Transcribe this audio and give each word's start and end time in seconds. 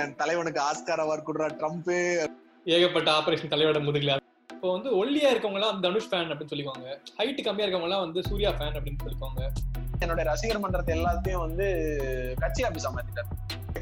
என் 0.00 0.14
தலைவனுக்கு 0.20 0.60
Oscar 0.68 1.02
award 1.02 1.26
கொடுறா 1.26 1.46
Trump 1.58 1.90
ஏகப்பட்ட 2.74 3.08
ஆபரேஷன் 3.18 3.52
தலையோட 3.52 3.78
முதுகுல. 3.86 4.14
இப்போ 4.54 4.68
வந்து 4.76 4.88
ஒல்லியா 5.00 5.28
இருக்கவங்க 5.32 5.58
எல்லாம் 5.60 5.80
தனுஷ் 5.84 6.08
ஃபேன் 6.10 6.30
அப்படின்னு 6.32 6.52
சொல்லிக்குவாங்க. 6.52 6.88
ஹைட் 7.18 7.40
கம்மியா 7.46 7.66
இருக்கவங்க 7.66 7.88
எல்லாம் 7.88 8.04
வந்து 8.04 8.20
சூர்யா 8.28 8.50
ஃபேன் 8.56 8.76
அப்படின்னு 8.78 9.02
சொல்லிக்குவாங்க. 9.04 9.42
என்னோட 10.04 10.22
ரசிகர் 10.30 10.60
மன்றத்தை 10.64 10.92
எல்லாத்தையும் 10.98 11.44
வந்து 11.46 11.66
கட்சி 12.42 12.62
ஆபீஸா 12.68 12.90
மாத்திட்டாரு 12.96 13.28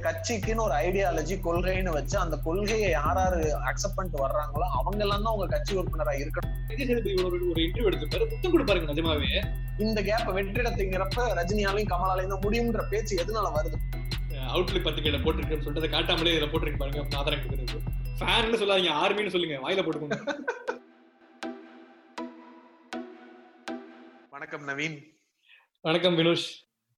கட்சிக்குன்னு 0.07 0.65
ஒரு 0.67 0.75
ஐடியாலஜி 0.87 1.37
கொள்கைன்னு 1.47 1.95
வச்சு 1.99 2.17
அந்த 2.25 2.37
கொள்கையை 2.47 2.91
யார் 2.91 3.21
யாரு 3.23 3.41
அக்செப்ட் 3.71 3.97
பண்ணிட்டு 3.99 4.25
வர்றாங்களோ 4.25 4.67
அவங்க 4.79 5.01
எல்லாம் 5.07 5.25
தான் 5.27 5.35
உங்க 5.37 5.47
கட்சி 5.55 5.73
உறுப்பினரா 5.81 6.15
இருக்கணும். 6.23 6.55
ஒரு 7.27 7.61
இன்டர்வியூ 7.67 7.89
எடுத்திருப்பாரு. 7.91 8.29
முத்தம் 8.33 8.55
கொடுப்பாருங்க 8.55 8.93
நிஜமாவே. 8.93 9.31
இந்த 9.87 10.01
கேப்ப 10.09 10.35
வெற்றிடத்துங்கிறப்ப 10.39 11.29
ரஜினியாலையும் 11.41 11.93
கமலாலையும் 11.95 12.35
தான் 12.35 12.45
முடியும்ன்ற 12.47 12.85
பேச்சு 12.93 13.15
எதனால 13.25 13.51
வருது? 13.59 13.79
அவுட்லுக் 14.53 14.87
பத்திரிகையில 14.87 15.19
போட்டிருக்குன்னு 15.25 15.65
சொல்லிட்டு 15.65 15.83
அதை 15.83 15.91
காட்டாமலே 15.95 16.35
இதுல 16.35 16.47
போட்டிருக்கு 16.53 16.81
பாருங்க. 16.83 17.17
ஆதாரம் 17.21 17.43
கேட்கறது 17.43 17.81
ஃபேன்னு 18.21 18.61
சொல்லாதீங்க 18.61 18.93
ஆர்மின்னு 19.03 19.35
சொல்லுங்க. 19.35 19.57
வாயில 19.65 19.83
போட்டுக்கோங்க. 19.87 20.19
வணக்கம் 24.35 24.65
நவீன். 24.69 24.97
வணக்கம் 25.87 26.17
வினுஷ். 26.19 26.49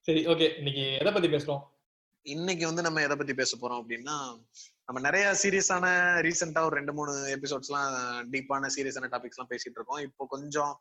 சரி 0.06 0.26
ஓகே 0.26 0.46
இன்னைக்கு 0.56 0.84
எதை 1.00 1.12
பத்தி 1.12 1.28
பேசுறோம்? 1.28 1.62
இன்னைக்கு 2.26 2.64
வந்து 2.66 2.82
நம்ம 2.86 3.02
எதை 3.06 3.16
பத்தி 3.16 3.34
பேச 3.34 3.56
போறோம் 3.56 3.80
அப்படின்னா 3.82 4.16
நம்ம 4.86 5.00
நிறைய 5.06 5.26
சீரியஸான 5.42 5.84
ரீசெண்டா 6.26 6.62
ஒரு 6.68 6.74
ரெண்டு 6.78 6.92
மூணு 6.92 7.12
எபிசோட்ஸ் 7.36 7.70
எல்லாம் 7.70 7.92
டீப்பான 8.32 8.70
சீரியஸான 8.76 9.10
டாபிக்ஸ் 9.12 9.38
எல்லாம் 9.38 9.52
பேசிட்டு 9.52 9.78
இருக்கோம். 9.78 10.02
இப்போ 10.08 10.26
கொஞ்சம் 10.28 10.72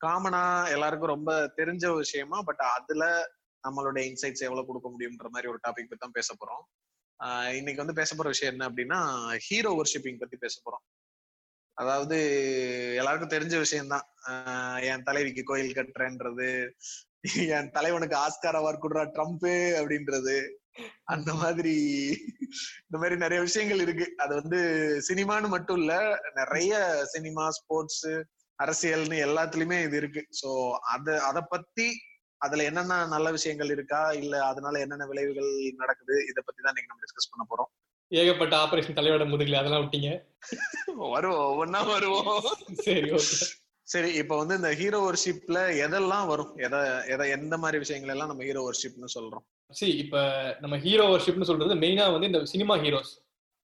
காமனா 0.00 0.42
எல்லாருக்கும் 0.72 1.14
ரொம்ப 1.14 1.30
தெரிஞ்ச 1.56 1.94
விஷயமா 1.96 2.40
பட் 2.42 2.62
அதுல 2.76 3.04
நம்மளோட 3.66 3.98
இன்சைட்ஸ் 4.08 4.46
எவ்வளவு 4.48 4.66
கொடுக்க 4.66 4.88
முடியும்ன்ற 4.88 5.28
மாதிரி 5.28 5.50
ஒரு 5.50 5.58
டாபிக் 5.58 5.90
பத்தி 5.90 5.96
தான் 5.98 6.16
பேச 6.18 6.34
போறோம். 6.34 6.64
இன்னைக்கு 7.56 7.84
வந்து 7.84 8.00
பேச 8.00 8.14
போற 8.14 8.28
விஷயம் 8.28 8.54
என்ன 8.54 8.66
அப்படின்னா 8.68 9.00
ஹீரோ 9.36 9.70
ஒர்ஷிப்பிங் 9.70 10.18
பத்தி 10.18 10.36
பேச 10.36 10.60
போறோம். 10.64 10.84
அதாவது 11.78 12.18
எல்லாருக்கும் 12.96 13.34
தெரிஞ்ச 13.38 13.56
விஷயம்தான். 13.58 14.06
ஆஹ் 14.26 14.82
என் 14.82 15.02
தலைவிக்கு 15.02 15.42
கோயில் 15.42 15.72
கட்டுறேன்றது 15.72 16.70
என் 17.48 17.70
தலைவனுக்கு 17.70 18.16
ஆஸ்கார் 18.16 18.58
அவார்ட் 18.60 18.84
கொடுறா 18.84 19.04
ட்ரம்ப் 19.14 19.46
அப்படின்றது 19.80 20.36
அந்த 21.04 21.34
மாதிரி 21.34 21.74
இந்த 22.82 22.96
மாதிரி 22.96 23.16
நிறைய 23.16 23.42
விஷயங்கள் 23.42 23.80
இருக்கு. 23.80 24.06
அது 24.16 24.34
வந்து 24.34 24.58
சினிமான்னு 25.08 25.48
மட்டும் 25.48 25.78
இல்ல 25.78 26.18
நிறைய 26.34 27.02
சினிமா 27.04 27.50
ஸ்போர்ட்ஸ் 27.50 28.06
அரசியல்னு 28.58 29.16
எல்லாத்துலயுமே 29.28 29.82
இது 29.82 29.96
இருக்கு. 29.96 30.22
சோ 30.40 30.50
அத 30.72 31.24
அத 31.24 31.40
பத்தி 31.40 31.86
அதுல 32.40 32.64
என்னென்ன 32.64 33.06
நல்ல 33.06 33.30
விஷயங்கள் 33.30 33.70
இருக்கா? 33.70 34.12
இல்ல 34.12 34.34
அதனால 34.44 34.80
என்னென்ன 34.80 35.06
விளைவுகள் 35.06 35.50
நடக்குது? 35.76 36.16
இத 36.30 36.38
பத்தி 36.40 36.60
தான் 36.62 36.72
இன்னைக்கு 36.72 36.90
நம்ம 36.92 37.04
டிஸ்கஸ் 37.04 37.30
பண்ண 37.30 37.44
போறோம். 37.50 37.70
ஏகப்பட்ட 38.12 38.54
ஆபரேஷன் 38.56 38.98
தலையோட 38.98 39.24
முதுகுல 39.24 39.60
அதெல்லாம் 39.60 39.84
விட்டீங்க. 39.84 40.10
வருவோம். 41.14 41.52
ஒன்னா 41.62 41.80
வருவோம். 41.86 42.28
சரி 42.86 43.08
ஓகே 43.10 43.38
சரி 43.88 44.08
இப்ப 44.14 44.36
வந்து 44.36 44.54
இந்த 44.54 44.70
ஹீரோ 44.74 44.98
ஒர்ஷிப்ல 45.08 45.58
எதெல்லாம் 45.84 46.26
வரும்? 46.26 46.52
எதை 46.56 46.78
எதை 47.06 47.30
எந்த 47.30 47.54
மாதிரி 47.56 47.78
விஷயங்கள் 47.78 48.12
எல்லாம் 48.14 48.28
நம்ம 48.28 48.44
ஹீரோ 48.44 48.62
ஒர்ஷிப்னு 48.62 49.10
சொல்றோம்? 49.14 49.44
சி 49.70 49.86
இப்ப 49.96 50.16
நம்ம 50.60 50.76
ஹீரோ 50.76 51.04
வர்ஷிப்னு 51.06 51.42
சொல்றது 51.42 51.74
மெயினா 51.74 52.12
வந்து 52.12 52.26
இந்த 52.26 52.40
சினிமா 52.44 52.76
ஹீரோஸ் 52.76 53.12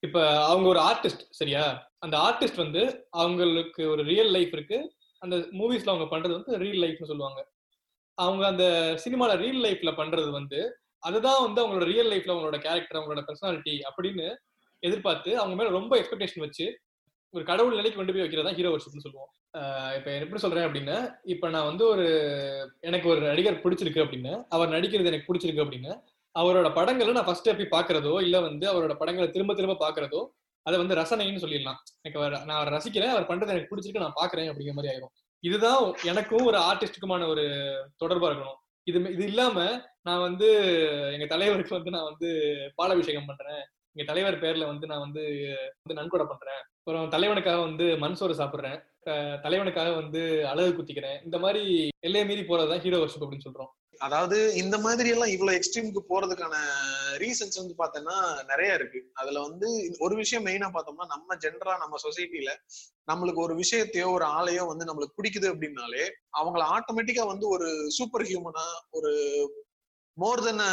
இப்ப 0.02 0.18
அவங்க 0.42 0.66
ஒரு 0.68 0.80
ஆர்டிஸ்ட் 0.80 1.24
சரியா? 1.30 1.64
அந்த 1.98 2.16
ஆர்டிஸ்ட் 2.18 2.56
வந்து 2.56 2.82
அவங்களுக்கு 3.10 3.82
ஒரு 3.90 4.02
ரியல் 4.02 4.30
லைஃப் 4.30 4.52
இருக்கு. 4.52 4.78
அந்த 5.22 5.36
மூவிஸ்ல 5.52 5.92
அவங்க 5.94 6.06
பண்றது 6.14 6.32
வந்து 6.32 6.58
ரியல் 6.58 6.82
லைஃப்னு 6.84 7.10
சொல்லுவாங்க. 7.12 7.40
அவங்க 8.18 8.46
அந்த 8.46 8.64
சினிமால 9.04 9.36
ரியல் 9.36 9.62
லைஃப்ல 9.64 9.90
பண்றது 10.00 10.30
வந்து 10.30 10.60
அதுதான் 11.02 11.42
வந்து 11.42 11.60
அவங்களோட 11.62 11.84
ரியல் 11.84 12.10
லைஃப்ல 12.12 12.34
அவங்களோட 12.34 12.58
கேரக்டர் 12.58 12.98
அவங்களோட 12.98 13.22
பர்சனாலிட்டி 13.28 13.74
அப்படின்னு 13.88 14.26
எதிர்பார்த்து 14.82 15.30
அவங்க 15.38 15.54
மேல 15.56 15.70
ரொம்ப 15.70 15.92
எக்ஸ்பெக்டேஷன் 16.00 16.44
வச்சு 16.46 16.66
ஒரு 17.34 17.44
கடவுள் 17.44 17.76
நிலைக்கு 17.76 17.98
கொண்டு 17.98 18.12
போய் 18.12 18.22
வைக்கிறதா 18.22 18.54
ஹீரோ 18.56 18.70
வர்ஷிப்னு 18.72 19.04
சொல்லுவோம். 19.04 19.30
இப்போ 19.96 20.10
இப்ப 20.16 20.24
எப்படி 20.24 20.40
சொல்றேன் 20.40 20.66
அப்படின்னா 20.66 20.96
இப்ப 21.24 21.48
நான் 21.48 21.68
வந்து 21.70 21.84
ஒரு 21.86 22.06
எனக்கு 22.80 23.06
ஒரு 23.08 23.20
நடிகர் 23.20 23.62
பிடிச்சிருக்கு 23.64 24.02
அப்படின்னு 24.04 24.32
அவர் 24.48 24.74
நடிக்கிறது 24.74 25.10
எனக்கு 25.12 25.28
பிடிச்சிருக்கு 25.28 25.64
அப்படின்னு 25.64 25.92
அவரோட 26.34 26.68
படங்களை 26.74 27.12
நான் 27.12 27.28
ஃபர்ஸ்ட் 27.28 27.50
போய் 27.58 27.74
பாக்குறதோ 27.76 28.12
இல்ல 28.26 28.36
வந்து 28.40 28.66
அவரோட 28.72 28.94
படங்களை 28.94 29.28
திரும்ப 29.30 29.54
திரும்ப 29.54 29.76
பாக்குறதோ 29.86 30.20
அதை 30.66 30.76
வந்து 30.78 30.94
ரசனைன்னு 30.94 31.42
சொல்லிடலாம். 31.44 31.78
எனக்கு 32.02 32.46
நான் 32.50 32.72
ரசிக்கிறேன் 32.76 33.12
அவர் 33.14 33.30
பண்றது 33.30 33.54
எனக்கு 33.54 33.70
பிடிச்சிருக்கு 33.72 34.04
நான் 34.04 34.18
பாக்குறேன் 34.20 34.48
அப்படிங்கிற 34.50 34.74
மாதிரி 34.78 34.92
ஆயிரும். 34.94 35.12
இதுதான் 35.44 35.84
எனக்கும் 36.04 36.44
ஒரு 36.44 36.58
ஆர்டிஸ்டுக்குமான 36.58 37.26
ஒரு 37.32 37.44
தொடர்பா 38.02 38.28
இருக்கணும். 38.30 38.58
இது 38.86 38.98
இது 39.14 39.24
இல்லாம 39.24 39.58
நான் 40.06 40.24
வந்து 40.28 40.48
எங்க 41.14 41.26
தலைவருக்கு 41.26 41.76
வந்து 41.78 41.94
நான் 41.94 42.08
வந்து 42.10 42.28
பாலாபிஷேகம் 42.74 43.28
பண்றேன். 43.30 43.62
எங்க 43.94 44.04
தலைவர் 44.10 44.38
பேர்ல 44.42 44.64
வந்து 44.66 44.86
நான் 44.90 45.04
வந்து 45.06 45.22
வந்து 45.80 45.98
நன்கொடை 46.00 46.26
பண்றேன். 46.28 46.62
அப்புறம் 46.78 47.10
தலைவனுக்காக 47.14 47.60
வந்து 47.68 47.86
மண் 48.04 48.18
சோறு 48.20 48.34
சாப்பிடுறேன். 48.34 48.78
தலைவனுக்காக 49.46 49.90
வந்து 50.00 50.22
அழகு 50.48 50.72
குத்திக்கிறேன். 50.76 51.18
இந்த 51.24 51.38
மாதிரி 51.38 51.62
எல்லையை 52.06 52.24
மீறி 52.28 52.42
போறதுதான் 52.48 52.84
ஹீரோ 52.84 53.00
வர்ஷிப் 53.02 53.24
அப்படின்னு 53.24 53.46
சொல்றோம். 53.48 53.72
அதாவது 54.02 54.38
இந்த 54.54 54.76
மாதிரி 54.78 55.08
எல்லாம் 55.08 55.32
இவ்வளவு 55.32 55.56
எக்ஸ்ட்ரீமுக்கு 55.58 56.00
போறதுக்கான 56.08 56.54
ரீசன்ஸ் 57.16 57.60
வந்து 57.60 57.74
பார்த்தோன்னா 57.78 58.16
நிறைய 58.48 58.70
இருக்கு. 58.74 59.00
அதுல 59.14 59.40
வந்து 59.40 59.68
ஒரு 59.98 60.14
விஷயம் 60.16 60.46
மெயினா 60.46 60.68
பார்த்தோம்னா 60.74 61.06
நம்ம 61.06 61.36
ஜென்ரலா 61.36 61.74
நம்ம 61.78 61.98
சொசைட்டில 62.04 62.52
நம்மளுக்கு 63.08 63.40
ஒரு 63.40 63.54
விஷயத்தையோ 63.54 64.08
ஒரு 64.12 64.26
ஆளையோ 64.36 64.64
வந்து 64.66 64.84
நம்மளுக்கு 64.84 65.18
பிடிக்குது 65.18 65.48
அப்படின்னாலே 65.52 66.04
அவங்கள 66.40 66.62
ஆட்டோமேட்டிக்கா 66.76 67.26
வந்து 67.26 67.46
ஒரு 67.48 67.68
சூப்பர் 67.98 68.26
ஹியூமனா 68.30 68.66
ஒரு 68.90 69.12
மோர் 70.18 70.42
தென் 70.42 70.64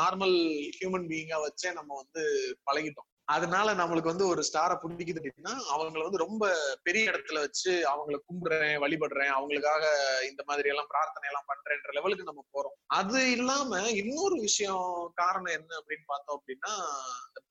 நார்மல் 0.00 0.36
ஹியூமன் 0.76 1.08
பீயிங்கா 1.10 1.38
வச்சே 1.46 1.70
நம்ம 1.72 1.96
வந்து 2.02 2.22
பழகிட்டோம். 2.66 3.08
அதனால 3.24 3.74
நம்மளுக்கு 3.74 4.12
வந்து 4.12 4.26
ஒரு 4.26 4.42
ஸ்டாரை 4.48 4.74
பிடிக்குது 4.82 5.20
அப்படின்னா 5.20 5.52
அவங்கள 5.74 6.02
வந்து 6.02 6.22
ரொம்ப 6.24 6.44
பெரிய 6.82 7.10
இடத்துல 7.10 7.40
வச்சு 7.40 7.72
அவங்கள 7.92 8.16
கும்பிடுறேன் 8.28 8.74
வழிபடுறேன் 8.84 9.32
அவங்களுக்காக 9.36 9.84
இந்த 10.30 10.42
மாதிரி 10.46 10.68
எல்லாம் 10.68 10.88
பிரார்த்தனை 10.88 11.28
எல்லாம் 11.30 11.48
பண்றேன்ற 11.52 11.92
லெவலுக்கு 11.98 12.28
நம்ம 12.30 12.44
போறோம். 12.56 12.76
அது 12.86 13.20
இல்லாம 13.30 13.80
இன்னொரு 13.90 14.38
விஷயம் 14.40 15.12
காரணம் 15.14 15.54
என்ன 15.58 15.78
அப்படின்னு 15.80 16.06
பார்த்தோம் 16.06 16.38
அப்படின்னா 16.38 16.74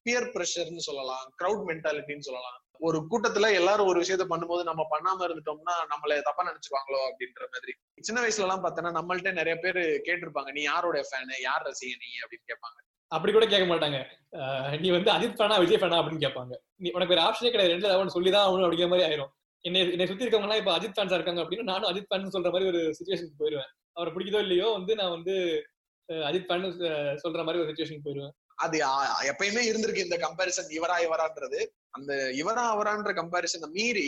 பியர் 0.02 0.32
ப்ரெஷர்னு 0.36 0.88
சொல்லலாம் 0.90 1.26
க்ரௌட் 1.42 1.64
மென்டாலிட்டின்னு 1.72 2.28
சொல்லலாம். 2.30 2.61
ஒரு 2.81 3.00
கூட்டத்துல 3.09 3.47
எல்லாரும் 3.53 3.88
ஒரு 3.88 4.00
விஷயத்த 4.02 4.25
பண்ணும்போது 4.30 4.64
நம்ம 4.69 4.84
பண்ணாம 4.94 5.19
இருந்துட்டோம்னா 5.28 5.74
நம்மள 5.92 6.22
தப்பா 6.22 6.44
நினைச்சுக்குவாங்களோ 6.44 7.00
அப்படின்ற 7.09 7.44
மாதிரி. 7.53 7.74
சின்ன 8.00 8.19
வயசுல 8.22 8.46
எல்லாம் 8.47 8.64
பார்த்தோன்னா 8.64 8.92
நம்மள்ட்ட 9.00 9.31
நிறைய 9.31 9.56
பேர் 9.56 9.80
கேட்டிருப்பாங்க 10.08 10.50
நீ 10.52 10.62
யாரோட 10.62 11.00
ஃபேனு 11.00 11.36
யார் 11.41 11.66
ரசிக 11.68 11.94
நீ? 12.03 12.09
அப்படின்னு 12.24 12.47
கேட்பாங்க. 12.52 12.80
அப்படி 13.12 13.31
கூட 13.34 13.46
கேட்க 13.46 13.66
மாட்டாங்க. 13.74 13.97
நீ 14.80 14.90
வந்து 14.90 15.12
அஜித் 15.12 15.38
ஃபேனா 15.40 15.59
விஜய் 15.59 15.80
ஃபேனா 15.81 16.00
அப்படின்னு 16.02 16.25
கேட்பாங்க. 16.25 16.53
நீ 16.75 16.90
உனக்கு 16.94 17.16
ஒரு 17.16 17.24
ஆப்ஷனே 17.24 17.52
கிடையாது. 17.53 17.74
ரெண்டு 17.74 17.91
அவன் 17.91 18.16
சொல்லிதான் 18.16 18.46
ஆகணும் 18.47 18.68
அப்படிங்கிற 18.68 18.90
மாதிரி 18.90 19.08
ஆயிரும். 19.09 19.31
என்னை 19.66 19.81
என்னை 19.91 20.06
சுத்தி 20.08 20.25
இருக்கவங்க 20.25 20.56
இப்ப 20.56 20.78
அஜித் 20.78 20.97
ஃபேன்ஸா 20.97 21.18
இருக்காங்க 21.20 21.41
அப்படின்னா 21.41 21.64
நானும் 21.64 21.90
அஜித் 21.90 22.09
ஃபேன் 22.12 22.36
சொல்ற 22.38 22.52
மாதிரி 22.52 22.70
ஒரு 22.72 22.81
சுச்சுவேஷனுக்கு 23.00 23.41
போயிருவேன். 23.41 23.72
அவரை 23.91 24.14
பிடிக்குதோ 24.14 24.40
இல்லையோ 24.40 24.68
வந்து 24.78 24.96
நான் 24.96 25.16
வந்து 25.18 25.36
அஜித் 26.09 26.47
ஃபேன் 26.50 26.66
சொல்ற 27.25 27.44
மாதிரி 27.46 27.64
ஒரு 27.64 27.70
சுச்சுவேஷனுக்கு 27.72 28.08
போயிருவேன். 28.08 28.36
அது 28.56 28.78
எப்பயுமே 29.31 29.62
இருந்திருக்கு 29.70 30.03
இந்த 30.06 30.18
கம்பாரிசன் 30.25 30.72
இவரா 30.78 30.97
இவரான்றது. 31.06 31.59
அந்த 31.94 32.12
இவரா 32.34 32.63
அவரான்ற 32.74 33.12
கம்பாரிசனை 33.13 33.69
மீறி 33.69 34.07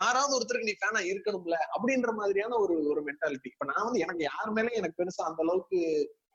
யாராவது 0.00 0.36
ஒருத்தருக்கு 0.36 0.68
நீ 0.68 0.76
ஃபேனா 0.78 1.00
இருக்கணும்ல 1.10 1.56
அப்படின்ற 1.74 2.12
மாதிரியான 2.12 2.56
ஒரு 2.56 2.74
ஒரு 2.88 3.00
மென்டாலிட்டி 3.02 3.48
இப்ப 3.50 3.64
நான் 3.64 3.84
வந்து 3.84 4.00
எனக்கு 4.00 4.22
யார் 4.22 4.50
மேலயும் 4.50 4.72
எனக்கு 4.72 4.98
பெருசா 5.00 5.22
அந்த 5.22 5.40
அளவுக்கு 5.42 5.78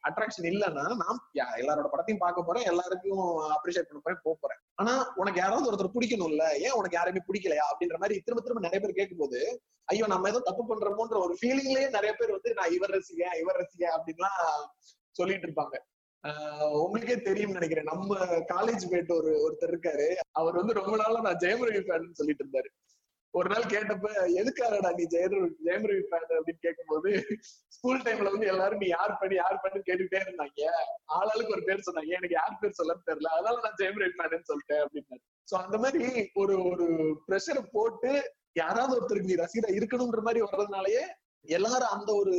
அட்ராக்ஷன் 0.04 0.48
இல்லைன்னா 0.50 0.84
நான் 0.96 1.18
யா- 1.36 1.58
எல்லாரோட 1.58 1.88
படத்தையும் 1.90 2.18
பார்க்க 2.18 2.44
போறேன் 2.44 2.64
எல்லாருக்கும் 2.64 3.22
அப்ரிஷியேட் 3.56 3.90
பண்ண 3.90 4.02
போறேன் 4.02 4.40
போறேன். 4.44 4.60
ஆனா 4.76 4.94
உனக்கு 5.16 5.40
யாராவது 5.40 5.70
ஒருத்தர் 5.70 5.96
பிடிக்கணும்ல 5.96 6.46
ஏன் 6.60 6.72
உனக்கு 6.72 6.98
யாரையுமே 6.98 7.22
பிடிக்கலையா 7.28 7.66
அப்படின்ற 7.72 7.98
மாதிரி 7.98 8.20
திரும்ப 8.20 8.42
திரும்ப 8.42 8.62
நிறைய 8.62 8.80
பேர் 8.80 9.00
கேட்கும்போது 9.00 9.40
ஐயோ 9.88 10.08
நம்ம 10.08 10.30
ஏதோ 10.30 10.40
தப்பு 10.40 10.64
பண்றோமோன்ற 10.64 11.18
ஒரு 11.20 11.36
ஃபீலிங்லயே 11.42 11.90
நிறைய 11.90 12.14
பேர் 12.14 12.32
வந்து 12.32 12.54
நான் 12.54 12.72
இவர் 12.72 12.94
ரசிகன் 12.96 13.38
இவர் 13.40 13.60
ரசிகன் 13.62 13.96
அப்படின்லாம் 13.98 14.40
சொல்லிட்டு 15.16 15.48
இருப்பாங்க. 15.48 15.76
உங்களுக்கே 16.80 17.16
தெரியும் 17.22 17.52
நினைக்கிறேன். 17.52 17.90
நம்ம 17.92 18.16
காலேஜ் 18.54 18.90
போயிட்டு 18.92 19.14
ஒரு 19.16 19.32
ஒருத்தர் 19.46 19.72
இருக்காரு. 19.74 20.08
அவர் 20.32 20.56
வந்து 20.56 20.74
ரொம்ப 20.74 20.96
நாளா 20.98 21.20
நான் 21.22 21.42
ஜெயம் 21.44 21.66
ரவி 21.68 21.82
ஃபேன் 21.88 22.18
சொல்லிட்டு 22.20 22.44
இருந்தாரு. 22.46 22.70
ஒரு 23.34 23.50
நாள் 23.50 23.72
கேட்டப்ப 23.74 24.08
எதுக்காரடா 24.42 24.90
நீ 24.98 25.04
ஜெயம் 25.16 25.34
ரவி 25.36 25.50
ஜெயம் 25.68 25.86
ரவி 25.90 26.04
ஃபேன் 26.10 26.32
அப்படின்னு 26.38 26.62
கேட்கும்போது 26.62 27.10
ஸ்கூல் 27.76 28.04
டைம்ல 28.06 28.32
வந்து 28.32 28.48
எல்லாரும் 28.48 28.82
நீ 28.84 28.88
யார் 28.88 29.18
பண்ணி 29.18 29.36
யார் 29.36 29.62
பண்ணு 29.62 29.80
கேட்டுட்டே 29.90 30.20
இருந்தாங்க. 30.26 30.72
ஆளாளுக்கு 31.18 31.56
ஒரு 31.58 31.64
பேர் 31.64 31.86
சொன்னாங்க. 31.88 32.12
எனக்கு 32.20 32.36
யார் 32.36 32.60
பேர் 32.62 32.78
சொல்லன்னு 32.80 33.08
தெரியல. 33.12 33.32
அதனால 33.38 33.62
நான் 33.66 33.80
ஜெயம் 33.82 34.02
ரவி 34.04 34.16
ஃபேன் 34.20 34.50
சொல்லிட்டேன் 34.52 34.84
அப்படின்னாரு. 34.86 35.24
சோ 35.52 35.56
அந்த 35.56 35.78
மாதிரி 35.78 36.32
ஒரு 36.34 36.56
ஒரு 36.72 36.88
ப்ரெஷரை 37.28 37.64
போட்டு 37.72 38.12
யாராவது 38.54 38.94
ஒருத்தருக்கு 38.98 39.32
நீ 39.32 39.36
ரசிகரா 39.36 39.78
இருக்கணும்ன்ற 39.80 40.22
மாதிரி 40.22 40.42
வர்றதுனாலயே 40.46 41.04
எல்லாரும் 41.46 41.94
அந்த 41.96 42.10
ஒரு 42.22 42.34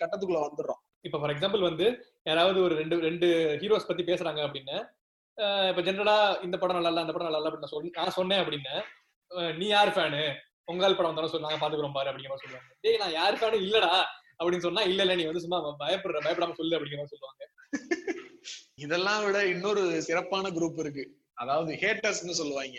கட்டத்துக்குள்ள 0.00 0.40
வந்துடுறோம். 0.46 0.80
இப்ப 1.06 1.18
ஃபார் 1.20 1.32
எக்ஸாம்பிள் 1.34 1.68
வந்து 1.68 1.86
யாராவது 2.28 2.58
ஒரு 2.66 2.74
ரெண்டு 2.80 2.96
ரெண்டு 3.08 3.28
ஹீரோஸ் 3.62 3.88
பத்தி 3.90 4.02
பேசுறாங்க 4.10 4.40
அப்படின்னு 4.46 4.76
இப்ப 5.70 5.82
ஜென்ரலா 5.86 6.16
இந்த 6.46 6.56
படம் 6.62 6.76
நல்லா 6.78 6.90
இல்ல 6.92 7.04
அந்த 7.04 7.14
படம் 7.14 7.28
நல்லா 7.28 7.40
இல்ல 7.40 7.50
அப்படின்னு 7.50 7.74
சொல்லி 7.74 7.90
நான் 7.98 8.16
சொன்னேன் 8.18 8.42
அப்படின்னு 8.42 8.74
நீ 9.60 9.66
யார் 9.68 9.92
ஃபேனு 9.96 10.22
உங்கால் 10.72 10.96
படம் 10.96 11.10
வந்தாலும் 11.10 11.32
சொல்லி 11.32 11.46
நாங்க 11.46 11.60
பாத்துக்கிறோம் 11.62 11.96
பாரு 11.96 12.10
அப்படிங்கிற 12.10 12.32
மாதிரி 12.32 12.44
சொல்லுவாங்க. 12.46 12.70
டேய் 12.84 13.00
நான் 13.02 13.16
யார் 13.20 13.38
ஃபேனும் 13.40 13.64
இல்லடா 13.66 13.92
அப்படின்னு 14.38 14.66
சொன்னா 14.66 14.82
இல்ல 14.90 15.00
இல்ல 15.04 15.14
நீ 15.18 15.24
வந்து 15.30 15.44
சும்மா 15.44 15.58
பயப்படுற 15.82 16.20
பயப்படாம 16.26 16.56
சொல்லு 16.60 16.76
அப்படிங்கிற 16.76 17.00
மாதிரி 17.00 17.14
சொல்லுவாங்க. 17.14 17.42
இதெல்லாம் 18.84 19.24
விட 19.24 19.38
இன்னொரு 19.54 19.82
சிறப்பான 20.06 20.46
குரூப் 20.56 20.80
இருக்கு. 20.84 21.04
அதாவது 21.42 21.72
ஹேட்டர்ஸ்னு 21.82 22.38
சொல்லுவாங்க. 22.40 22.78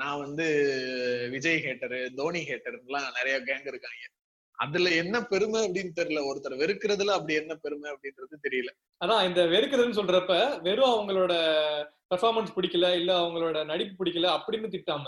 நான் 0.00 0.22
வந்து 0.24 0.46
விஜய் 1.34 1.62
ஹேட்டரு 1.66 2.00
தோனி 2.18 2.40
ஹேட்டர்லாம் 2.48 3.08
நிறைய 3.18 3.36
கேங் 3.48 3.68
இருக்காங்க. 3.72 4.02
அதுல 4.64 4.90
என்ன 5.02 5.16
பெருமை 5.32 5.60
அப்படின்னு 5.66 5.92
தெரியல. 5.98 6.22
ஒருத்தர் 6.30 6.60
வெறுக்கிறதுல 6.62 7.14
அப்படி 7.16 7.34
என்ன 7.42 7.52
பெருமை 7.64 7.88
அப்படின்றது 7.92 8.44
தெரியல. 8.46 8.70
அதான் 9.00 9.26
இந்த 9.28 9.42
வெறுக்கிறதுன்னு 9.54 9.98
சொல்றப்ப 10.00 10.34
வெறும் 10.66 10.92
அவங்களோட 10.94 11.34
பெர்ஃபார்மன்ஸ் 12.12 12.56
பிடிக்கல 12.56 12.88
இல்ல 13.00 13.12
அவங்களோட 13.20 13.58
நடிப்பு 13.70 13.94
பிடிக்கல 14.00 14.28
அப்படின்னு 14.38 14.68
திட்டாம 14.74 15.06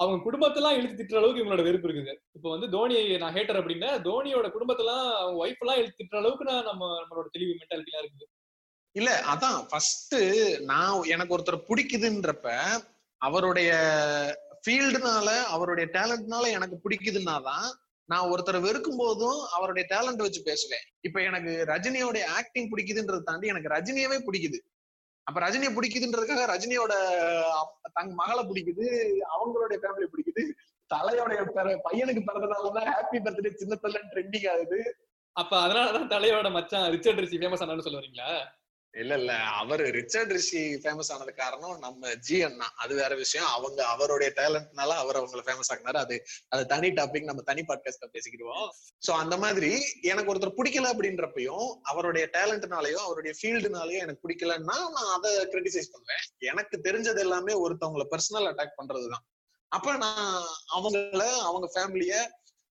அவங்க 0.00 0.16
குடும்பத்தெல்லாம் 0.24 0.76
இழுத்து 0.78 0.96
திட்டுற 0.96 1.18
அளவுக்கு 1.20 1.40
இவங்களோட 1.42 1.62
வெறுப்பு 1.66 1.86
இருக்குது. 1.88 2.14
இப்போ 2.36 2.48
வந்து 2.54 2.66
தோனி 2.74 2.96
நான் 3.22 3.36
ஹேட்டர் 3.36 3.58
அப்படின்னா 3.60 3.90
தோனியோட 4.06 4.46
குடும்பத்தெல்லாம் 4.56 5.06
அவங்க 5.20 5.38
ஒய்ஃப் 5.44 5.62
எல்லாம் 5.64 5.78
இழுத்து 5.80 6.00
திட்டுற 6.00 6.18
அளவுக்கு 6.22 6.48
நான் 6.50 6.68
நம்ம 6.70 6.90
நம்மளோட 7.00 7.28
தெளிவு 7.36 7.54
மென்டாலிட்டிலாம் 7.60 8.04
இருக்குது. 8.04 8.26
இல்ல 8.96 9.10
அதான் 9.32 9.58
ஃபர்ஸ்ட் 9.70 10.16
நான் 10.72 11.08
எனக்கு 11.14 11.34
ஒருத்தர் 11.36 11.66
பிடிக்குதுன்றப்ப 11.70 12.50
அவருடைய 13.20 13.70
ஃபீல்டுனால 14.62 15.28
அவருடைய 15.54 15.86
டேலண்ட்னால 15.96 16.46
எனக்கு 16.58 16.76
பிடிக்குதுன்னா 16.84 17.36
தான் 17.50 17.66
நான் 18.06 18.30
ஒருத்தரை 18.30 18.60
வெறுக்கும் 18.60 18.96
போதும் 18.96 19.40
அவருடைய 19.52 19.88
டேலண்ட் 19.96 20.16
வச்சு 20.16 20.42
பேசுவேன். 20.42 20.80
இப்ப 21.00 21.22
எனக்கு 21.22 21.64
ரஜினியோட 21.66 22.24
ஆக்டிங் 22.24 22.70
பிடிக்குதுன்றதை 22.70 23.22
தாண்டி 23.22 23.46
எனக்கு 23.46 23.68
ரஜினியவே 23.68 24.22
பிடிக்குது. 24.26 24.58
அப்ப 25.22 25.40
ரஜினியை 25.40 25.74
பிடிக்குதுன்றதுக்காக 25.76 26.46
ரஜினியோட 26.46 26.92
தங்க 27.92 28.14
மகளை 28.14 28.44
பிடிக்குது 28.44 29.06
அவங்களுடைய 29.36 29.78
ஃபேமிலி 29.82 30.06
பிடிக்குது 30.06 30.50
தலையோடைய 30.94 31.44
பிற- 31.44 31.80
பையனுக்கு 31.90 32.22
பிறந்ததாலதான் 32.26 32.90
ஹாப்பி 32.90 33.16
பர்த்டே 33.16 33.54
சின்ன 33.54 33.78
பிள்ளைன்னு 33.82 34.14
ட்ரெண்டிங் 34.14 34.50
ஆகுது. 34.50 34.96
அப்ப 35.32 35.66
அதனாலதான் 35.66 36.10
தலையோட 36.10 36.50
மச்சான் 36.50 36.90
ரிச்சர்ட் 36.90 37.20
ரிச்சி 37.20 37.32
ஃபேமஸ் 37.32 37.62
ஆனாலும் 37.62 37.80
சொல்ல 37.80 37.98
வரீங்களா? 37.98 38.55
இல்ல 39.00 39.14
இல்ல. 39.14 39.32
அவர் 39.60 39.82
ரிச்சர்ட் 39.96 40.30
ரிஷி 40.30 40.60
ஃபேமஸ் 40.82 41.10
ஆனது 41.12 41.32
காரணம் 41.34 41.78
நம்ம 41.78 42.14
ஜி 42.26 42.36
அண்ணா 42.42 42.66
அது 42.76 42.94
வேற 42.94 43.12
விஷயம். 43.14 43.46
அவங்க 43.46 43.80
அவருடைய 43.86 44.32
டேலண்ட்னால 44.36 44.94
அவர் 45.02 45.18
அவங்கள 45.20 45.42
ஃபேமஸ் 45.46 45.70
ஆக்குனாரு. 45.72 45.98
அது 46.04 46.16
அது 46.48 46.66
தனி 46.66 46.88
டாபிக் 46.90 47.28
நம்ம 47.30 47.42
தனி 47.42 47.64
பாட்காஸ்ட்ல 47.68 48.08
பேசிக்கிடுவோம். 48.12 48.68
சோ 49.06 49.10
அந்த 49.10 49.36
மாதிரி 49.36 49.72
எனக்கு 50.02 50.32
ஒருத்தர் 50.34 50.58
பிடிக்கல 50.60 50.92
அப்படின்றப்பையும் 50.94 51.68
அவருடைய 51.82 52.28
டேலண்ட்னாலயோ 52.32 53.00
அவருடைய 53.06 53.34
ஃபீல்டுனாலயோ 53.42 53.98
எனக்கு 53.98 54.28
பிடிக்கலன்னா 54.28 54.76
நான் 54.96 55.12
அதை 55.16 55.32
கிரிட்டிசைஸ் 55.46 55.92
பண்ணுவேன். 55.92 56.24
எனக்கு 56.38 56.78
தெரிஞ்சது 56.84 57.18
எல்லாமே 57.18 57.54
ஒருத்தவங்கள 57.68 58.06
பர்சனல் 58.10 58.50
அட்டாக் 58.50 58.78
பண்றதுதான். 58.82 59.24
அப்ப 59.72 59.96
நான் 59.96 60.42
அவங்கள 60.76 61.22
அவங்க 61.48 61.66
ஃபேமிலிய 61.74 62.14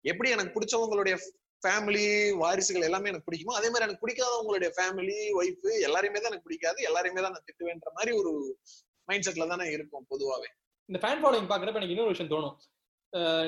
எப்படி 0.02 0.30
எனக்கு 0.30 0.56
பிடிச்சவங்களுடைய 0.56 1.16
ஃபேமிலி 1.64 2.06
வாரிசுகள் 2.42 2.88
எல்லாமே 2.90 3.10
எனக்கு 3.12 3.28
பிடிக்குமோ 3.30 3.58
அதே 3.60 3.70
மாதிரி 3.72 3.88
எனக்கு 3.88 4.04
பிடிக்காதவங்களுடைய 4.04 4.70
ஃபேமிலி 4.78 5.18
ஒய்ஃப் 5.40 5.68
எல்லாரையுமே 5.88 6.20
தான் 6.22 6.32
எனக்கு 6.32 6.48
பிடிக்காது. 6.50 6.80
எல்லாரையுமே 6.90 7.22
தான் 7.26 7.36
நான் 7.36 7.48
திட்டுவேன்ற 7.50 7.92
மாதிரி 7.98 8.14
ஒரு 8.22 8.32
மைண்ட் 9.10 9.28
செட்ல 9.28 9.48
தானே 9.54 9.68
இருக்கும் 9.76 10.06
பொதுவாகவே 10.14 10.50
இந்த 10.90 11.00
ஃபேன் 11.04 11.22
ஃபாலோயிங் 11.22 11.52
பாக்குறப்ப 11.52 11.80
எனக்கு 11.82 11.96
இன்னொரு 11.96 12.14
விஷயம் 12.14 12.34
தோணும். 12.34 12.56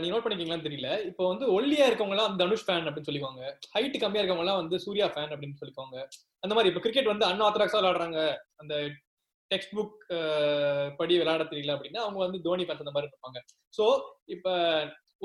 நீ 0.02 0.06
நோட் 0.12 0.24
பண்ணிக்கீங்களான்னு 0.26 0.66
தெரியல. 0.68 0.90
இப்போ 1.10 1.24
வந்து 1.32 1.46
ஒல்லியா 1.56 1.86
இருக்கவங்க 1.90 2.26
தனுஷ் 2.42 2.66
ஃபேன் 2.68 2.86
அப்படின்னு 2.88 3.08
சொல்லிக்குவாங்க. 3.10 3.44
ஹைட் 3.76 3.98
கம்மியா 4.04 4.22
இருக்கவங்க 4.22 4.54
வந்து 4.62 4.78
சூர்யா 4.86 5.08
ஃபேன் 5.14 5.34
அப்படின்னு 5.34 5.60
சொல்லிக்குவாங்க. 5.62 5.98
அந்த 6.44 6.54
மாதிரி 6.56 6.70
இப்போ 6.72 6.82
கிரிக்கெட் 6.86 7.12
வந்து 7.14 7.26
அன்ஆத்தராக்ஸா 7.32 7.80
விளையாடுறாங்க. 7.80 8.20
அந்த 8.62 8.76
டெக்ஸ்ட் 9.52 9.76
புக் 9.78 10.00
படி 11.00 11.14
விளையாட 11.22 11.44
தெரியல 11.52 11.76
அப்படின்னா 11.76 12.02
அவங்க 12.06 12.20
வந்து 12.26 12.40
தோனி 12.48 12.64
ஃபேன்ஸ் 12.68 12.84
அந்த 12.86 12.94
மாதிரி 12.96 13.10
இருப்பாங்க. 13.12 13.40
ஸோ 13.78 13.84
இப்போ 14.36 14.54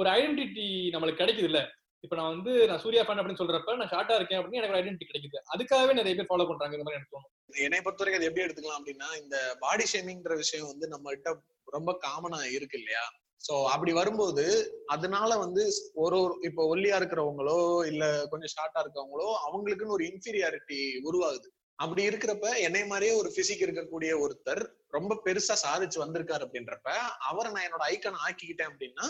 ஒரு 0.00 0.08
ஐடென்டிட்டி 0.18 0.66
நம்மளுக்கு 0.94 1.22
கிடைக்குது 1.22 1.48
இல்லை 1.50 1.62
இப்ப 2.04 2.14
நான் 2.18 2.32
வந்து 2.34 2.52
நான் 2.68 2.80
சூர்யா 2.84 3.02
ஃபேன் 3.04 3.20
அப்படின்னு 3.20 3.40
சொல்றப்ப 3.40 3.74
நான் 3.80 3.90
ஷார்ட்டா 3.92 4.14
இருக்கேன் 4.18 4.38
அப்படின்னு 4.38 4.60
எனக்கு 4.60 4.74
ஒரு 4.74 4.80
ஐடென்டிட்டி 4.82 5.08
கிடைக்குது. 5.10 5.38
அதுக்காகவே 5.54 5.92
நிறைய 5.92 6.14
பேர் 6.18 6.28
ஃபாலோ 6.30 6.46
பண்றாங்க 6.48 6.76
இந்த 6.76 6.86
மாதிரி 6.86 6.98
எனக்கு 6.98 7.14
தோணும். 7.14 7.32
என்னை 7.66 7.80
பொறுத்த 7.80 8.02
வரைக்கும் 8.02 8.20
அது 8.20 8.28
எப்படி 8.30 8.44
எடுத்துக்கலாம் 8.46 8.80
அப்படின்னா 8.80 9.08
இந்த 9.22 9.36
பாடி 9.60 9.84
ஷேமிங்ன்ற 9.92 10.36
விஷயம் 10.36 10.70
வந்து 10.72 10.88
நம்ம 10.88 11.10
கிட்ட 11.10 11.30
ரொம்ப 11.68 11.90
காமனா 12.06 12.40
இருக்கு 12.56 12.78
இல்லையா? 12.78 13.04
சோ 13.40 13.54
அப்படி 13.64 13.92
வரும்போது 13.92 14.44
அதனால 14.86 15.30
வந்து 15.36 15.62
ஒரு 15.94 16.16
ஒரு 16.24 16.34
இப்போ 16.40 16.62
ஒல்லியா 16.74 16.98
இருக்கிறவங்களோ 17.00 17.58
இல்ல 17.86 18.04
கொஞ்சம் 18.28 18.52
ஷார்ட்டா 18.56 18.82
இருக்கவங்களோ 18.84 19.28
அவங்களுக்குன்னு 19.46 19.96
ஒரு 19.98 20.04
இன்ஃபீரியாரிட்டி 20.04 20.80
உருவாகுது. 21.08 21.48
அப்படி 21.78 22.02
இருக்கிறப்ப 22.08 22.48
என்னை 22.58 22.82
மாதிரியே 22.86 23.12
ஒரு 23.12 23.28
பிசிக் 23.36 23.64
இருக்கக்கூடிய 23.66 24.10
ஒருத்தர் 24.24 24.62
ரொம்ப 24.88 25.20
பெருசா 25.24 25.54
சாதிச்சு 25.64 25.98
வந்திருக்காரு 26.04 26.44
அப்படின்றப்ப 26.46 26.90
அவரை 27.30 27.48
நான் 27.52 27.66
என்னோட 27.68 27.84
ஐக்கன் 27.92 28.22
ஆக்கிக்கிட்டேன் 28.26 28.70
அப்படின்னா 28.72 29.06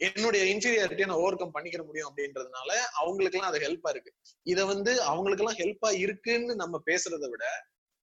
என்னுடைய 0.00 0.42
இன்ஃபீரியாரிட்டியை 0.54 1.06
நான் 1.06 1.22
ஓவர் 1.24 1.36
கம் 1.36 1.54
பண்ணிக்கிற 1.54 1.82
முடியும் 1.86 2.08
அப்படின்றதுனால 2.10 2.70
அவங்களுக்கு 2.92 3.38
எல்லாம் 3.38 3.52
அது 3.52 3.60
ஹெல்ப்பா 3.66 3.90
இருக்கு. 3.90 4.10
இத 4.42 4.64
வந்து 4.64 5.02
அவங்களுக்கு 5.02 5.44
எல்லாம் 5.44 5.60
ஹெல்ப்பா 5.62 5.90
இருக்குன்னு 6.04 6.54
நம்ம 6.54 6.80
பேசுறதை 6.86 7.28
விட 7.30 7.44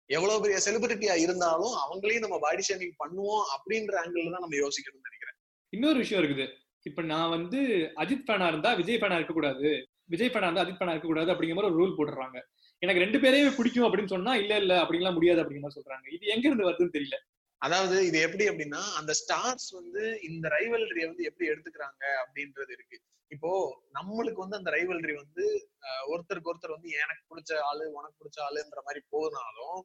எவ்வளவு 0.09 0.41
பெரிய 0.41 0.57
செலிபிரிட்டியா 0.65 1.13
இருந்தாலும் 1.15 1.73
அவங்களையும் 1.83 2.25
நம்ம 2.25 2.39
பாடி 2.39 2.63
ஷேமிங் 2.69 2.95
பண்ணுவோம் 3.03 3.43
அப்படின்ற 3.55 3.93
ஆங்கிள் 4.03 4.33
தான் 4.35 4.45
நம்ம 4.45 4.57
யோசிக்கணும்னு 4.65 5.07
நினைக்கிறேன். 5.09 5.37
இன்னொரு 5.73 5.97
விஷயம் 5.97 6.21
இருக்குது. 6.23 6.45
இப்ப 6.85 7.01
நான் 7.01 7.29
வந்து 7.29 7.59
அஜித் 7.95 8.25
ஃபேனா 8.27 8.47
இருந்தா 8.47 8.73
விஜய் 8.73 8.99
ஃபேனா 9.01 9.17
இருக்கக்கூடாது. 9.19 9.69
விஜய் 10.05 10.31
ஃபேனா 10.33 10.47
இருந்தா 10.47 10.63
அஜித் 10.63 10.79
ஃபேனா 10.79 10.93
இருக்கக்கூடாது 10.95 11.31
அப்படிங்கிற 11.33 11.57
மாதிரி 11.57 11.71
ஒரு 11.71 11.79
ரூல் 11.81 11.97
போட்டுறாங்க 11.97 12.39
எனக்கு 12.79 13.03
ரெண்டு 13.03 13.19
பேரையும் 13.19 13.55
பிடிக்கும் 13.55 13.85
அப்படின்னு 13.87 14.13
சொன்னா 14.15 14.35
இல்ல 14.35 14.57
இல்ல 14.57 14.73
அப்படிங்கலாம் 14.83 15.13
முடியாது 15.13 15.41
அப்படிங்கிற 15.41 15.65
மாதிரி 15.65 15.79
சொல்றாங்க. 15.79 16.05
இது 16.15 16.25
எங்க 16.27 16.45
இருந்து 16.47 16.67
வருதுன்னு 16.69 16.95
தெரியல. 16.97 17.17
அதாவது 17.61 17.95
இது 18.05 18.17
எப்படி 18.25 18.45
அப்படின்னா 18.49 18.81
அந்த 18.99 19.11
ஸ்டார்ஸ் 19.19 19.69
வந்து 19.75 20.03
இந்த 20.27 20.45
ரைவல்ரியை 20.55 21.07
வந்து 21.07 21.25
எப்படி 21.25 21.49
எடுத்துக்கிறாங்க 21.51 22.03
அப்படின்றது 22.21 22.71
இருக்கு. 22.71 22.97
இப்போ 23.31 23.51
நம்மளுக்கு 23.95 24.43
வந்து 24.43 24.57
அந்த 24.57 24.71
ரைவல்ரி 24.71 25.13
வந்து 25.19 25.43
அஹ், 25.85 26.05
ஒருத்தருக்கு 26.09 26.51
ஒருத்தர் 26.51 26.75
வந்து 26.75 26.89
எனக்கு 27.03 27.23
பிடிச்ச 27.29 27.51
ஆளு 27.67 27.83
உனக்கு 27.97 28.17
பிடிச்ச 28.19 28.39
ஆளுன்ற 28.45 28.81
மாதிரி 28.87 29.01
போனாலும் 29.13 29.79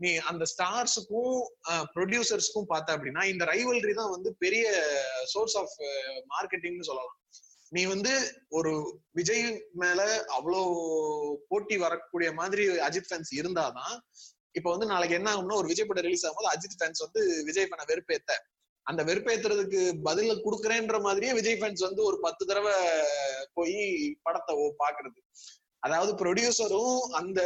நீ 0.00 0.10
அந்த 0.30 0.44
ஸ்டார்ஸுக்கும் 0.52 1.34
ப்ரொடியூசர்ஸ்க்கும் 1.94 2.70
பார்த்த 2.70 2.96
அப்படின்னா 2.96 3.24
இந்த 3.32 3.44
ரைவல்ரி 3.50 3.94
தான் 3.94 4.14
வந்து 4.14 4.32
பெரிய 4.40 4.64
சோர்ஸ் 5.32 5.56
ஆஃப் 5.60 5.76
மார்க்கெட்டிங்னு 6.32 6.88
சொல்லலாம். 6.88 7.18
நீ 7.72 7.82
வந்து 7.86 8.12
ஒரு 8.52 8.72
விஜய் 9.14 9.44
மேல 9.80 10.00
அவ்வளோ 10.36 10.60
போட்டி 11.48 11.76
வரக்கூடிய 11.82 12.30
மாதிரி 12.40 12.64
அஜித் 12.86 13.08
ஃபேன்ஸ் 13.08 13.32
இருந்தாதான் 13.38 13.94
இப்ப 14.54 14.70
வந்து 14.70 14.86
நாளைக்கு 14.86 15.16
என்ன 15.16 15.34
ஆகும்னா 15.34 15.54
ஒரு 15.54 15.68
விஜய் 15.68 15.86
படம் 15.86 16.02
ரிலீஸ் 16.02 16.26
ஆகும்போது 16.26 16.48
அஜித் 16.52 16.78
ஃபேன்ஸ் 16.78 17.02
வந்து 17.06 17.42
விஜய் 17.44 17.66
பண்ண 17.66 17.84
வெறுப்பேத்த. 17.94 18.32
அந்த 18.82 19.04
வெறுப்பேத்துறதுக்கு 19.04 19.80
பதில 20.04 20.40
குடுக்கறேன்ற 20.44 21.00
மாதிரியே 21.00 21.32
விஜய் 21.32 21.58
ஃபேன்ஸ் 21.60 21.84
வந்து 21.88 22.02
ஒரு 22.04 22.18
பத்து 22.20 22.46
தடவை 22.46 22.72
போய் 23.52 23.76
படத்தை 24.22 24.56
ஓ- 24.56 24.74
பாக்குறது. 24.78 25.20
அதாவது 25.78 26.12
ப்ரொடியூசரும் 26.14 26.98
அந்த 26.98 27.40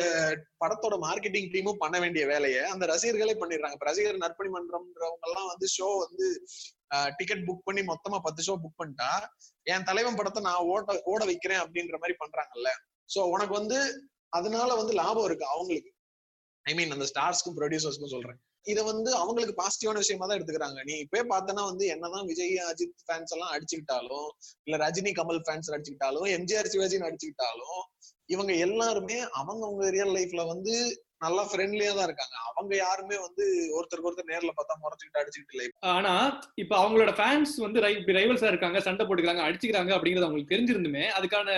படத்தோட 0.65 0.95
மார்க்கெட்டிங் 1.07 1.51
டீமும் 1.53 1.79
பண்ண 1.79 2.01
வேண்டிய 2.01 2.27
வேலையை 2.27 2.65
அந்த 2.65 2.87
ரசிகர்களே 2.87 3.35
பண்ணிடுறாங்க. 3.41 3.73
இப்ப 3.73 3.87
ரசிகர் 3.87 4.17
நற்பணி 4.17 4.49
மன்றம்ன்றவங்க 4.49 5.27
எல்லாம் 5.27 5.47
வந்து 5.47 5.67
ஷோ 5.79 5.99
வந்து 5.99 6.45
டிக்கெட் 7.17 7.47
புக் 7.47 7.65
பண்ணி 7.65 7.81
மொத்தமா 7.81 8.19
பத்து 8.23 8.43
ஷோ 8.47 8.57
புக் 8.57 8.79
பண்ணிட்டா 8.83 9.11
என் 9.63 9.85
தலைவன் 9.85 10.15
படத்தை 10.15 10.43
நான் 10.43 10.65
ஓட 10.65 11.01
ஓட 11.05 11.25
வைக்கிறேன் 11.25 11.59
அப்படின்ற 11.59 11.93
மாதிரி 11.93 12.15
பண்றாங்கல்ல. 12.25 12.69
சோ 13.15 13.23
உனக்கு 13.31 13.55
வந்து 13.55 14.09
அதனால 14.29 14.75
வந்து 14.75 14.93
லாபம் 14.93 15.25
இருக்கு 15.25 15.47
அவங்களுக்கு. 15.47 15.93
ஐ 16.69 16.75
மீன் 16.79 16.95
அந்த 16.97 17.07
ஸ்டார்ஸ்க்கும் 17.11 17.57
ப்ரொடியூசர்ஸ்க்கும் 17.59 18.15
சொல்றேன். 18.15 18.39
இதை 18.73 18.83
வந்து 18.91 19.11
அவங்களுக்கு 19.23 19.55
பாசிட்டிவான 19.61 20.01
விஷயமா 20.05 20.25
தான் 20.29 20.39
எடுத்துக்கிறாங்க. 20.39 20.79
நீ 20.89 20.95
இப்பயே 21.05 21.25
பார்த்தனா 21.33 21.63
வந்து 21.71 21.85
என்னதான் 21.95 22.27
விஜய் 22.31 22.57
அஜித் 22.71 22.97
ஃபேன்ஸ் 23.07 23.35
எல்லாம் 23.35 23.53
அடிச்சுக்கிட்டாலும் 23.55 24.29
இல்ல 24.67 24.79
ரஜினி 24.85 25.13
கமல் 25.19 25.43
ஃபேன்ஸ் 25.47 25.71
அடிச்சுக்கிட்டாலும் 25.75 26.27
எம்ஜிஆர் 26.39 26.73
சிவாஜின்னு 26.75 27.09
அடிச்சுக்கிட்டாலும் 27.09 27.81
இவங்க 28.35 28.53
எல்லாருமே 28.67 29.19
அவங்க 29.41 29.63
அவங்க 29.69 29.85
ரியல் 29.97 30.17
லைஃப்ல 30.17 30.43
வந்து 30.55 30.75
நல்லா 31.25 31.43
ஃப்ரெண்ட்லியா 31.51 31.93
தான் 31.99 32.09
இருக்காங்க. 32.09 32.35
அவங்க 32.51 32.73
யாருமே 32.83 33.17
வந்து 33.27 33.45
ஒருத்தருக்கு 33.77 34.09
ஒருத்தர் 34.11 34.31
நேர்ல 34.33 34.51
பார்த்தா 34.59 34.75
முறைச்சுக்கிட்டு 34.83 35.21
அடிச்சுக்கிட்டு 35.23 35.55
இல்லை. 35.57 35.67
ஆனா 35.95 36.13
இப்ப 36.63 36.73
அவங்களோட 36.83 37.13
ஃபேன்ஸ் 37.21 37.55
வந்து 37.67 37.81
ரைவல்ஸா 38.19 38.51
இருக்காங்க 38.53 38.81
சண்டை 38.89 39.05
போட்டுக்கிறாங்க 39.07 39.47
அடிச்சுக்கிறாங்க 39.47 39.93
அப்படிங்கறது 39.97 40.29
அவங்களுக்கு 40.29 40.55
தெரிஞ்சிருந்துமே 40.55 41.05
அதுக்கான 41.19 41.49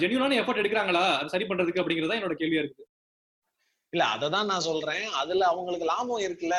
ஜென்யூனான 0.00 0.36
எஃபர்ட் 0.40 0.62
எடுக்கிறாங்களா? 0.62 1.04
அது 1.20 1.32
சரி 1.34 1.46
பண்றதுக்கு 1.50 1.82
அப்படிங்கறதா 1.82 2.18
என்னோட 2.18 2.34
கேள்வியா 2.42 2.62
இருக்குது. 2.64 2.88
இல்ல 3.94 4.04
அததான் 4.14 4.50
நான் 4.52 4.60
சொல்றேன். 4.60 5.04
அதுல 5.12 5.46
அவங்களுக்கு 5.46 5.86
லாபம் 5.86 6.24
இருக்குல்ல. 6.26 6.56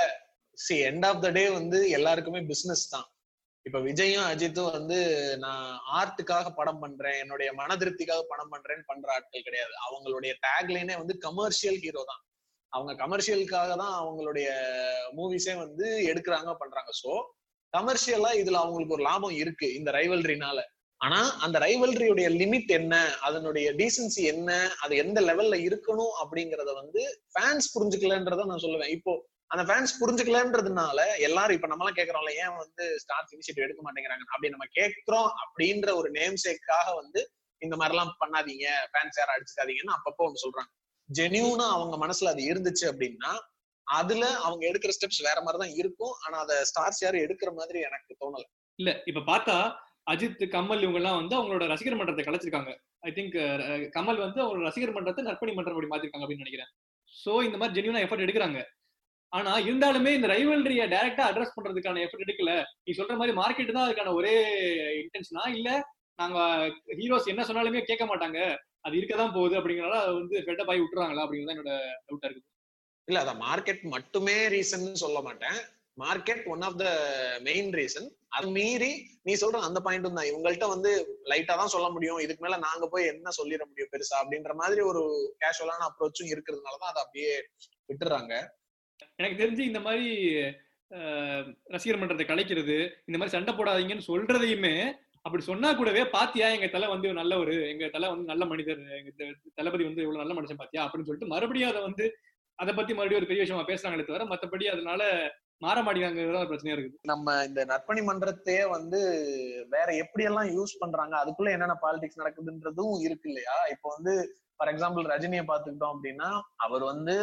C 0.57 0.75
end 0.81 1.05
of 1.05 1.21
the 1.21 1.29
day 1.29 1.43
வந்து 1.49 1.89
எல்லாருக்குமே 1.89 2.41
பிசினஸ் 2.41 2.89
தான். 2.89 3.07
இப்ப 3.65 3.79
விஜயும் 3.79 4.27
அஜித்தும் 4.31 4.71
வந்து 4.71 4.97
நான் 5.37 5.65
ஆர்ட்டுக்காக 5.99 6.49
படம் 6.55 6.79
பண்றேன். 6.79 7.17
என்னுடைய 7.19 7.49
மன 7.53 7.75
திருப்திக்காக 7.75 8.23
படம் 8.27 8.51
பண்றேன்னு 8.51 8.85
பண்ற 8.85 9.07
ஆட்கள் 9.13 9.47
கிடையாது. 9.47 9.73
அவங்களுடைய 9.87 10.33
டேக்லைனே 10.45 10.95
வந்து 10.97 11.15
கமர்ஷியல் 11.17 11.79
ஹீரோ 11.79 12.03
தான். 12.03 12.21
அவங்க 12.73 12.93
கமர்ஷியலுக்காக 13.03 13.73
தான் 13.75 13.95
அவங்களுடைய 14.01 14.47
மூவிஸே 15.17 15.55
வந்து 15.55 15.87
எடுக்கிறாங்க 16.11 16.53
பண்றாங்க. 16.53 16.91
சோ 17.03 17.11
கமர்ஷியலா 17.73 18.31
இதுல 18.41 18.61
அவங்களுக்கு 18.63 18.93
ஒரு 18.93 19.03
லாபம் 19.03 19.35
இருக்கு 19.43 19.67
இந்த 19.73 19.91
ரைவல்ரினால 19.91 20.59
ஆனா 21.01 21.19
அந்த 21.39 21.57
ரைவல்ரியுடைய 21.59 22.27
லிமிட் 22.41 22.71
என்ன? 22.71 22.95
அதனுடைய 23.21 23.67
டீசன்சி 23.73 24.21
என்ன? 24.25 24.51
அது 24.83 24.93
எந்த 24.95 25.19
லெவல்ல 25.21 25.55
இருக்கணும் 25.67 26.13
அப்படிங்கறத 26.23 26.73
வந்து 26.73 27.01
ஃபேன்ஸ் 27.33 27.67
புரிஞ்சுக்கலன்றத 27.75 28.45
நான் 28.45 28.63
சொல்லுவேன். 28.65 28.93
இப்போ 28.97 29.13
அந்த 29.51 29.63
ஃபேன்ஸ் 29.69 29.93
புரிஞ்சுக்கலன்றதுனால 30.01 30.99
எல்லாரும் 31.19 31.57
இப்ப 31.57 31.67
நம்ம 31.67 31.83
எல்லாம் 31.83 31.99
கேக்குறோம்ல 31.99 32.31
ஏன் 32.43 32.55
வந்து 32.61 32.85
ஸ்டார்ஸ் 33.03 33.33
இனிஷியேட்டிவ் 33.35 33.67
எடுக்க 33.67 33.81
மாட்டேங்கிறாங்க? 33.83 34.25
அப்படி 34.33 34.49
நம்ம 34.49 34.67
கேட்கிறோம் 34.79 35.29
அப்படின்ற 35.43 35.89
ஒரு 35.95 36.09
நேம் 36.09 36.37
சேக்காக 36.45 36.87
வந்து 36.95 37.21
இந்த 37.61 37.75
மாதிரி 37.75 37.95
எல்லாம் 37.95 38.15
பண்ணாதீங்க. 38.19 38.65
ஃபேன்ஸ் 38.91 39.19
யாரும் 39.19 39.35
அடிச்சுக்காதீங்கன்னு 39.35 39.95
அப்பப்போ 39.97 40.25
ஒண்ணு 40.27 40.43
சொல்றாங்க. 40.45 40.71
ஜெனியூனா 41.09 41.67
அவங்க 41.77 41.95
மனசுல 41.97 42.31
அது 42.35 42.43
இருந்துச்சு 42.51 42.85
அப்படின்னா 42.91 43.31
அதுல 43.87 44.23
அவங்க 44.45 44.63
எடுக்கிற 44.69 44.91
ஸ்டெப்ஸ் 44.91 45.25
வேற 45.27 45.37
மாதிரி 45.41 45.59
தான் 45.63 45.75
இருக்கும். 45.81 46.13
ஆனா 46.25 46.37
அத 46.39 46.53
ஸ்டார்ஸ் 46.65 47.01
யாரும் 47.03 47.25
எடுக்கிற 47.25 47.49
மாதிரி 47.53 47.79
எனக்கு 47.79 48.13
தோணல. 48.21 48.45
இல்ல 48.79 48.91
இப்ப 49.05 49.23
பார்த்தா 49.31 49.57
அஜித் 50.07 50.43
கமல் 50.55 50.83
இவங்க 50.85 50.99
எல்லாம் 51.01 51.19
வந்து 51.19 51.35
அவங்களோட 51.37 51.65
ரசிகர் 51.73 51.97
மன்றத்தை 51.99 52.23
கலைச்சிருக்காங்க. 52.25 52.71
ஐ 53.07 53.11
திங்க் 53.17 53.35
கமல் 53.95 54.19
வந்து 54.25 54.39
அவங்களோட 54.43 54.65
ரசிகர் 54.69 54.95
மன்றத்தை 54.97 55.23
நற்பணி 55.29 55.53
மன்றம் 55.57 55.75
அப்படி 55.75 55.89
மாத்திருக்காங்க 55.91 56.25
அப்படின்னு 56.25 56.45
நினைக்கிறேன். 56.45 56.71
சோ 57.13 57.31
இந்த 57.47 57.57
மாதிரி 57.59 57.75
ஜென்யூனா 57.77 58.03
எஃபர்ட் 58.05 58.25
எடுக்கிறாங்க. 58.25 58.59
ஆனா 59.33 59.51
இருந்தாலுமே 59.67 60.11
இந்த 60.17 60.27
ரைவல்ரிய 60.33 60.83
டைரக்டா 60.93 61.23
அட்ரஸ் 61.29 61.55
பண்றதுக்கான 61.55 62.01
எஃபர்ட் 62.05 62.25
எடுக்கல. 62.25 62.51
நீ 62.85 62.91
சொல்ற 62.99 63.15
மாதிரி 63.21 63.33
மார்க்கெட் 63.41 63.75
தான் 63.77 63.87
அதுக்கான 63.87 64.13
ஒரே 64.19 64.35
இன்டென்ஷனா 65.01 65.45
இல்ல 65.57 65.69
நாங்க 66.21 66.39
ஹீரோஸ் 66.99 67.31
என்ன 67.33 67.43
சொன்னாலுமே 67.47 67.81
கேட்க 67.89 68.03
மாட்டாங்க. 68.11 68.39
அது 68.87 68.97
இருக்கதான் 68.99 69.35
போகுது 69.37 69.55
அப்படிங்கறதால 69.59 70.13
வந்து 70.19 70.35
ஃபெட்டப் 70.47 70.69
ஆகி 70.71 70.81
விட்டுறாங்களா 70.81 71.23
அப்படிங்கிறது 71.25 71.55
என்னோட 71.55 71.73
டவுட்டா 72.07 72.27
இருக்கு 72.29 72.51
இல்ல 73.07 73.19
அத 73.23 73.33
மார்க்கெட் 73.45 73.83
மட்டுமே 73.95 74.35
ரீசன் 74.53 74.85
சொல்ல 75.03 75.17
மாட்டேன். 75.27 75.57
Market 75.97 76.43
one 76.47 76.63
of 76.67 76.77
the 76.79 76.85
main 77.41 77.69
reason 77.73 78.07
அது 78.31 78.47
மீறி 78.51 78.91
நீ 79.23 79.33
சொல்ற 79.35 79.57
அந்த 79.67 79.79
பாயிண்ட் 79.81 80.07
தான். 80.09 80.29
இவங்கள்ட்ட 80.29 80.65
வந்து 80.71 80.91
லைட்டா 81.31 81.53
தான் 81.55 81.73
சொல்ல 81.73 81.87
முடியும். 81.89 82.19
இதுக்கு 82.19 82.43
மேல 82.43 82.57
நாங்க 82.65 82.85
போய் 82.87 83.11
என்ன 83.11 83.29
சொல்லிட 83.37 83.63
முடியும் 83.65 83.91
பெருசா 83.93 84.15
அப்படின்ற 84.21 84.53
மாதிரி 84.55 84.81
ஒரு 84.83 85.01
கேஷுவலான 85.41 85.85
அப்ரோச்சும் 85.87 86.31
இருக்கிறதுனாலதான் 86.33 86.91
அதை 86.91 87.01
அப்படியே 87.03 87.31
விட்டுறாங்க. 87.89 88.33
எனக்கு 89.19 89.39
தெரிஞ்சு 89.41 89.63
இந்த 89.63 89.79
மாதிரி 89.81 90.07
ரசிகர் 91.73 91.99
மன்றத்தை 91.99 92.25
கலைக்கிறது 92.27 92.75
இந்த 93.07 93.17
மாதிரி 93.17 93.35
சண்டை 93.35 93.53
போடாதீங்கன்னு 93.53 94.09
சொல்றதையுமே 94.09 94.75
அப்படி 95.25 95.43
சொன்னா 95.43 95.69
கூடவே 95.73 96.01
பாத்தியா 96.11 96.47
எங்க 96.49 96.67
தலை 96.67 96.87
வந்து 96.89 97.07
ஒரு 97.43 97.53
எங்க 97.69 97.85
தலை 97.89 98.07
வந்து 98.09 98.25
நல்ல 98.25 98.43
மனிதர் 98.45 98.81
எங்க 98.97 99.11
த- 99.19 99.27
தளபதி 99.57 99.83
வந்து 99.83 100.03
இவ்வளவு 100.03 100.21
நல்ல 100.23 100.33
மனுஷன் 100.33 100.59
பாத்தியா 100.59 100.83
அப்படின்னு 100.85 101.07
சொல்லிட்டு 101.07 101.31
மறுபடியும் 101.31 101.71
அதை 101.71 101.81
வந்து 101.81 102.05
அதை 102.59 102.73
பத்தி 102.73 102.93
மறுபடியும் 102.93 103.21
ஒரு 103.21 103.29
பெரிய 103.31 103.43
விஷயமா 103.43 103.65
பேசுறாங்களே 103.65 104.05
தவிர 104.05 104.25
மத்தபடி 104.25 104.65
அதனால 104.67 105.01
மாற 105.63 105.81
மாட்டேங்கிறது 105.81 106.39
ஒரு 106.39 106.49
பிரச்சனையா 106.51 106.75
இருக்குது. 106.75 106.99
நம்ம 107.01 107.45
இந்த 107.45 107.65
நற்பணி 107.65 108.01
மன்றத்தையே 108.09 108.69
வந்து 108.69 108.99
வேற 109.69 109.95
எப்படி 109.95 110.23
எல்லாம் 110.23 110.49
யூஸ் 110.57 110.73
பண்றாங்க? 110.79 111.15
அதுக்குள்ள 111.23 111.51
என்னென்ன 111.51 111.77
பாலிடிக்ஸ் 111.81 112.21
நடக்குதுன்றதும் 112.21 112.95
இருக்கு 112.99 113.29
இல்லையா? 113.29 113.57
இப்போ 113.69 113.93
வந்து 113.95 114.13
ஃபார் 114.55 114.71
எக்ஸாம்பிள் 114.73 115.09
ரஜினியை 115.13 115.45
பாத்துக்கிட்டோம் 115.47 115.93
அப்படின்னா 115.95 116.29
அவர் 116.55 116.83
வந்து 116.83 117.15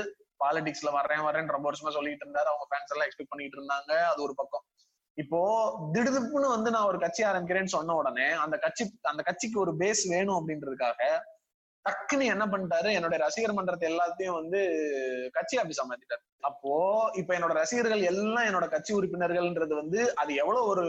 பாலிடிக்ஸ்ல 0.44 0.90
வர்றேன் 0.92 1.24
வரேன் 1.26 1.54
ரொம்ப 1.56 1.70
வருஷமா 1.70 1.92
சொல்லிட்டு 1.98 2.24
இருந்தாரு. 2.26 2.48
அவங்க 2.52 2.66
ஃபேன்ஸ் 2.70 2.92
எல்லாம் 2.92 3.08
எக்ஸ்பெக்ட் 3.08 3.32
பண்ணிட்டு 3.34 3.58
இருந்தாங்க. 3.60 3.92
அது 4.12 4.22
ஒரு 4.22 4.34
பக்கம். 4.34 4.64
இப்போ 5.18 5.40
திடுதிப்புன்னு 5.94 6.54
வந்து 6.56 6.70
நான் 6.70 6.88
ஒரு 6.90 6.98
கட்சி 6.98 7.22
ஆரம்பிக்கிறேன்னு 7.22 7.74
சொன்ன 7.76 7.94
உடனே 7.94 8.30
அந்த 8.44 8.56
கட்சி 8.56 8.84
அந்த 9.02 9.22
கட்சிக்கு 9.22 9.60
ஒரு 9.60 9.72
பேஸ் 9.76 10.02
வேணும் 10.08 10.38
அப்படின்றதுக்காக 10.38 11.00
டக்குன்னு 11.86 12.24
என்ன 12.24 12.44
பண்ணிட்டாரு? 12.46 12.88
என்னோட 12.96 13.16
ரசிகர் 13.16 13.54
மன்றத்தை 13.54 13.86
எல்லாத்தையும் 13.90 14.38
வந்து 14.40 14.60
கட்சி 15.32 15.56
ஆபீஸா 15.58 15.84
மாத்திட்டாரு 15.88 16.22
அப்போ 16.40 16.72
இப்ப 17.14 17.30
என்னோட 17.38 17.52
ரசிகர்கள் 17.52 18.02
எல்லாம் 18.02 18.46
என்னோட 18.46 18.66
கட்சி 18.68 18.92
உறுப்பினர்கள்ன்றது 18.94 19.74
வந்து 19.74 20.00
அது 20.14 20.32
எவ்வளவு 20.34 20.66
ஒரு 20.66 20.84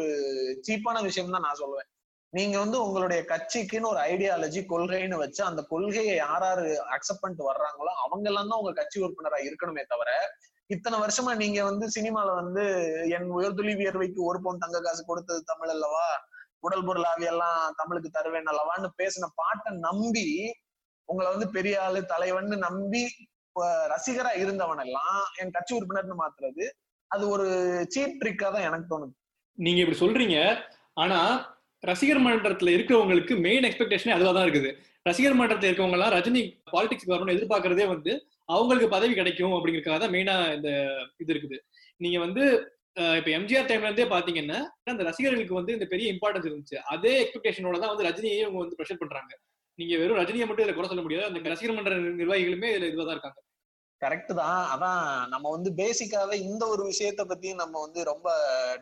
சீப்பான 0.68 1.02
விஷயம் 1.02 1.36
தான் 1.36 1.46
நான் 1.48 1.62
சொல்லுவேன். 1.62 1.90
நீங்க 2.34 2.56
வந்து 2.60 2.78
உங்களுடைய 2.84 3.22
கட்சிக்குன்னு 3.24 3.92
ஒரு 3.92 4.00
ஐடியாலஜி 4.06 4.62
கொள்கைன்னு 4.66 5.18
வச்சு 5.18 5.44
அந்த 5.44 5.62
கொள்கையை 5.64 6.16
யார் 6.16 6.46
யாரு 6.48 6.64
அக்செப்ட் 6.96 7.24
பண்ணிட்டு 7.24 7.50
வர்றாங்களோ 7.50 7.92
அவங்க 8.04 8.26
எல்லாம் 8.30 8.50
தான் 8.52 8.62
உங்க 8.62 8.74
கட்சி 8.74 8.98
உறுப்பினரா 9.04 9.40
இருக்கணுமே 9.48 9.84
தவிர 9.86 10.10
இத்தனை 10.70 10.98
வருஷமா 11.00 11.32
நீங்க 11.36 11.60
வந்து 11.64 11.86
சினிமால 11.96 12.30
வந்து 12.36 12.64
என் 13.10 13.30
உயர்துளி 13.38 13.74
வியர்வைக்கு 13.76 14.22
ஒரு 14.24 14.40
பவுன் 14.42 14.64
தங்க 14.64 14.80
காசு 14.82 15.02
கொடுத்தது 15.06 15.42
தமிழ் 15.44 15.70
அல்லவா? 15.70 16.06
உடல் 16.60 16.86
பொருள் 16.86 17.08
ஆவியெல்லாம் 17.12 17.62
தமிழுக்கு 17.76 18.10
தருவேன் 18.10 18.50
அல்லவான்னு 18.52 18.90
பேசின 18.98 19.30
பாட்டை 19.36 19.72
நம்பி 19.80 20.28
உங்களை 21.10 21.28
வந்து 21.34 21.48
பெரிய 21.58 21.76
ஆளு 21.86 22.00
தலைவன் 22.14 22.54
நம்பி 22.68 23.04
ரசிகரா 23.94 24.32
இருந்தவன் 24.44 24.82
எல்லாம் 24.86 25.24
என் 25.42 25.56
கட்சி 25.56 25.74
உறுப்பினர்னு 25.78 26.16
மாத்துறது 26.22 26.66
அது 27.12 27.24
ஒரு 27.34 27.48
சீப் 27.94 28.16
ட்ரிக்கா 28.22 28.48
தான் 28.54 28.68
எனக்கு 28.70 28.88
தோணுது. 28.94 29.14
நீங்க 29.58 29.80
இப்படி 29.84 30.00
சொல்றீங்க 30.04 30.38
ஆனா 31.04 31.20
ரசிகர் 31.84 32.22
மன்றத்துல 32.26 32.74
இருக்கிறவங்களுக்கு 32.76 33.34
மெயின் 33.46 33.66
எக்ஸ்பெக்டேஷனே 33.68 34.16
அதுவா 34.16 34.32
தான் 34.36 34.46
இருக்குது. 34.48 34.70
ரசிகர் 35.10 35.38
மன்றத்துல 35.40 35.70
இருக்கவங்க 35.70 35.98
எல்லாம் 35.98 36.14
ரஜினி 36.18 36.42
பாலிடிக்ஸ் 36.74 37.10
வரணும்னு 37.12 37.36
எதிர்பார்க்கறதே 37.38 37.86
வந்து 37.94 38.12
அவங்களுக்கு 38.54 38.88
பதவி 38.96 39.14
கிடைக்கும் 39.20 39.56
அப்படிங்கறதுக்காக 39.58 40.00
தான் 40.04 40.14
மெயினா 40.16 40.36
இந்த 40.58 40.70
இது 41.24 41.32
இருக்குது. 41.34 41.58
நீங்க 42.02 42.18
வந்து 42.26 42.44
இப்ப 43.20 43.30
எம்ஜிஆர் 43.38 43.70
டைம்ல 43.70 43.90
இருந்தே 43.90 44.08
பாத்தீங்கன்னா 44.16 44.60
அந்த 44.94 45.04
ரசிகர்களுக்கு 45.10 45.60
வந்து 45.60 45.76
இந்த 45.78 45.86
பெரிய 45.94 46.08
இம்பார்ட்டன்ஸ் 46.16 46.48
இருந்துச்சு. 46.50 46.78
அதே 46.94 47.14
எக்ஸ்பெக்டேஷனோட 47.24 47.78
தான் 47.84 47.94
வந்து 47.94 48.08
ரஜினியை 48.10 48.38
இவங்க 48.44 48.60
வந்து 48.64 48.78
ப்ரெஷர் 48.80 49.02
பண்றாங்க. 49.04 49.32
நீங்க 49.80 49.98
வெறும் 49.98 50.18
ரஜினியை 50.18 50.46
மட்டும் 50.48 50.66
இதுல 50.66 50.76
குறை 50.76 50.88
சொல்ல 50.88 51.02
முடியாது. 51.02 51.28
அந்த 51.30 51.50
ரசிகர் 51.50 51.76
மன்ற 51.76 51.96
நிர்வாகிகளுமே 52.20 52.70
இதுல 52.72 52.88
இதுவா 52.88 53.04
தான் 53.04 53.16
இருக்காங்க. 53.18 53.40
கரெக்ட் 54.02 54.32
தான். 54.34 54.62
அதான் 54.74 55.02
நம்ம 55.30 55.50
வந்து 55.50 55.70
பேசிக்காவே 55.72 56.36
இந்த 56.42 56.68
ஒரு 56.68 56.84
விஷயத்த 56.92 57.22
பத்தி 57.24 57.54
நம்ம 57.54 57.82
வந்து 57.82 58.04
ரொம்ப 58.04 58.28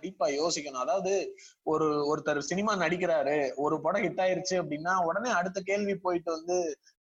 டீப்பா 0.01 0.27
யோசிக்கணும். 0.35 0.79
அதாவது 0.79 1.13
ஒரு 1.63 1.87
ஒருத்தர் 2.11 2.39
சினிமா 2.41 2.75
நடிக்கிறாரு 2.75 3.35
ஒரு 3.55 3.81
படம் 3.81 4.01
ஹிட் 4.01 4.21
ஆயிருச்சு 4.21 4.55
அப்படின்னா 4.61 4.95
உடனே 5.05 5.29
அடுத்த 5.29 5.61
கேள்வி 5.61 5.95
போயிட்டு 5.97 6.31
வந்து 6.31 6.57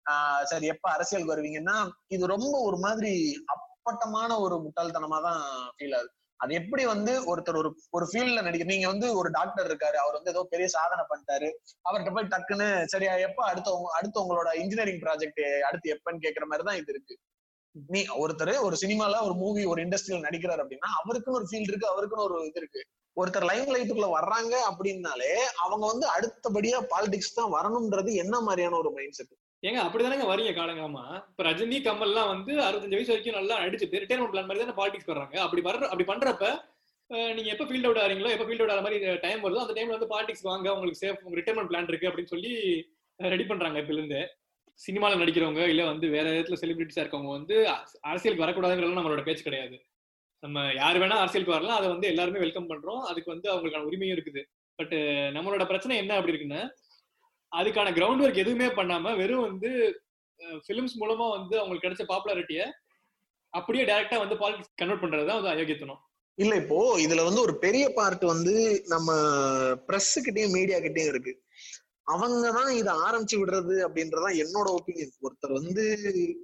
ஆஹ் 0.07 0.45
சரி 0.45 0.67
எப்ப 0.67 0.87
அரசியல் 0.91 1.31
வருவீங்கன்னா 1.31 1.77
இது 2.09 2.27
ரொம்ப 2.27 2.55
ஒரு 2.59 2.77
மாதிரி 2.77 3.13
அப்பட்டமான 3.47 4.31
ஒரு 4.41 4.57
முட்டாள்தனமா 4.65 5.19
தான் 5.21 5.43
ஃபீல் 5.77 5.97
ஆகுது. 5.97 6.13
அது 6.41 6.53
எப்படி 6.55 6.83
வந்து 6.87 7.13
ஒருத்தர் 7.27 7.57
ஒரு 7.57 7.71
ஒரு 7.91 8.07
ஃபீல்ட்ல 8.11 8.43
நடிக்க 8.43 8.65
நீங்க 8.65 8.87
வந்து 8.87 9.07
ஒரு 9.17 9.29
டாக்டர் 9.31 9.69
இருக்காரு 9.69 9.97
அவர் 9.97 10.17
வந்து 10.19 10.31
ஏதோ 10.31 10.43
பெரிய 10.51 10.67
சாதனை 10.75 11.05
பண்ணிட்டாரு 11.09 11.49
அவர்கிட்ட 11.85 12.13
போய் 12.15 12.31
டக்குன்னு 12.33 12.69
சரியா 12.87 13.15
எப்ப 13.27 13.41
அடுத்த 13.45 13.75
உங்க- 13.75 13.95
அடுத்து 13.99 14.23
உங்களோட 14.23 14.51
இன்ஜினியரிங் 14.61 15.03
ப்ராஜெக்ட் 15.03 15.41
அடுத்து 15.69 15.95
எப்பன்னு 15.95 16.23
கேக்குற 16.25 16.47
மாதிரி 16.47 16.67
தான் 16.69 16.79
இது 16.81 16.93
இருக்கு. 16.95 17.17
நீ 17.91 18.01
ஒருத்தர் 18.19 18.53
ஒரு 18.63 18.77
சினிமால 18.77 19.19
ஒரு 19.23 19.35
மூவி 19.35 19.65
ஒரு 19.65 19.81
இண்டஸ்ட்ரியில 19.85 20.25
நடிக்கிறார் 20.25 20.63
அப்படின்னா 20.63 20.91
அவருக்குன்னு 21.01 21.41
ஒரு 21.41 21.49
ஃபீல்ட் 21.51 21.73
இருக்கு 21.73 21.91
அவருக்குன்னு 21.91 22.27
ஒரு 22.29 22.39
இது 22.47 22.61
இருக்கு. 22.63 22.81
ஒருத்தர் 23.17 23.47
லைம் 23.47 23.71
லைட்டுக்குள்ள 23.73 24.09
வர்றாங்க 24.13 24.55
அப்படின்னாலே 24.71 25.33
அவங்க 25.65 25.85
வந்து 25.87 26.07
அடுத்தபடியா 26.15 26.79
பாலிடிக்ஸ் 26.93 27.37
தான் 27.37 27.55
வரணும்ன்றது 27.55 28.11
என்ன 28.17 28.37
மாதிரியான 28.41 28.79
ஒரு 28.79 28.91
மைண்ட் 28.93 29.17
செட் 29.19 29.35
ஏங்க 29.63 29.79
அப்படிதானங்க 29.85 30.27
வரீங்க 30.31 30.51
காலங்காலமா? 30.59 31.05
இப்ப 31.31 31.43
ரஜினி 31.47 31.79
கமல் 31.87 32.09
எல்லாம் 32.11 32.29
வந்து 32.33 32.53
அறுபத்தஞ்சு 32.67 32.99
வயசு 32.99 33.13
வரைக்கும் 33.13 33.39
நல்லா 33.39 33.55
அடிச்சுட்டு 33.63 34.01
ரிட்டையர்மெண்ட் 34.03 34.33
பிளான் 34.35 34.49
மாதிரி 34.49 34.63
தானே 34.65 34.77
பாலிடிக்ஸ் 34.81 35.11
வர்றாங்க. 35.13 35.37
அப்படி 35.47 35.63
வர்ற 35.69 35.85
அப்படி 35.93 36.07
பண்றப்ப 36.11 36.51
நீங்க 37.37 37.49
எப்ப 37.55 37.65
ஃபீல்ட் 37.69 37.87
அவுட் 37.89 38.01
ஆறீங்களோ 38.05 38.31
எப்ப 38.35 38.45
ஃபீல்ட் 38.47 38.63
அவுட் 38.63 38.73
ஆற 38.75 38.83
மாதிரி 38.87 38.99
டைம் 39.25 39.43
வருதோ 39.45 39.61
அந்த 39.65 39.75
டைம்ல 39.77 39.95
வந்து 39.97 40.09
பாலிடிக்ஸ் 40.15 40.47
வாங்க 40.49 40.67
உங்களுக்கு 40.75 41.01
சேஃப் 41.05 41.23
உங்க 41.27 41.37
ரிட்டையர்மெண்ட் 41.39 41.71
பிளான் 41.71 41.89
இருக்கு 41.93 42.09
அப்படின்னு 42.11 42.33
சொல்லி 42.35 42.53
ரெடி 43.21 43.45
பண்றாங்க 43.51 43.79
இப்ப 43.83 43.95
இருந்து. 43.97 44.21
சினிமால 44.81 45.19
நடிக்கிறவங்க 45.23 45.63
இல்ல 45.73 45.83
வந்து 45.93 46.07
வேற 46.17 46.27
இடத்துல 46.35 46.59
செலிபிரிட்டிஸா 46.63 47.03
இருக்கவங்க 47.05 47.33
வந்து 47.39 47.55
அரசியலுக்கு 48.11 48.45
வரக்கூடாதுங்கிறது 48.45 48.99
நம்மளோட 48.99 49.23
பேச்சு 49.29 49.47
கிடையாது. 49.47 49.77
நம்ம 50.43 50.67
யார் 50.83 51.01
வேணா 51.03 51.17
அரசியலுக்கு 51.23 51.57
வரலாம். 51.57 51.79
அதை 51.81 51.89
வந்து 51.95 52.07
எல்லாருமே 52.13 52.43
வெல்கம் 52.45 52.69
பண்றோம். 52.73 53.01
அதுக்கு 53.11 53.33
வந்து 53.35 53.49
அவங்களுக்கான 53.53 53.89
உரிமையும் 53.91 54.17
இருக்குது. 54.17 54.43
பட் 54.79 54.95
நம்மளோட 55.37 55.65
பிரச்சனை 55.71 55.95
என்ன 56.03 56.17
அப்படி 56.19 56.33
இருக்குன்னா 56.35 56.63
அதுக்கான 57.53 57.93
கிரவுண்ட் 57.93 58.23
ஒர்க் 58.25 58.43
எதுவுமே 58.43 58.69
பண்ணாம 58.69 59.17
வெறும் 59.17 59.47
வந்து 59.49 59.71
ஃபிலிம்ஸ் 60.67 60.99
மூலமா 61.01 61.27
வந்து 61.31 61.55
அவங்களுக்கு 61.59 61.87
கிடைச்ச 61.87 62.05
பாப்புலாரிட்டிய 62.09 62.63
அப்படியே 63.55 63.85
டைரக்டா 63.85 64.19
வந்து 64.19 64.37
பாலிடிக்ஸ் 64.37 64.77
கன்வெர்ட் 64.77 65.03
பண்றதுதான் 65.03 65.39
வந்து 65.41 65.53
அயோக்கியத்தனம். 65.55 66.01
இல்ல 66.39 66.55
இப்போ 66.55 66.79
இதுல 66.99 67.25
வந்து 67.25 67.41
ஒரு 67.41 67.55
பெரிய 67.59 67.85
பார்ட் 67.89 68.25
வந்து 68.25 68.55
நம்ம 68.87 69.09
பிரஸ் 69.87 70.19
கிட்டயும் 70.19 70.53
மீடியா 70.53 70.79
கிட்டயும் 70.79 71.09
இருக்கு. 71.09 71.33
அவங்கதான் 72.07 72.71
இதை 72.71 72.93
ஆரம்பிச்சு 73.07 73.39
விடுறது 73.39 73.75
அப்படின்றதான் 73.87 74.37
என்னோட 74.39 74.69
ஒப்பீனியன் 74.71 75.17
ஒருத்தர் 75.23 75.59
வந்து 75.59 75.85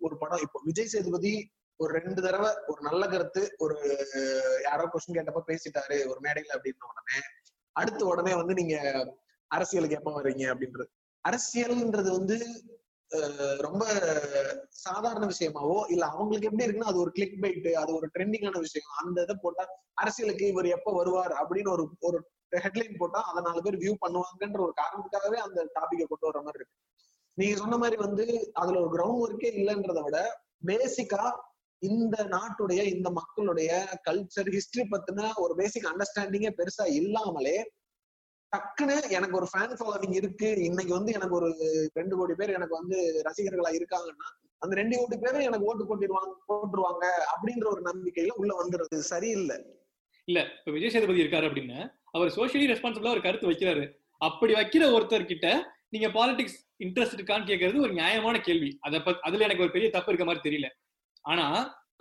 ஒரு 0.00 0.14
படம் 0.16 0.42
இப்போ 0.42 0.60
விஜய் 0.64 0.90
சேதுபதி 0.94 1.32
ஒரு 1.80 1.90
ரெண்டு 1.94 2.20
தடவை 2.22 2.50
ஒரு 2.66 2.80
நல்ல 2.82 3.06
கருத்து 3.06 3.42
ஒரு 3.58 3.76
யாரோ 4.62 4.84
கொஸ்டின் 4.84 5.16
கேட்டப்ப 5.16 5.42
பேசிட்டாரு 5.46 5.96
ஒரு 6.06 6.18
மேடையில 6.20 6.56
அப்படின்ன 6.56 6.90
உடனே 6.90 7.18
அடுத்த 7.76 8.04
உடனே 8.04 8.34
வந்து 8.34 8.54
நீங்க 8.54 8.76
அரசியலுக்கு 9.50 9.98
எப்ப 10.00 10.12
வர்றீங்க 10.12 10.44
அப்படின்றது. 10.52 10.88
அரசியல்ன்றது 11.24 12.10
வந்து 12.18 12.36
ரொம்ப 13.58 13.84
சாதாரண 14.84 15.24
விஷயமாவோ 15.32 15.76
இல்ல 15.88 16.04
அவங்களுக்கு 16.14 16.48
எப்படி 16.48 16.64
இருக்குன்னா 16.66 16.92
அது 16.92 17.02
ஒரு 17.02 17.10
கிளிக் 17.10 17.36
பைட் 17.42 17.68
அது 17.82 17.90
ஒரு 17.94 18.06
ட்ரெண்டிங்கான 18.14 18.60
விஷயம். 18.66 18.90
அந்த 19.02 19.16
இதை 19.22 19.34
போட்டா 19.42 19.64
அரசியலுக்கு 19.94 20.46
இவர் 20.46 20.68
எப்ப 20.76 20.92
வருவார் 20.92 21.34
அப்படின்னு 21.42 21.70
ஒரு 21.76 21.84
ஒரு 22.00 22.18
ஹெட்லைன் 22.64 22.98
போட்டா 22.98 23.20
அதை 23.30 23.40
நாலு 23.42 23.60
பேர் 23.62 23.78
வியூ 23.82 23.92
பண்ணுவாங்கன்ற 24.04 24.60
ஒரு 24.66 24.74
காரணத்துக்காகவே 24.80 25.38
அந்த 25.46 25.60
டாபிக்கை 25.76 26.06
கொண்டு 26.06 26.28
வர 26.28 26.40
மாதிரி 26.46 26.60
இருக்கு. 26.60 26.76
நீங்க 27.38 27.54
சொன்ன 27.56 27.76
மாதிரி 27.76 27.96
வந்து 28.06 28.24
அதுல 28.52 28.80
ஒரு 28.80 28.90
கிரவுண்ட் 28.96 29.22
ஒர்க்கே 29.24 29.50
இல்லைன்றத 29.60 30.02
விட 30.02 30.18
பேசிக்கா 30.66 31.24
இந்த 31.82 32.16
நாட்டுடைய 32.34 32.82
இந்த 32.94 33.08
மக்களுடைய 33.10 33.70
கல்ச்சர் 34.08 34.50
ஹிஸ்டரி 34.56 34.84
பத்தின 34.92 35.30
ஒரு 35.36 35.54
பேசிக் 35.54 35.88
அண்டர்ஸ்டாண்டிங்கே 35.92 36.52
பெருசா 36.58 36.84
இல்லாமலே 37.00 37.56
டக்குன்னு 38.54 38.96
எனக்கு 39.10 39.38
ஒரு 39.40 39.46
ஃபேன் 39.52 39.76
ஃபாலோவிங் 39.78 40.16
இருக்கு. 40.20 40.48
இன்னைக்கு 40.68 40.92
வந்து 40.94 41.12
எனக்கு 41.12 41.34
ஒரு 41.34 41.48
ரெண்டு 41.92 42.14
கோடி 42.16 42.34
பேர் 42.34 42.56
எனக்கு 42.58 42.78
வந்து 42.80 42.96
ரசிகர்களா 43.28 43.70
இருக்காங்கன்னா 43.78 44.28
அந்த 44.62 44.74
ரெண்டு 44.80 44.96
கோடி 44.96 45.16
பேரும் 45.22 45.46
எனக்கு 45.48 45.68
ஓட்டு 45.70 45.84
போட்டிடுவாங்க 45.88 46.34
போட்டுருவாங்க 46.50 47.04
அப்படின்ற 47.32 47.66
ஒரு 47.72 47.82
நம்பிக்கையில 47.88 48.36
உள்ள 48.36 48.52
வந்துடுறது 48.60 48.98
சரியில்லை. 49.12 49.56
இல்ல 50.28 50.40
இப்ப 50.58 50.72
விஜய் 50.72 50.90
சேதுபதி 50.90 51.22
இருக்காரு 51.24 51.48
அப்படின்னா 51.48 51.80
அவர் 52.16 52.34
சோஷியலி 52.36 52.66
ரெஸ்பான்சிபிளா 52.72 53.14
ஒரு 53.16 53.22
கருத்து 53.22 53.50
வைக்கிறாரு. 53.50 53.84
அப்படி 54.20 54.52
வைக்கிற 54.52 54.84
ஒருத்தர் 54.96 55.30
கிட்ட 55.32 55.48
நீங்க 55.88 56.08
பாலிடிக்ஸ் 56.08 56.58
இன்ட்ரெஸ்ட் 56.84 57.16
இருக்கான்னு 57.16 57.50
கேட்கறது 57.50 57.84
ஒரு 57.86 57.92
நியாயமான 57.92 58.36
கேள்வி. 58.40 58.70
அத 58.80 58.98
பத் 58.98 59.24
அதுல 59.26 59.44
எனக்கு 59.44 59.62
ஒரு 59.62 59.74
பெரிய 59.76 59.88
தப்பு 59.90 60.10
இருக்க 60.12 60.26
மாதிரி 60.28 60.44
தெரியல. 60.46 60.68
ஆனா 61.24 61.46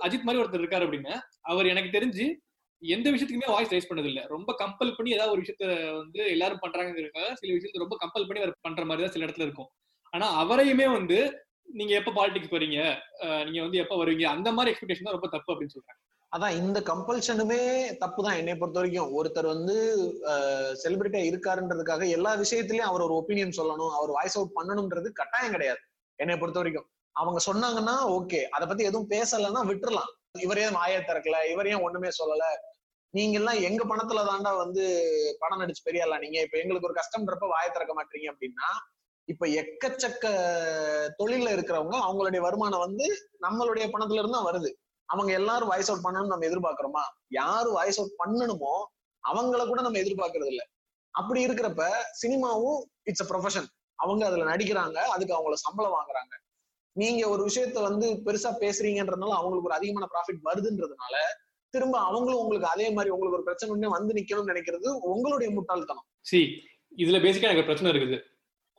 அஜித் 0.06 0.28
மாதிரி 0.28 0.42
ஒருத்தர் 0.44 0.64
இருக்காரு 0.64 0.86
அப்படின்னு 0.86 1.14
அவர் 1.52 1.72
எனக்கு 1.74 1.92
தெரிஞ்சு 1.98 2.26
எந்த 2.96 3.08
விஷயத்துக்குமே 3.14 3.54
வாய்ஸ் 3.54 3.74
ரைஸ் 3.74 3.90
பண்ணது 3.90 4.10
இல்லை 4.12 4.24
ரொம்ப 4.34 4.52
கம்பல் 4.62 4.96
பண்ணி 4.98 5.16
ஏதாவது 5.16 5.34
ஒரு 5.34 5.42
விஷயத்த 5.44 5.66
வந்து 6.00 6.20
எல்லாரும் 6.36 6.62
பண்றாங்கிறதுக்காக 6.64 7.30
சில 7.40 7.50
விஷயத்த 7.58 7.84
ரொம்ப 7.84 7.98
கம்பல் 8.04 8.28
பண்ணி 8.28 8.44
அவர் 8.44 8.54
பண்ற 8.68 8.84
மாதிரி 8.90 9.04
தான் 9.06 9.16
சில 9.16 9.26
இடத்துல 9.28 9.48
இருக்கும். 9.48 9.70
ஆனா 10.14 10.28
அவரையுமே 10.44 10.88
வந்து 10.98 11.18
நீங்க 11.70 11.94
எப்ப 12.00 12.14
பாலிடிக்ஸ் 12.18 12.56
வரீங்க 12.56 12.80
நீங்க 13.46 13.60
வந்து 13.66 13.82
எப்ப 13.84 13.98
வருவீங்க? 14.02 14.26
அந்த 14.36 14.50
மாதிரி 14.56 14.72
எக்ஸ்பெக்டேஷன் 14.72 15.08
தான் 15.08 15.18
ரொம்ப 15.18 15.30
தப்பு 15.36 15.52
அப்படின்னு 15.54 15.76
சொல்றாங்க. 15.76 16.00
அதான் 16.32 16.56
இந்த 16.62 16.80
கம்பல்ஷனுமே 16.90 17.60
தப்பு 18.04 18.20
தான் 18.26 18.38
என்னை 18.42 18.54
பொறுத்த 18.62 18.80
வரைக்கும். 18.80 19.12
ஒருத்தர் 19.18 19.48
வந்து 19.54 19.76
செலிபிரிட்டியா 20.84 21.24
இருக்காருன்றதுக்காக 21.30 22.08
எல்லா 22.18 22.32
விஷயத்திலயும் 22.44 22.90
அவர் 22.90 23.06
ஒரு 23.08 23.16
ஒப்பீனியன் 23.20 23.58
சொல்லணும் 23.60 23.94
அவர் 24.00 24.16
வாய்ஸ் 24.18 24.38
அவுட் 24.40 24.58
பண்ணணும்ன்றது 24.58 25.12
கட்டாயம் 25.20 25.56
கிடையாது. 25.56 25.82
என்னை 26.20 26.38
பொறுத்த 26.42 26.60
வரைக்கும். 26.62 26.88
அவங்க 27.16 27.40
சொன்னாங்கன்னா 27.48 27.96
ஓகே 28.18 28.40
அதை 28.56 28.66
பத்தி 28.68 28.84
எதுவும் 28.90 29.10
பேசலன்னா 29.16 29.62
விட்டுறலாம். 29.72 30.12
இவர் 30.36 30.58
ஏன் 30.58 30.76
வாயை 30.76 31.00
திறக்கல? 31.02 31.38
இவர் 31.48 31.68
ஏன் 31.68 31.84
ஒண்ணுமே 31.84 32.10
சொல்லல? 32.12 32.44
நீங்க 33.14 33.36
எல்லாம் 33.40 33.60
எங்க 33.62 33.82
பணத்துல 33.84 34.22
தாண்டா 34.26 34.52
வந்து 34.58 34.84
படம் 35.40 35.62
நடிச்சு 35.62 35.84
பெரியாளா 35.86 36.16
நீங்க? 36.20 36.38
இப்ப 36.42 36.58
எங்களுக்கு 36.58 36.90
ஒரு 36.90 37.00
கஷ்டம்ன்றப்ப 37.00 37.50
வாயை 37.52 37.70
திறக்க 37.72 37.94
மாட்டீங்க 37.94 38.28
அப்படின்னா 38.32 38.70
இப்ப 39.28 39.46
எக்கச்சக்க 39.56 40.26
தொழில்ல 41.20 41.50
இருக்கிறவங்க 41.52 41.96
அவங்களுடைய 42.04 42.42
வருமானம் 42.42 42.80
வந்து 42.80 43.06
நம்மளுடைய 43.42 43.86
பணத்துல 43.94 44.22
இருந்து 44.22 44.38
தான் 44.38 44.50
வருது. 44.50 44.70
அவங்க 45.10 45.32
எல்லாரும் 45.34 45.72
வாய்ஸ் 45.72 45.92
அவுட் 45.92 46.06
பண்ணணும்னு 46.06 46.34
நம்ம 46.34 46.48
எதிர்பார்க்கிறோமா? 46.48 47.04
யாரு 47.32 47.70
வாய்ஸ் 47.72 48.00
அவுட் 48.00 48.20
பண்ணணுமோ 48.22 48.74
அவங்கள 49.24 49.62
கூட 49.68 49.82
நம்ம 49.82 50.00
எதிர்பார்க்கறது 50.00 50.52
இல்ல. 50.54 50.64
அப்படி 51.16 51.40
இருக்கிறப்ப 51.42 51.84
சினிமாவும் 52.22 52.80
இட்ஸ் 53.04 53.24
அ 53.24 53.30
ப்ரொஃபஷன் 53.30 53.68
அவங்க 54.00 54.24
அதுல 54.26 54.46
நடிக்கிறாங்க 54.50 54.98
அதுக்கு 55.14 55.36
அவங்கள 55.36 55.58
சம்பளம் 55.66 55.96
வாங்குறாங்க. 55.98 56.34
நீங்க 56.94 57.30
ஒரு 57.30 57.42
விஷயத்த 57.46 57.82
வந்து 57.82 58.08
பெருசா 58.26 58.52
பேசுறீங்கன்றதுனால 58.62 59.38
அவங்களுக்கு 59.38 59.70
ஒரு 59.70 59.74
அதிகமான 59.74 60.08
ப்ராஃபிட் 60.14 60.46
வருதுன்றதுனால 60.50 61.16
திரும்ப 61.70 62.00
அவங்களும் 62.00 62.40
உங்களுக்கு 62.40 62.68
அதே 62.68 62.90
மாதிரி 62.90 63.10
உங்களுக்கு 63.10 63.38
ஒரு 63.38 63.44
பிரச்சனை 63.44 63.90
வந்து 63.90 64.14
நிக்கணும்னு 64.14 64.52
நினைக்கிறது 64.52 64.88
உங்களுடைய 65.02 65.52
முட்டாள்தனம். 65.52 66.06
சி 66.20 66.40
இதுல 66.98 67.20
பேசிக்கா 67.26 67.50
எனக்கு 67.50 67.64
பிரச்சனை 67.64 67.92
இருக்குது. 67.92 68.18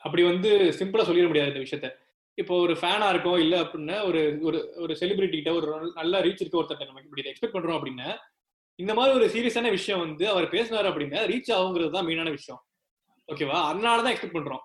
அப்படி 0.02 0.22
வந்து 0.22 0.50
சிம்பிளா 0.78 1.06
சொல்லிட 1.08 1.26
முடியாது 1.26 1.52
இந்த 1.52 1.62
விஷயத்த. 1.64 1.90
இப்போ 2.34 2.54
ஒரு 2.60 2.74
ஃபேனா 2.74 3.08
இருக்கோம் 3.08 3.38
இல்ல 3.38 3.60
அப்படின்னா 3.62 4.06
ஒரு 4.06 4.38
ஒரு 4.42 4.74
ஒரு 4.76 4.96
செலிபிரிட்டி 5.00 5.30
கிட்ட 5.30 5.52
ஒரு 5.52 5.92
நல்ல 5.94 6.20
ரீச் 6.20 6.40
இருக்க 6.42 6.62
ஒருத்தர் 6.62 6.86
நம்ம 6.86 7.00
இப்படி 7.00 7.22
எக்ஸ்பெக்ட் 7.22 7.56
பண்றோம் 7.56 7.78
அப்படின்னா 7.78 8.16
இந்த 8.76 8.94
மாதிரி 8.94 9.16
ஒரு 9.16 9.26
சீரியஸான 9.26 9.70
விஷயம் 9.70 10.00
வந்து 10.00 10.28
அவர் 10.28 10.44
பேசினாரு 10.44 10.88
அப்படின்னா 10.90 11.20
ரீச் 11.32 11.52
ஆகுங்கிறது 11.56 11.90
தான் 11.90 12.06
மெயினான 12.06 12.30
விஷயம். 12.30 12.62
ஓகேவா 13.28 13.58
அதனாலதான் 13.70 14.14
எக்ஸ்பெக்ட் 14.14 14.38
பண்றோம். 14.38 14.64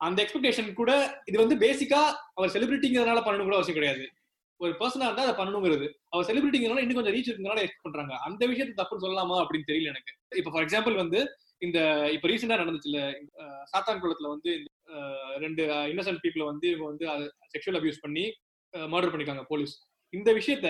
அந்த 0.00 0.18
எக்ஸ்பெக்டேஷன் 0.22 0.68
கூட 0.80 0.92
இது 1.30 1.36
வந்து 1.42 1.56
பேசிக்கா 1.64 2.00
அவர் 2.38 2.52
செலிபிரிட்டிங்கிறதுனால 2.54 3.20
பண்ணணும் 3.26 3.48
கூட 3.48 3.56
அவசியம் 3.58 3.78
கிடையாது. 3.78 4.04
ஒரு 4.60 4.72
பர்சனா 4.80 5.06
இருந்தா 5.08 5.24
அதை 5.26 5.34
பண்ணணுங்கிறது. 5.40 5.86
அவர் 6.12 6.26
செலிபிரிட்டிங்கிறனால 6.28 6.82
இன்னும் 6.84 6.98
கொஞ்சம் 6.98 7.14
ரீச் 7.16 7.30
இருக்கிறனால 7.30 7.62
எக்ஸ்பெக்ட் 7.64 7.88
பண்றாங்க. 7.88 8.14
அந்த 8.28 8.42
விஷயத்தை 8.52 8.74
தப்புன்னு 8.78 9.04
சொல்லலாமா 9.04 9.36
அப்படின்னு 9.42 9.68
தெரியல 9.70 9.92
எனக்கு. 9.94 10.12
இப்போ 10.40 10.50
ஃபார் 10.52 10.64
எக்ஸாம்பிள் 10.66 10.96
வந்து 11.02 11.20
இந்த 11.66 11.78
இப்ப 12.14 12.28
ரீசெண்டா 12.30 12.56
நடந்துச்சுல 12.62 13.00
சாத்தான்குளத்துல 13.72 14.30
வந்து 14.34 14.50
ரெண்டு 15.44 15.62
இன்னசென்ட் 15.92 16.22
பீப்புளை 16.24 16.46
வந்து 16.52 16.66
இவங்க 16.72 16.88
வந்து 16.92 17.06
செக்ஷுவல் 17.54 17.78
அபியூஸ் 17.80 18.02
பண்ணி 18.04 18.24
மர்டர் 18.74 19.12
பண்ணிருக்காங்க 19.12 19.44
போலீஸ் 19.52 19.74
இந்த 20.12 20.30
விஷயத்த 20.38 20.68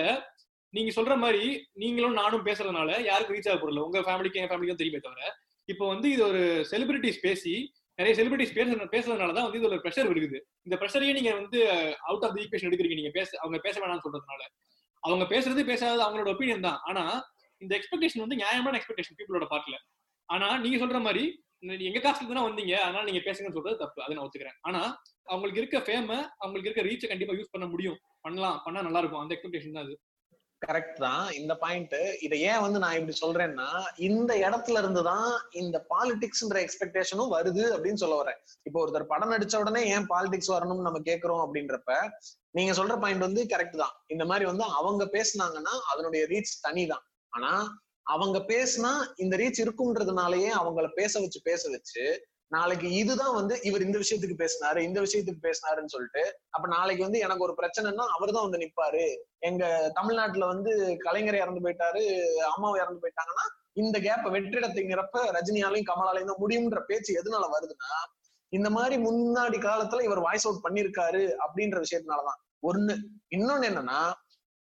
நீங்க 0.73 0.91
சொல்ற 0.95 1.13
மாதிரி 1.23 1.43
நீங்களும் 1.81 2.17
நானும் 2.21 2.45
பேசுறதுனால 2.47 2.89
யாருக்கும் 3.09 3.35
ரீச் 3.37 3.49
ஆக 3.51 3.57
போறல 3.59 3.83
உங்க 3.87 3.99
ஃபேமிலிக்கு 4.07 4.39
என் 4.41 4.49
ஃபேமிலிக்கும் 4.51 4.81
தெரியுமே 4.81 5.01
தவிர. 5.05 5.21
இப்போ 5.69 5.85
வந்து 5.93 6.07
இது 6.15 6.23
ஒரு 6.31 6.41
செலிபிரிட்டிஸ் 6.71 7.23
பேசி 7.27 7.53
நிறைய 7.99 8.13
செலிபிரிட்டிஸ் 8.17 8.55
பேச 8.57 8.87
பேசுறதுனால 8.95 9.33
தான் 9.37 9.45
வந்து 9.47 9.59
இதுல 9.59 9.75
ஒரு 9.75 9.83
ப்ரெஷர் 9.85 10.09
இருக்குது 10.11 10.39
இந்த 10.65 10.75
ப்ரெஷரையே 10.81 11.13
நீங்க 11.17 11.31
வந்து 11.39 11.59
அவுட் 12.09 12.25
ஆஃப் 12.25 12.35
தி 12.35 12.41
ஈக்குவேஷன் 12.43 12.69
எடுக்கிறீங்க. 12.69 12.97
நீங்க 13.01 13.11
பேச 13.19 13.29
அவங்க 13.43 13.57
பேச 13.67 13.75
வேணாம்னு 13.81 14.05
சொல்றதுனால. 14.05 14.41
அவங்க 15.03 15.25
பேசுறது 15.33 15.61
பேசாதது 15.71 16.05
அவங்களோட 16.05 16.29
ஒப்பீனியன் 16.33 16.65
தான். 16.67 16.79
ஆனா 16.89 17.03
இந்த 17.61 17.73
எக்ஸ்பெக்டேஷன் 17.79 18.23
வந்து 18.25 18.39
நியாயமான 18.41 18.77
எக்ஸ்பெக்டேஷன் 18.79 19.17
பீப்புளோட 19.19 19.45
பார்ட்ல 19.53 19.77
ஆனா 20.29 20.47
நீங்க 20.57 20.77
சொல்ற 20.83 20.99
மாதிரி 21.01 21.23
எங்க 21.89 21.99
காசுல 21.99 22.27
தானே 22.29 22.41
வந்தீங்க? 22.47 22.73
அதனால 22.85 23.03
நீங்க 23.09 23.21
பேசுங்கன்னு 23.27 23.57
சொல்றது 23.57 23.77
தப்பு. 23.77 23.99
அதை 24.03 24.11
நான் 24.15 24.25
ஒத்துக்கிறேன். 24.25 24.57
ஆனா 24.61 24.81
அவங்களுக்கு 25.25 25.61
இருக்க 25.61 25.77
ஃபேம 25.87 26.09
அவங்களுக்கு 26.43 26.69
இருக்க 26.69 26.83
ரீச்சை 26.89 27.07
கண்டிப்பா 27.11 27.33
யூஸ் 27.33 27.53
பண்ண 27.53 27.65
முடியும். 27.65 27.97
பண்ணலாம். 28.21 28.57
பண்ணா 28.65 28.81
நல்லா 28.81 28.99
இருக்கும். 28.99 29.21
அந்த 29.23 29.33
எக்ஸ்பெக்டேஷன் 29.35 29.75
தான் 29.77 29.85
அது. 29.85 29.95
கரெக்ட் 30.61 30.99
தான். 31.05 31.25
இந்த 31.39 31.53
பாயிண்ட் 31.63 31.95
இதை 32.25 32.37
ஏன் 32.49 32.61
வந்து 32.65 32.79
நான் 32.83 32.95
இப்படி 32.99 33.15
சொல்றேன்னா 33.23 33.67
இந்த 34.07 34.31
இடத்துல 34.45 34.79
இருந்து 34.83 35.01
தான் 35.09 35.29
இந்த 35.61 35.77
பாலிடிக்ஸ்ன்ற 35.93 36.57
எக்ஸ்பெக்டேஷனும் 36.65 37.33
வருது 37.35 37.63
அப்படின்னு 37.73 38.01
சொல்ல 38.03 38.15
வரேன். 38.21 38.39
இப்போ 38.67 38.77
ஒருத்தர் 38.83 39.11
படம் 39.13 39.33
நடிச்ச 39.33 39.55
உடனே 39.63 39.81
ஏன் 39.95 40.07
பாலிடிக்ஸ் 40.13 40.53
வரணும்னு 40.55 40.87
நம்ம 40.87 41.01
கேட்கிறோம் 41.09 41.43
அப்படின்றப்ப 41.45 41.91
நீங்க 42.51 42.73
சொல்ற 42.79 42.95
பாயிண்ட் 43.03 43.27
வந்து 43.27 43.41
கரெக்ட் 43.53 43.81
தான். 43.83 43.95
இந்த 44.13 44.23
மாதிரி 44.31 44.45
வந்து 44.51 44.65
அவங்க 44.79 45.05
பேசுனாங்கன்னா 45.17 45.75
அதனுடைய 45.93 46.23
ரீச் 46.33 46.53
தனி 46.61 46.85
தான் 46.93 47.05
ஆனா 47.33 47.51
அவங்க 48.05 48.37
பேசினா 48.53 48.91
இந்த 49.23 49.33
ரீச் 49.43 49.63
இருக்கும்ன்றதுனாலயே 49.63 50.51
அவங்கள 50.59 50.87
பேச 50.99 51.13
வச்சு 51.19 51.39
பேச 51.49 51.63
வச்சு 51.69 52.03
நாளைக்கு 52.47 52.91
இதுதான் 52.91 53.33
வந்து 53.33 53.59
இவர் 53.63 53.81
இந்த 53.81 53.97
விஷயத்துக்கு 53.97 54.43
பேசினாரு 54.43 54.77
இந்த 54.77 55.01
விஷயத்துக்கு 55.01 55.45
பேசினாருன்னு 55.47 55.85
சொல்லிட்டு 55.85 56.39
அப்ப 56.49 56.67
நாளைக்கு 56.67 57.03
வந்து 57.03 57.19
எனக்கு 57.19 57.43
ஒரு 57.43 57.55
பிரச்சனைன்னா 57.61 58.05
அவர் 58.15 58.31
தான் 58.31 58.49
வந்து 58.49 58.57
நிப்பாரு. 58.57 59.15
எங்க 59.39 59.91
தமிழ்நாட்டுல 59.93 60.45
வந்து 60.45 60.95
கலைஞர் 60.99 61.35
இறந்து 61.35 61.69
போயிட்டாரு 61.69 62.03
அம்மாவை 62.43 62.81
இறந்து 62.81 63.07
போயிட்டாங்கன்னா 63.07 63.45
இந்த 63.73 63.99
கேப்ப 63.99 64.31
வெற்றிடத்தை 64.31 64.83
ரஜினியாலையும் 65.13 65.89
கமலாலையும் 65.91 66.25
தான் 66.25 66.41
முடியும்ன்ற 66.47 66.79
பேச்சு 66.79 67.21
எதனால 67.21 67.45
வருதுன்னா 67.55 67.91
இந்த 68.49 68.69
மாதிரி 68.69 68.95
முன்னாடி 69.03 69.57
காலத்துல 69.57 70.01
இவர் 70.01 70.19
வாய்ஸ் 70.19 70.47
அவுட் 70.47 70.65
பண்ணிருக்காரு 70.65 71.31
அப்படின்ற 71.45 71.83
விஷயத்தினாலதான். 71.83 72.39
ஒண்ணு. 72.67 72.95
இன்னொன்னு 73.35 73.67
என்னன்னா 73.69 74.13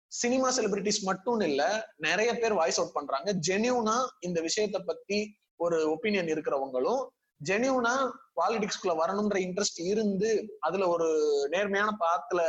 சினிமா 0.08 0.50
செலிபிரிட்டிஸ் 0.50 1.02
மட்டும் 1.02 1.40
இல்ல 1.40 1.92
நிறைய 1.96 2.34
பேர் 2.34 2.54
வாய்ஸ் 2.54 2.80
அவுட் 2.80 2.94
பண்றாங்க. 2.94 3.34
ஜெனியூனா 3.48 4.06
இந்த 4.20 4.42
விஷயத்த 4.42 4.86
பத்தி 4.86 5.38
ஒரு 5.56 5.78
ஒப்பீனியன் 5.90 6.28
இருக்கிறவங்களும் 6.28 7.02
ஜெனியூனா 7.42 7.94
பாலிடிக்ஸ்குள்ள 8.40 8.94
வரணும்ன்ற 9.02 9.38
இன்ட்ரெஸ்ட் 9.46 9.82
இருந்து 9.92 10.30
அதுல 10.60 10.88
ஒரு 10.88 11.10
நேர்மையான 11.52 11.92
பாத்துல 12.04 12.42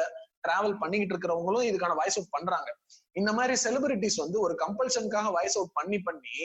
டிராவல் 0.46 0.78
பண்ணிக்கிட்டு 0.78 1.14
இருக்கிறவங்களும் 1.14 1.66
இதுக்கான 1.68 1.94
வாய்ஸ் 2.00 2.18
அவுட் 2.18 2.34
பண்றாங்க. 2.36 2.70
இந்த 3.12 3.30
மாதிரி 3.32 3.54
செலிபிரிட்டிஸ் 3.64 4.22
வந்து 4.24 4.38
ஒரு 4.40 4.54
கம்பல்ஷனுக்காக 4.64 5.30
வாய்ஸ் 5.36 5.56
அவுட் 5.58 5.76
பண்ணி 5.78 5.98
பண்ணி 5.98 6.38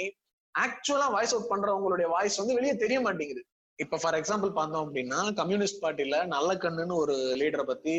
ஆக்சுவலா 0.56 1.08
வாய்ஸ் 1.12 1.34
அவுட் 1.36 1.52
பண்றவங்களுடைய 1.52 2.08
வாய்ஸ் 2.10 2.40
வந்து 2.42 2.54
வெளியே 2.54 2.76
தெரிய 2.76 3.00
மாட்டேங்குது. 3.02 3.44
இப்ப 3.80 3.98
ஃபார் 4.02 4.18
எக்ஸாம்பிள் 4.20 4.52
பார்த்தோம் 4.54 4.84
அப்படின்னா 4.88 5.20
கம்யூனிஸ்ட் 5.34 5.84
பார்ட்டில 5.84 6.16
நல்ல 6.26 6.50
கண்ணுன்னு 6.56 6.96
ஒரு 7.04 7.16
லீடரை 7.42 7.64
பத்தி 7.64 7.94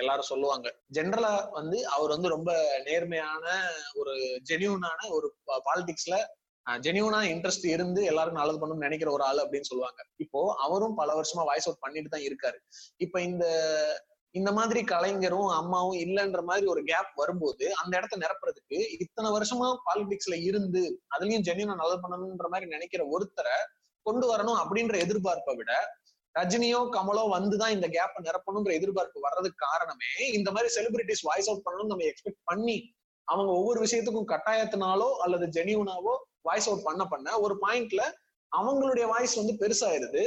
எல்லாரும் 0.00 0.30
சொல்லுவாங்க. 0.32 0.66
ஜென்ரலா 0.92 1.32
வந்து 1.50 1.78
அவர் 1.86 2.14
வந்து 2.14 2.28
ரொம்ப 2.28 2.50
நேர்மையான 2.84 3.46
ஒரு 3.94 4.14
ஜெனியூனான 4.50 5.00
ஒரு 5.16 5.28
பாலிடிக்ஸ்ல 5.68 6.16
ஜெனியூனா 6.84 7.20
இன்ட்ரெஸ்ட் 7.32 7.66
இருந்து 7.66 8.00
எல்லாரும் 8.04 8.38
நல்லது 8.40 8.58
பண்ணணும்னு 8.58 8.86
நினைக்கிற 8.86 9.10
ஒரு 9.10 9.24
ஆள் 9.24 9.42
அப்படின்னு 9.44 9.70
சொல்லுவாங்க. 9.70 10.00
இப்போ 10.16 10.40
அவரும் 10.56 10.94
பல 10.94 11.10
வருஷமா 11.14 11.44
வாய்ஸ் 11.44 11.68
அவுட் 11.68 11.80
பண்ணிட்டு 11.80 12.08
தான் 12.08 12.26
இருக்காரு. 12.28 12.58
இப்ப 12.96 13.20
இந்த 13.20 13.44
இந்த 14.34 14.50
மாதிரி 14.52 14.80
கலைஞரும் 14.84 15.50
அம்மாவும் 15.50 15.98
இல்லைன்ற 15.98 16.40
மாதிரி 16.42 16.66
ஒரு 16.66 16.80
கேப் 16.84 17.12
வரும்போது 17.16 17.64
அந்த 17.74 17.92
இடத்த 17.96 18.16
நிரப்புறதுக்கு 18.16 18.78
இத்தனை 18.98 19.28
வருஷமா 19.36 19.68
பாலிடிக்ஸ்ல 19.86 20.36
இருந்து 20.40 20.82
அதுலயும் 21.14 21.46
ஜெனியூனா 21.48 21.74
நல்லது 21.74 22.02
பண்ணணும்ன்ற 22.04 22.48
மாதிரி 22.48 22.66
நினைக்கிற 22.70 23.04
ஒருத்தரை 23.10 23.56
கொண்டு 24.06 24.26
வரணும் 24.32 24.60
அப்படின்ற 24.62 24.96
எதிர்பார்ப்பை 24.96 25.54
விட 25.56 25.72
ரஜினியோ 26.34 26.80
கமலோ 26.96 27.22
வந்துதான் 27.36 27.68
இந்த 27.68 27.86
கேப்பை 27.88 28.20
நிரப்பணும்ன்ற 28.22 28.72
எதிர்பார்ப்பு 28.72 29.20
வர்றதுக்கு 29.20 29.58
காரணமே 29.66 30.12
இந்த 30.32 30.48
மாதிரி 30.50 30.68
செலிபிரிட்டிஸ் 30.74 31.24
வாய்ஸ் 31.24 31.48
அவுட் 31.48 31.64
பண்ணணும்னு 31.66 31.92
நம்ம 31.92 32.06
எக்ஸ்பெக்ட் 32.06 32.42
பண்ணி 32.44 32.76
அவங்க 33.28 33.50
ஒவ்வொரு 33.52 33.78
விஷயத்துக்கும் 33.86 34.30
கட்டாயத்தினாலோ 34.30 35.08
அல்லது 35.24 35.46
ஜெனியூனாவோ 35.46 36.14
வாய்ஸ் 36.46 36.68
அவுட் 36.68 36.86
பண்ண 36.88 37.02
பண்ண 37.12 37.38
ஒரு 37.44 37.54
பாயிண்ட்ல 37.64 38.02
அவங்களுடைய 38.52 39.04
வாய்ஸ் 39.12 39.34
வந்து 39.40 39.54
பெருசாயிருது. 39.62 40.22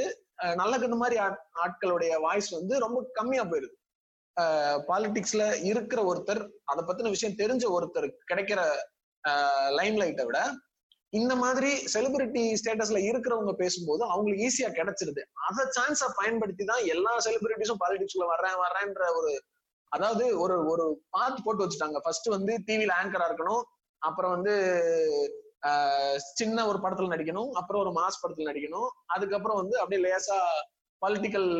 நல்ல 0.60 0.74
கண்ணு 0.82 0.96
மாதிரி 1.02 1.16
ஆட்களுடைய 1.64 2.12
வாய்ஸ் 2.26 2.50
வந்து 2.58 2.74
ரொம்ப 2.84 2.98
கம்மியா 3.18 3.44
போயிருது. 3.50 3.76
பாலிடிக்ஸ்ல 4.90 5.44
இருக்கிற 5.70 6.00
ஒருத்தர் 6.10 6.42
அதை 6.72 6.82
பத்தின 6.88 7.10
விஷயம் 7.14 7.38
தெரிஞ்ச 7.40 7.64
ஒருத்தர் 7.76 8.06
கிடைக்கிற 8.30 8.60
லைம் 9.78 9.98
லைட்டை 10.02 10.24
விட 10.28 10.40
இந்த 11.12 11.32
மாதிரி 11.42 11.70
செலிபிரிட்டி 11.94 12.42
ஸ்டேட்டஸ்ல 12.60 13.00
இருக்கிறவங்க 13.08 13.52
பேசும்போது 13.62 14.02
அவங்களுக்கு 14.12 14.44
ஈஸியா 14.46 14.68
கிடைச்சிருது. 14.78 15.22
அதை 15.46 15.64
சான்ஸை 15.76 16.08
பயன்படுத்தி 16.20 16.64
தான் 16.70 16.84
எல்லா 16.94 17.12
செலிபிரிட்டிஸும் 17.26 17.82
பாலிடிக்ஸ்ல 17.82 18.26
வர்றேன் 18.32 18.56
வர்றேன்ற 18.64 19.02
ஒரு 19.18 19.32
அதாவது 19.92 20.24
ஒரு 20.42 20.54
ஒரு 20.72 20.84
பாத் 21.14 21.42
போட்டு 21.46 21.64
வச்சுட்டாங்க. 21.64 21.98
ஃபர்ஸ்ட் 22.04 22.28
வந்து 22.36 22.52
டிவியில 22.68 22.92
ஆங்கரா 23.00 23.26
இருக்கணும். 23.30 23.62
அப்புறம் 24.02 24.32
வந்து 24.36 24.54
சின்ன 26.38 26.66
ஒரு 26.70 26.78
படத்துல 26.84 27.12
நடிக்கணும் 27.14 27.50
அப்புறம் 27.60 27.82
ஒரு 27.84 27.92
மாஸ் 27.98 28.20
படத்துல 28.22 28.48
நடிக்கணும். 28.50 28.88
அதுக்கப்புறம் 29.14 29.60
வந்து 29.62 29.76
அப்படியே 29.80 30.02
லேசா 30.06 30.38
பொலிட்டிக்கல் 31.02 31.50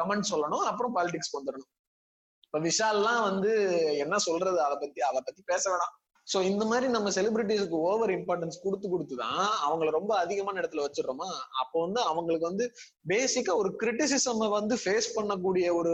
கமெண்ட் 0.00 0.30
சொல்லணும் 0.32 0.64
அப்புறம் 0.70 0.94
பாலிடிக்ஸ் 0.96 1.36
வந்துடணும் 1.36 1.72
இப்ப 2.46 2.58
விஷால்லாம் 2.66 3.22
வந்து 3.28 3.52
என்ன 4.04 4.16
சொல்றது? 4.26 4.58
அதை 4.66 4.76
பத்தி 4.82 5.00
அதை 5.10 5.20
பத்தி 5.24 5.40
பேச 5.52 5.64
வேணாம். 5.72 5.94
சோ 6.32 6.38
இந்த 6.50 6.64
மாதிரி 6.70 6.86
நம்ம 6.94 7.08
செலிபிரிட்டிஸ்க்கு 7.16 7.76
ஓவர் 7.88 8.12
இம்பார்ட்டன்ஸ் 8.18 8.62
கொடுத்து 8.62 8.86
கொடுத்து 8.92 9.16
தான் 9.16 9.50
அவங்கள 9.66 9.88
ரொம்ப 9.96 10.12
அதிகமான 10.22 10.60
இடத்துல 10.60 10.84
வச்சிடுறோமா? 10.86 11.28
அப்போ 11.62 11.76
வந்து 11.84 12.00
அவங்களுக்கு 12.10 12.50
வந்து 12.50 12.66
பேசிக்கா 13.12 13.52
ஒரு 13.62 13.70
கிரிட்டிசிசம் 13.82 14.42
வந்து 14.58 14.76
ஃபேஸ் 14.84 15.08
பண்ணக்கூடிய 15.16 15.66
ஒரு 15.80 15.92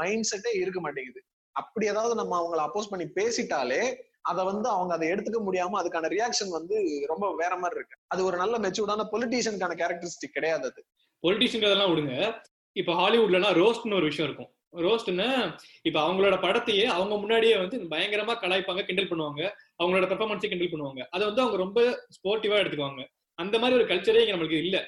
மைண்ட் 0.00 0.28
செட்டே 0.32 0.52
இருக்க 0.62 0.80
மாட்டேங்குது. 0.80 1.22
அப்படி 1.56 1.86
ஏதாவது 1.92 2.14
நம்ம 2.14 2.34
அவங்கள 2.40 2.60
அப்போஸ் 2.66 2.90
பண்ணி 2.90 3.06
பேசிட்டாலே 3.18 3.82
அதை 4.22 4.44
வந்து 4.44 4.68
அவங்க 4.68 4.94
அதை 4.94 5.08
எடுத்துக்க 5.08 5.42
முடியாம 5.46 5.76
அதுக்கான 5.82 6.06
ரியாக்ஷன் 6.08 6.48
வந்து 6.48 7.04
ரொம்ப 7.06 7.34
வேற 7.36 7.56
மாதிரி 7.56 7.78
இருக்கு. 7.78 7.96
அது 8.06 8.24
ஒரு 8.24 8.36
நல்ல 8.36 8.58
மெச்சூர்டான 8.58 9.06
பொலிட்டீஷியனுக்கான 9.12 9.74
கேரக்டரிஸ்டிக் 9.74 10.32
கிடையாது 10.32 10.64
அது. 10.64 10.84
பொலிட்டிஷியன்றதெல்லாம் 11.22 11.92
விடுங்க. 11.92 12.40
இப்ப 12.72 12.92
ஹாலிவுட்லலாம் 12.92 13.54
ரோஸ்ட்னு 13.54 13.94
ஒரு 13.94 14.04
விஷயம் 14.04 14.30
இருக்கும். 14.30 14.54
ரோஸ்ட்னா 14.76 15.56
இப்ப 15.82 16.08
அவங்களோட 16.08 16.34
படத்தையே 16.34 16.84
அவங்க 16.84 17.16
முன்னாடியே 17.18 17.56
வந்து 17.56 17.78
பயங்கரமா 17.78 18.34
கலாய்ப்பாங்க 18.34 18.84
கிண்டல் 18.84 19.08
பண்ணுவாங்க. 19.08 19.40
அவங்களோட 19.84 20.06
பெர்ஃபார்மன்ஸை 20.06 20.48
கிண்டல் 20.48 20.70
பண்ணுவாங்க. 20.70 21.06
அதை 21.10 21.26
வந்து 21.26 21.42
அவங்க 21.42 21.56
ரொம்ப 21.56 22.06
ஸ்போர்ட்டிவா 22.08 22.56
எடுத்துக்குவாங்க. 22.62 23.06
அந்த 23.34 23.58
மாதிரி 23.58 23.82
ஒரு 23.82 23.94
கல்ச்சரே 23.94 24.26
இங்க 24.26 24.36
நம்மளுக்கு 24.36 24.58
இல்ல. 24.58 24.86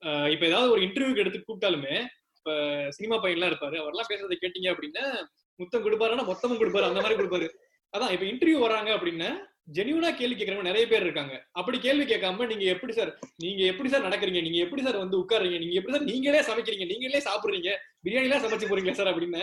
ஆஹ் 0.00 0.30
இப்ப 0.30 0.46
ஏதாவது 0.46 0.70
ஒரு 0.70 0.80
இன்டர்வியூக்கு 0.80 1.16
எடுத்து 1.16 1.38
கூப்பிட்டாலுமே 1.38 2.06
இப்ப 2.36 2.86
சினிமா 2.88 3.22
பையன்லாம் 3.22 3.50
இருப்பாரு. 3.50 3.78
அவர்லாம் 3.78 4.12
பேசுறதை 4.12 4.36
கேட்டீங்க 4.40 4.70
அப்படின்னா 4.70 5.22
முத்தம் 5.54 5.84
கொடுப்பாருன்னா 5.84 6.22
மொத்தமும் 6.22 6.60
கொடுப்பாரு. 6.60 6.82
அந்த 6.82 7.00
மாதிரி 7.00 7.14
கொடுப்பாரு. 7.14 7.48
அதான் 7.94 8.12
இப்ப 8.14 8.24
இன்டர்வியூ 8.24 8.58
வராங்க 8.58 8.90
அப்படின்னா 8.96 9.28
ஜெனியூனா 9.76 10.08
கேள்வி 10.16 10.36
கேட்கறவங்க 10.36 10.68
நிறைய 10.68 10.84
பேர் 10.88 11.04
இருக்காங்க. 11.06 11.34
அப்படி 11.58 11.78
கேள்வி 11.78 12.04
கேட்காம 12.04 12.46
நீங்க 12.52 12.64
எப்படி 12.74 12.92
சார் 12.92 13.10
நீங்க 13.36 13.62
எப்படி 13.72 13.88
சார் 13.88 14.06
நடக்கிறீங்க? 14.06 14.40
நீங்க 14.46 14.58
எப்படி 14.58 14.82
சார் 14.82 14.96
வந்து 14.96 15.16
உட்காருறீங்க? 15.22 15.58
நீங்க 15.58 15.76
எப்படி 15.78 15.94
சார் 15.96 16.08
நீங்களே 16.10 16.40
சமைக்கிறீங்க? 16.48 16.86
நீங்களே 16.92 17.20
சாப்பிடுறீங்க? 17.28 17.70
பிரியாணி 18.04 18.28
எல்லாம் 18.28 18.44
சமைச்சு 18.44 18.70
போறீங்க 18.70 18.94
சார் 19.00 19.10
அப்படின்னு 19.12 19.42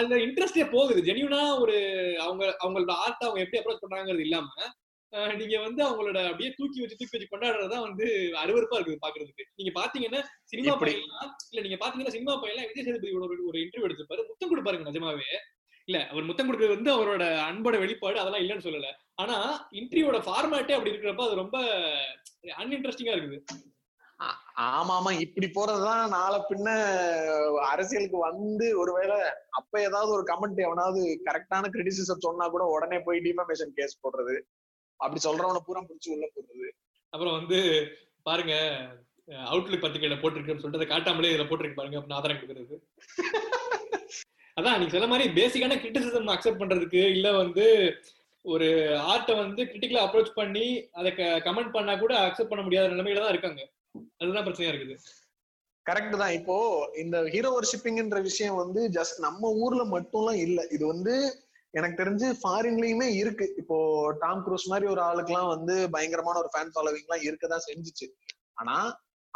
அந்த 0.00 0.14
இன்ட்ரெஸ்டே 0.24 0.64
போகுது. 0.70 1.00
ஜெனியூனா 1.08 1.40
ஒரு 1.62 1.76
அவங்க 2.26 2.42
அவங்களோட 2.64 2.92
ஆர்ட் 3.04 3.24
அவங்க 3.26 3.40
எப்படி 3.44 3.60
அப்ரோச் 3.60 3.82
பண்றாங்கிறது 3.84 4.24
இல்லாம 4.26 4.48
நீங்க 5.40 5.56
வந்து 5.64 5.80
அவங்களோட 5.88 6.18
அப்படியே 6.28 6.50
தூக்கி 6.56 6.78
வச்சு 6.82 6.96
தூக்கி 7.00 7.16
வச்சு 7.16 7.32
கொண்டாடுறதுதான் 7.32 7.84
வந்து 7.86 8.06
அருவருப்பா 8.42 8.78
இருக்குது 8.78 9.02
பாக்குறதுக்கு. 9.04 9.44
நீங்க 9.58 9.72
பாத்தீங்கன்னா 9.80 10.20
சினிமா? 10.52 10.72
பையன்லாம் 10.80 11.28
இல்ல 11.50 11.60
நீங்க 11.66 11.78
பாத்தீங்கன்னா 11.82 12.14
சினிமா 12.16 12.32
பையன்லாம் 12.42 12.68
விஜய் 12.70 12.86
சேதுபதியோட 12.88 13.26
ஒரு 13.28 13.44
ஒரு 13.50 13.58
இன்டர்வியூ 13.64 13.88
எடுத்திருப்பாரு. 13.88 14.24
முத்தம் 14.30 14.52
கொடுப்பாருங்க 14.52 14.88
நிஜமாவே. 14.90 15.28
இல்ல 15.88 15.98
அவர் 16.10 16.28
முத்தம் 16.28 16.48
கொடுக்கறது 16.48 16.76
வந்து 16.76 16.90
அவரோட 16.94 17.24
அன்போட 17.48 17.78
வெளிப்பாடு 17.82 18.20
அதெல்லாம் 18.20 18.42
இல்லைன்னு 18.42 18.66
சொல்லல. 18.66 18.90
ஆனா 19.22 19.36
இன்டர்வியூட 19.80 20.18
ஃபார்மேட்டே 20.26 20.76
அப்படி 20.76 20.92
இருக்கிறப்ப 20.92 21.26
அது 21.26 21.42
ரொம்ப 21.42 21.58
அன்இன்ட்ரெஸ்டிங்கா 22.62 23.14
இருக்குது. 23.16 23.38
ஆமா 24.64 24.92
ஆமா 24.98 25.10
இப்படி 25.24 25.46
போறதுதான் 25.54 26.02
நாளை 26.14 26.38
பின்ன 26.50 26.68
அரசியலுக்கு 27.70 28.18
வந்து 28.28 28.66
ஒருவேளை 28.82 29.16
அப்ப 29.58 29.80
ஏதாவது 29.88 30.10
ஒரு 30.16 30.24
கமெண்ட் 30.30 30.60
எவனாவது 30.66 31.00
கரெக்டான 31.28 31.70
கிரிட்டிசிசம் 31.74 32.24
சொன்னா 32.26 32.46
கூட 32.48 32.64
உடனே 32.74 32.98
போய் 33.06 33.24
டிஃபமேஷன் 33.26 33.76
கேஸ் 33.78 34.00
போடுறது. 34.04 34.36
அப்படி 35.00 35.20
சொல்றவன 35.26 35.62
பூரா 35.66 35.82
பிடிச்சி 35.88 36.10
உள்ள 36.16 36.26
போடுறது. 36.34 36.68
அப்புறம் 37.12 37.36
வந்து 37.38 37.58
பாருங்க 38.22 38.54
அவுட்லுக் 39.50 39.84
பத்திரிகையில 39.84 40.16
போட்டிருக்குன்னு 40.22 40.62
சொல்லிட்டு 40.62 40.80
அதை 40.80 40.88
காட்டாமலே 40.92 41.32
இதுல 41.32 41.46
போட்டிருக்கு 41.50 41.80
பாருங்க 41.80 41.98
அப்படின்னு 41.98 42.18
ஆதாரம் 42.20 42.40
கொடுக்குறது. 42.40 42.76
அதான் 44.56 44.78
நீங்க 44.78 44.92
சொன்ன 44.94 45.08
மாதிரி 45.12 45.24
பேசிக்கான 45.38 45.76
கிரிட்டிசிசம் 45.82 46.34
அக்செப்ட் 46.34 46.60
பண்றதுக்கு 46.62 47.00
இல்ல 47.16 47.28
வந்து 47.42 47.64
ஒரு 48.44 48.66
ஆர்ட்டை 49.12 49.34
வந்து 49.42 49.62
கிரிட்டிக்கலா 49.68 50.04
அப்ரோச் 50.06 50.38
பண்ணி 50.40 50.66
அதை 50.98 51.10
கமெண்ட் 51.46 51.74
பண்ணா 51.76 51.92
கூட 52.02 52.14
அக்செப்ட் 52.26 52.52
பண்ண 52.52 52.62
முடியாத 52.64 52.90
நிலைமையில 52.92 53.22
தான் 53.22 53.34
இருக்காங்க. 53.34 53.62
அதுதான் 54.20 54.44
பிரச்சனையா 54.46 54.72
இருக்குது. 54.72 54.96
கரெக்ட் 55.86 56.16
தான். 56.22 56.34
இப்போ 56.38 56.56
இந்த 57.02 57.16
ஹீரோ 57.34 57.50
வர்ஷிப்பிங்ன்ற 57.56 58.20
விஷயம் 58.28 58.60
வந்து 58.62 58.80
ஜஸ்ட் 58.98 59.18
நம்ம 59.18 59.50
ஊர்ல 59.64 59.82
மட்டும்லாம் 59.96 60.40
இல்ல. 60.46 60.60
இது 60.76 60.84
வந்து 60.86 61.14
எனக்கு 61.74 62.00
தெரிஞ்சு 62.02 62.26
ஃபாரின்லயுமே 62.40 63.08
இருக்கு. 63.22 63.46
இப்போ 63.60 63.76
டாம் 64.22 64.42
குரூஸ் 64.46 64.70
மாதிரி 64.72 64.86
ஒரு 64.94 65.02
ஆளுக்கெல்லாம் 65.08 65.52
வந்து 65.54 65.74
பயங்கரமான 65.96 66.38
ஒரு 66.42 66.50
ஃபேன் 66.52 66.72
ஃபாலோவிங் 66.74 67.06
எல்லாம் 67.08 67.26
இருக்கதான் 67.28 67.66
செஞ்சுச்சு. 67.70 68.08
ஆனா 68.54 68.76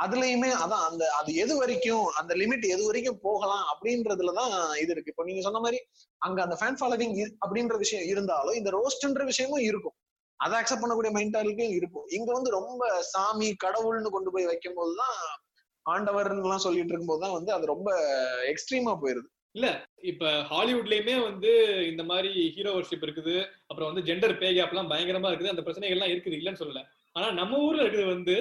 அதுலயுமே 0.02 0.50
அதான் 0.62 0.84
அந்த 0.88 1.04
அது 1.18 1.30
எது 1.34 1.54
வரைக்கும் 1.58 2.04
அந்த 2.20 2.34
லிமிட் 2.34 2.66
எது 2.74 2.82
வரைக்கும் 2.86 3.20
போகலாம் 3.22 3.64
அப்படின்றதுலதான் 3.72 4.52
இது 4.82 4.92
இருக்கு. 4.94 5.12
இப்போ 5.12 5.24
நீங்க 5.24 5.42
சொன்ன 5.46 5.60
மாதிரி 5.64 5.78
அங்க 6.18 6.38
அந்த 6.42 6.56
ஃபேன் 6.60 6.78
ஃபாலோவிங் 6.80 7.16
அப்படின்ற 7.44 7.76
விஷயம் 7.84 8.06
இருந்தாலும் 8.12 8.58
இந்த 8.60 8.70
ரோஸ்ட்ன்ற 8.76 9.24
விஷயமும் 9.24 9.66
இருக்கும். 9.70 9.96
அதை 10.40 10.54
அக்செப்ட் 10.58 10.82
பண்ணக்கூடிய 10.82 11.12
மென்டாலிட்டியும் 11.18 11.76
இருக்கும். 11.78 12.06
இங்க 12.16 12.30
வந்து 12.32 12.50
ரொம்ப 12.50 13.00
சாமி 13.12 13.48
கடவுள்னு 13.64 14.10
கொண்டு 14.16 14.30
போய் 14.30 14.50
வைக்கும் 14.52 14.78
போதுதான் 14.80 15.16
ஆண்டவர்னு 15.86 16.44
எல்லாம் 16.44 16.64
சொல்லிட்டு 16.66 16.92
இருக்கும்போது 16.92 17.22
தான் 17.24 17.36
வந்து 17.38 17.52
அது 17.52 17.66
ரொம்ப 17.66 17.90
எக்ஸ்ட்ரீமா 18.52 18.94
போயிருது. 19.02 19.28
இப்ப 20.10 20.30
ஹாலிவுட்லயுமே 20.50 21.14
வந்து 21.22 21.50
இந்த 21.90 22.02
மாதிரி 22.02 22.30
ஹீரோ 22.56 22.72
வர்ஷிப் 22.74 23.04
இருக்குது. 23.06 23.34
அப்புறம் 23.66 23.88
வந்து 23.90 24.04
ஜெண்டர் 24.08 24.38
பே 24.38 24.48
கேப் 24.54 24.72
எல்லாம் 24.74 24.90
பயங்கரமா 24.90 25.30
இருக்குது. 25.30 25.52
அந்த 25.54 25.62
பிரச்சனைகள் 25.62 25.96
எல்லாம் 25.96 26.12
இருக்குது. 26.14 26.38
இல்லைன்னு 26.40 26.60
சொல்லல. 26.62 26.82
ஆனா 27.18 27.28
நம்ம 27.38 27.58
ஊர்ல 27.66 27.84
இருக்குது 27.84 28.12
வந்து 28.14 28.34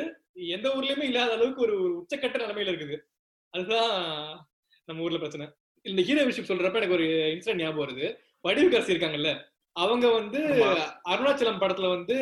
எந்த 0.56 0.68
ஊர்லயுமே 0.78 1.06
இல்லாத 1.12 1.32
அளவுக்கு 1.38 1.62
ஒரு 1.68 1.76
உச்சக்கட்ட 2.00 2.38
நிலைமையில 2.42 2.72
இருக்குது. 2.72 2.98
அதுதான் 3.54 3.92
நம்ம 4.88 5.06
ஊர்ல 5.06 5.20
பிரச்சனை. 5.22 5.46
இந்த 5.86 6.02
ஹீரோ 6.08 6.24
வர்ஷிப் 6.26 6.50
சொல்றப்ப 6.50 6.80
எனக்கு 6.82 6.98
ஒரு 6.98 7.08
இன்சிடென்ட் 7.34 7.64
ஞாபகம் 7.64 7.84
வருது. 7.84 8.08
வடிவுக்கரசி 8.46 8.94
இருக்காங்கல்ல 8.94 9.32
அவங்க 9.76 10.06
வந்து. 10.20 10.40
அருணாச்சலம் 11.14 11.62
படத்துல 11.64 11.90
வந்து 11.96 12.16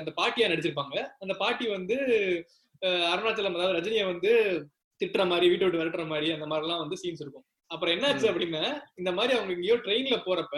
அந்த 0.00 0.10
பாட்டியா 0.18 0.50
நடிச்சிருப்பாங்க. 0.52 0.96
அந்த 1.22 1.34
பாட்டி 1.42 1.64
வந்து 1.76 1.96
அருணாச்சலம் 3.12 3.56
அதாவது 3.56 3.76
ரஜினியை 3.78 4.04
வந்து 4.12 4.30
திட்டுற 5.00 5.22
மாதிரி 5.30 5.46
வீட்டை 5.50 5.64
விட்டு 5.66 5.80
விரட்டுற 5.80 6.04
மாதிரி 6.12 6.28
அந்த 6.36 6.46
மாதிரி 6.50 6.66
எல்லாம் 6.66 6.82
வந்து 6.84 6.98
சீன்ஸ் 7.02 7.22
இருக்கும். 7.24 7.46
அப்புறம் 7.70 7.94
என்னாச்சு 7.94 8.26
அப்படின்னா 8.30 8.64
இந்த 9.00 9.10
மாதிரி 9.18 9.32
அவங்க 9.36 9.52
எங்கேயோ 9.56 9.76
ட்ரெயின்ல 9.84 10.16
போறப்ப 10.26 10.56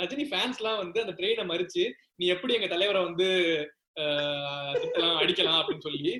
ரஜினி 0.00 0.24
ஃபேன்ஸ் 0.30 0.60
எல்லாம் 0.60 0.80
வந்து 0.82 0.98
அந்த 1.02 1.12
ட்ரெயினை 1.18 1.44
மறிச்சு 1.50 1.82
நீ 2.20 2.26
எப்படி 2.34 2.54
எங்க 2.58 2.68
தலைவரை 2.72 3.00
வந்து 3.08 3.28
திட்டலாம் 4.82 5.20
அடிக்கலாம் 5.22 5.60
அப்படின்னு 5.60 5.86
சொல்லி 5.88 6.14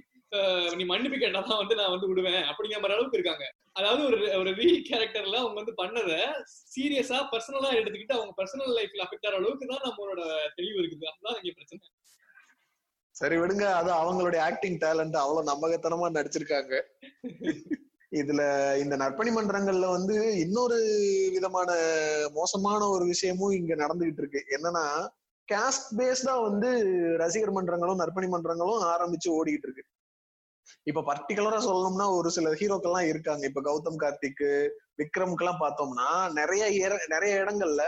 நீ 0.79 0.83
மன்னிப்பு 0.91 1.17
கேட்டாதான் 1.21 1.61
வந்து 1.61 1.79
நான் 1.79 1.93
வந்து 1.93 2.09
விடுவேன் 2.11 2.43
அப்படிங்கிற 2.51 2.81
மாதிரி 2.81 2.97
அளவுக்கு 2.97 3.19
இருக்காங்க. 3.19 3.47
அதாவது 3.79 4.03
ஒரு 4.09 4.19
ஒரு 4.41 4.51
ரீல் 4.59 4.79
கேரக்டர்ல 4.89 5.41
அவங்க 5.41 5.57
வந்து 5.61 5.75
பண்ணத 5.81 6.11
சீரியஸா 6.75 7.19
பர்சனலா 7.33 7.71
எடுத்துக்கிட்டு 7.79 8.17
அவங்க 8.19 8.33
பர்சனல் 8.39 8.73
லைஃப்ல 8.79 9.05
அஃபெக்ட் 9.05 9.27
ஆகிற 9.27 9.41
அளவுக்கு 9.41 9.71
தான் 9.73 9.87
நம்மளோட 9.89 10.21
தெளிவு 10.59 10.79
இருக்குது. 10.83 11.09
அதுதான் 11.11 11.39
இங்க 11.41 11.53
பிரச்சனை. 11.59 11.83
சரி 13.15 13.37
விடுங்க. 13.41 13.65
அது 13.81 13.91
அவங்களுடைய 14.01 14.41
ஆக்டிங் 14.49 14.79
டேலண்ட் 14.85 15.17
அவ்வளவு 15.23 15.51
நம்பகத்தனமா 15.51 16.07
நடிச்சிருக்காங்க. 16.17 16.75
இதுல 18.21 18.43
இந்த 18.83 18.95
நற்பணி 19.03 19.31
மன்றங்கள்ல 19.35 19.89
வந்து 19.97 20.17
இன்னொரு 20.45 20.79
விதமான 21.35 21.71
மோசமான 22.39 22.81
ஒரு 22.95 23.05
விஷயமும் 23.13 23.57
இங்க 23.59 23.75
நடந்துகிட்டு 23.83 24.23
இருக்கு. 24.23 24.43
என்னன்னா 24.57 24.85
காஸ்ட் 25.51 25.89
பேஸ்டா 25.97 26.35
வந்து 26.43 26.69
ரசிகர் 27.19 27.53
மன்றங்களும் 27.53 27.99
நற்பணி 27.99 28.29
மன்றங்களும் 28.29 28.83
ஆரம்பிச்சு 28.93 29.29
ஓடிக்கிட்டு 29.29 29.67
இருக்கு. 29.69 29.85
இப்ப 30.83 31.01
பர்டிகுலரா 31.01 31.59
சொல்லணும்னா 31.67 32.07
ஒரு 32.17 32.31
சில 32.31 32.51
ஹீரோக்கள்லாம் 32.51 33.09
இருக்காங்க. 33.09 33.47
இப்ப 33.47 33.61
கௌதம் 33.61 34.01
கார்த்திக் 34.03 34.45
விக்ரம்க்கு 34.97 35.53
பார்த்தோம்னா 35.65 36.09
நிறைய 36.33 36.65
நிறைய 37.09 37.45
இடங்கள்ல 37.45 37.85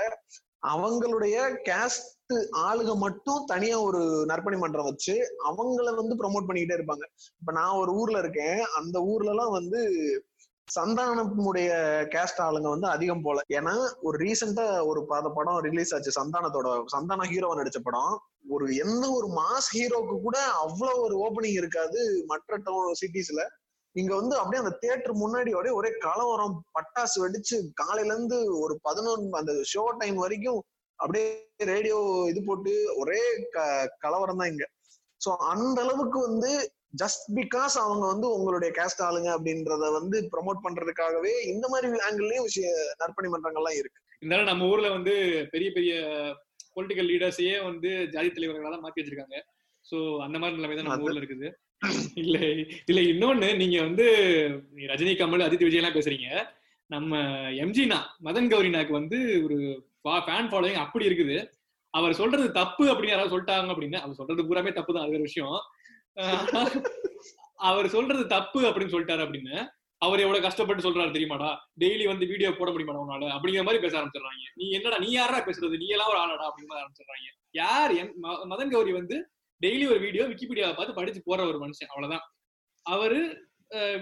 அவங்களுடைய 0.68 1.36
கேஸ்ட் 1.68 2.34
ஆளுக 2.68 2.90
மட்டும் 2.96 3.44
தனியா 3.44 3.80
ஒரு 3.80 4.00
நற்பணி 4.28 4.58
மன்றம் 4.58 4.84
வச்சு 4.84 5.14
அவங்கள 5.44 5.94
வந்து 5.94 6.14
ப்ரோமோட் 6.14 6.48
பண்ணிக்கிட்டே 6.48 6.76
இருப்பாங்க. 6.78 7.04
இப்ப 7.40 7.52
நான் 7.52 7.78
ஒரு 7.78 7.92
ஊர்ல 7.92 8.18
இருக்கேன். 8.18 8.60
அந்த 8.74 9.00
ஊர்ல 9.02 9.30
எல்லாம் 9.30 9.50
வந்து 9.50 9.80
சந்தானமுடைய 10.76 11.70
கேஸ்ட் 12.14 12.42
ஆளுங்க 12.44 12.68
வந்து 12.74 12.88
அதிகம் 12.94 13.24
போல. 13.26 13.38
ஏன்னா 13.58 13.74
ஒரு 14.00 14.16
ரீசெண்டா 14.24 14.66
ஒரு 14.90 15.00
பாத 15.10 15.26
படம் 15.28 15.58
ரிலீஸ் 15.68 15.92
ஆச்சு 15.94 16.18
சந்தானத்தோட 16.18 16.68
சந்தானம் 16.94 17.30
ஹீரோவா 17.32 17.58
நடிச்ச 17.60 17.80
படம். 17.82 18.12
ஒரு 18.50 18.66
எந்த 18.84 19.04
ஒரு 19.10 19.28
மாஸ் 19.40 19.70
ஹீரோக்கு 19.76 20.14
கூட 20.20 20.38
அவ்வளவு 20.64 21.02
ஒரு 21.06 21.16
ஓப்பனிங் 21.24 21.58
இருக்காது 21.62 22.00
மற்ற 22.32 22.58
டவுன் 22.66 23.00
சிட்டிஸ்ல 23.02 23.42
இங்க 23.96 24.12
வந்து 24.14 24.34
அப்படியே 24.36 24.60
அந்த 24.62 24.74
தியேட்டர் 24.82 25.14
முன்னாடி 25.14 25.50
அப்படியே 25.52 25.74
ஒரே 25.78 25.90
கலவரம் 26.04 26.54
பட்டாசு 26.76 27.16
வெடிச்சு 27.24 27.56
காலையில 27.74 28.14
இருந்து 28.14 28.38
ஒரு 28.60 28.74
பதினொன்று 28.82 29.38
அந்த 29.40 29.54
ஷோ 29.72 29.82
டைம் 30.00 30.16
வரைக்கும் 30.16 30.60
அப்படியே 30.98 31.26
ரேடியோ 31.72 31.98
இது 32.30 32.40
போட்டு 32.46 32.72
ஒரே 32.96 33.20
க 33.54 33.58
கலவரம் 33.98 34.40
தான் 34.40 34.50
இங்க. 34.52 34.66
சோ 35.20 35.30
அந்த 35.52 35.78
அளவுக்கு 35.82 36.18
வந்து 36.28 36.52
ஜஸ்ட் 37.00 37.24
பிகாஸ் 37.38 37.74
அவங்க 37.84 38.04
வந்து 38.12 38.26
உங்களுடைய 38.36 38.70
கேஸ்ட் 38.78 39.02
ஆளுங்க 39.06 39.28
அப்படின்றத 39.36 39.84
வந்து 39.98 40.16
ப்ரமோட் 40.34 40.64
பண்றதுக்காகவே 40.64 41.32
இந்த 41.52 41.66
மாதிரி 41.72 42.04
ஆங்கிள்லயும் 42.08 42.46
விஷய 42.48 42.70
நற்பணி 43.02 43.28
மன்றங்கள்லாம் 43.34 43.78
இருக்கு. 43.80 44.00
இருந்தாலும் 44.22 44.50
நம்ம 44.50 44.68
ஊர்ல 44.72 44.88
வந்து 44.96 45.14
பெரிய 45.52 45.68
பெரிய 45.76 45.92
பொலிட்டிக்கல் 46.76 47.10
லீடர்ஸையே 47.12 47.56
வந்து 47.68 47.90
ஜாதி 48.14 48.28
தலைவர்களா 48.30 48.78
மாத்தி 48.84 49.00
வச்சிருக்காங்க. 49.00 49.38
சோ 49.86 49.96
அந்த 50.26 50.36
மாதிரி 50.40 50.58
நிலைமை 50.58 50.76
தான் 50.76 50.86
நம்ம 50.88 51.08
ஊர்ல 51.08 51.22
இருக்குது. 51.22 51.48
இல்ல 52.22 52.36
இல்ல 52.90 53.00
இன்னொன்னு 53.12 53.48
நீங்க 53.62 53.78
வந்து 53.86 54.04
ரஜினி 54.90 55.14
கமல் 55.20 55.46
அஜித் 55.46 55.66
விஜய் 55.66 55.80
எல்லாம் 55.82 55.96
பேசுறீங்க. 55.96 56.28
நம்ம 56.90 57.18
எம்ஜினா 57.64 57.98
மதன் 58.26 58.50
கௌரினாக்கு 58.52 58.92
வந்து 59.00 59.18
ஒரு 59.46 59.58
ஃபேன் 60.28 60.50
ஃபாலோயிங் 60.52 60.82
அப்படி 60.84 61.08
இருக்குது. 61.08 61.36
அவர் 61.94 62.18
சொல்றது 62.18 62.44
தப்பு 62.60 62.84
அப்படின்னு 62.90 63.14
யாராவது 63.14 63.32
சொல்லிட்டாங்க 63.32 63.72
அப்படின்னா 63.74 64.00
அவர் 64.04 64.18
சொல்றது 64.20 64.46
பூராமே 64.48 64.72
தப்பு 64.78 64.94
தான் 64.94 65.04
அது 65.06 65.16
ஒரு 65.18 65.28
விஷயம். 65.28 65.56
அவர் 67.54 67.88
சொல்றது 67.88 68.26
தப்பு 68.26 68.60
அப்படின்னு 68.62 68.94
சொல்லிட்டாரு 68.94 69.24
அப்படின்னு. 69.24 69.66
அவர் 69.98 70.20
எவ்வளவு 70.20 70.44
கஷ்டப்பட்டு 70.44 70.90
சொல்றாரு 70.90 71.10
தெரியுமாடா? 71.10 71.56
டெய்லி 71.80 72.06
வந்து 72.06 72.26
வீடியோ 72.26 72.50
போட 72.50 72.70
முடியுமா 72.70 73.00
உன்னால? 73.00 73.20
அப்படிங்கிற 73.20 73.64
மாதிரி 73.64 73.78
பேச 73.78 74.00
ஆரம்பிச்சிடுறாங்க. 74.00 74.44
நீ 74.54 74.70
என்னடா 74.70 74.98
நீ 74.98 75.10
யாரா 75.10 75.38
பேசுறது? 75.38 75.76
நீ 75.76 75.86
எல்லாம் 75.86 76.08
ஒரு 76.08 76.18
ஆளாடா 76.18 76.46
அப்படின்னு 76.46 76.74
ஆரம்பிச்சிடுறாங்க. 76.74 77.46
யார்? 77.50 77.92
ம- 77.92 78.44
மதன் 78.50 78.70
கௌரி 78.70 78.92
வந்து 78.92 79.30
டெய்லி 79.62 79.90
ஒரு 79.90 79.98
வீடியோ 79.98 80.24
விக்கிபீடியாவை 80.24 80.74
பார்த்து 80.74 80.94
படிச்சு 80.94 81.22
போற 81.24 81.46
ஒரு 81.46 81.66
மனுஷன். 81.66 81.86
அவ்வளவுதான். 81.88 82.32
அவரு 82.82 83.48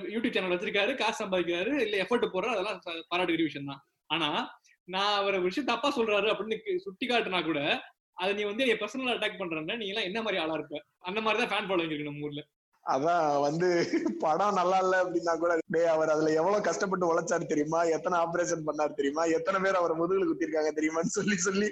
யூடியூப் 0.03 0.33
சேனல் 0.33 0.59
வச்சிருக்காரு 0.59 0.97
காசு 0.97 1.25
சம்பாதிக்கிறாரு 1.25 1.81
இல்ல 1.81 2.03
எஃபர்ட் 2.03 2.29
போடுறாரு 2.33 2.47
அதெல்லாம் 2.47 2.81
பாராட்டுக்கிற 3.15 3.43
விஷயம் 3.43 3.67
தான் 3.67 3.85
ஆனா 4.07 4.59
நான் 4.85 5.17
அவர் 5.17 5.39
விஷயம் 5.39 5.69
தப்பா 5.69 5.97
சொல்றாரு 5.97 6.31
அப்படின்னு 6.31 6.77
சுட்டி 6.77 7.07
காட்டுனா 7.07 7.45
கூட 7.45 7.83
அதை 8.21 8.31
நீ 8.39 8.43
வந்து 8.51 8.65
என் 8.71 8.81
பர்சனல் 8.81 9.13
அட்டாக் 9.15 9.41
பண்றேன்னா 9.41 9.77
நீ 9.81 9.87
எல்லாம் 9.93 10.09
என்ன 10.09 10.19
மாதிரி 10.25 10.41
ஆளா 10.43 10.57
இருப்ப? 10.59 10.79
அந்த 11.09 11.19
மாதிரி 11.25 11.41
தான் 11.43 11.53
ஃபேன் 11.53 11.69
ஃபாலோவிங் 11.69 11.93
இருக்கு 11.93 12.09
நம்ம 12.09 12.27
ஊர்ல. 12.29 12.43
அதான் 12.87 13.25
வந்து 13.45 13.67
படம் 14.23 14.59
நல்லா 14.59 14.79
இல்ல 14.85 14.95
அப்படின்னா 15.03 15.33
கூட 15.43 15.53
டேய் 15.75 15.91
அவர் 15.95 16.13
அதுல 16.15 16.31
எவ்வளவு 16.41 16.67
கஷ்டப்பட்டு 16.69 17.11
உழைச்சாரு 17.11 17.45
தெரியுமா? 17.53 17.81
எத்தனை 17.97 18.17
ஆபரேஷன் 18.25 18.67
பண்ணாரு 18.69 18.93
தெரியுமா? 19.01 19.25
எத்தனை 19.39 19.59
பேர் 19.65 19.81
அவர் 19.81 19.99
முதுகுல 20.01 20.29
குத்திருக்காங்க 20.31 20.73
தெரியுமான்னு 20.79 21.17
சொல்லி 21.19 21.37
சொல்லி 21.49 21.69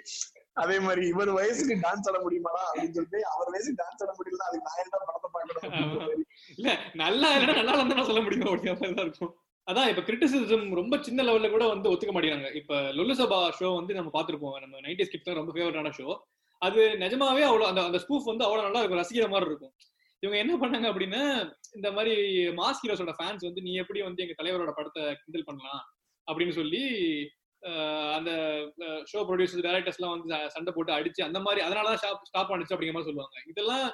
அதே 0.62 0.76
மாதிரி 0.84 1.02
இவர் 1.12 1.30
வயசுக்கு 1.38 1.74
டான்ஸ் 1.82 2.08
ஆட 2.10 2.18
முடியுமா 2.22 2.52
அப்படின்னு 2.68 2.94
சொல்லிட்டு 2.96 3.18
அவர் 3.34 3.50
வயசுக்கு 3.54 3.80
டான்ஸ் 3.82 4.02
ஆட 4.04 4.12
முடியல 4.18 4.46
அதுக்கு 4.48 4.68
நான் 4.68 4.80
என்ன 4.84 5.02
படத்தை 5.10 5.28
பார்க்கணும் 5.34 6.24
இல்ல 6.58 6.68
நல்லா 7.02 7.28
இல்லைன்னா 7.34 7.58
நல்லா 7.60 7.76
இருந்தா 7.78 8.08
சொல்ல 8.08 8.22
முடியுமா 8.26 8.48
அப்படிங்கிற 8.48 8.74
மாதிரி 8.80 8.96
தான் 8.98 9.06
இருக்கும். 9.08 9.32
அதான் 9.66 9.88
இப்ப 9.92 10.02
கிரிட்டிசிசம் 10.06 10.66
ரொம்ப 10.80 10.94
சின்ன 11.06 11.24
லெவல்ல 11.28 11.48
கூட 11.54 11.64
வந்து 11.72 11.90
ஒத்துக்க 11.92 12.12
மாட்டேங்கிறாங்க. 12.14 12.50
இப்ப 12.60 12.74
லொல்லுசபா 12.98 13.38
ஷோ 13.58 13.70
வந்து 13.78 13.96
நம்ம 13.98 14.10
பாத்திருப்போம் 14.14 14.56
நம்ம 14.64 14.80
நைன்டி 14.86 15.06
ஸ்கிப் 15.08 15.26
தான் 15.28 15.38
ரொம்ப 15.40 15.52
ஃபேவரட்டான 15.56 15.92
ஷோ 15.98 16.06
அது 16.62 16.82
நிஜமாவே 17.02 17.42
அவ்வளோ 17.48 17.66
அந்த 17.70 17.80
அந்த 17.88 17.98
ஸ்பூஃப் 18.04 18.30
வந்து 18.30 18.46
அவ்வளோ 18.46 18.62
நல்லா 18.66 18.80
இருக்கும். 18.80 19.00
ரசிக்கிற 19.02 19.26
மாதிரி 19.32 19.50
இருக்கும். 19.50 19.74
இவங்க 20.22 20.38
என்ன 20.42 20.54
பண்ணாங்க 20.62 20.86
அப்படின்னா 20.92 21.22
இந்த 21.76 21.88
மாதிரி 21.92 22.14
மாஸ் 22.60 22.80
ஹீரோஸோட 22.82 23.12
ஃபேன்ஸ் 23.18 23.46
வந்து 23.48 23.64
நீ 23.66 23.72
எப்படி 23.82 24.00
வந்து 24.06 24.22
எங்க 24.24 24.34
தலைவரோட 24.38 24.72
படத்தை 24.78 25.02
கிண்டல் 25.22 25.48
பண்ணலாம்? 25.48 25.82
அப்படின்னு 26.28 26.54
சொல்லி 26.60 26.82
அந்த 28.16 28.30
ஷோ 29.10 29.20
ப்ரொடியூசர் 29.28 29.64
டேரக்டர்ஸ் 29.66 29.98
எல்லாம் 29.98 30.14
வந்து 30.14 30.50
சண்டை 30.56 30.72
போட்டு 30.72 30.92
அடிச்சு 30.96 31.22
அந்த 31.28 31.38
மாதிரி 31.46 31.60
அதனாலதான் 31.66 32.00
ஸ்டாப் 32.02 32.28
ஸ்டாப் 32.30 32.52
ஆனிச்சு 32.54 32.74
அப்படிங்கிற 32.74 32.96
மாதிரி 32.96 33.10
சொல்லுவாங்க. 33.10 33.38
இதெல்லாம் 33.52 33.86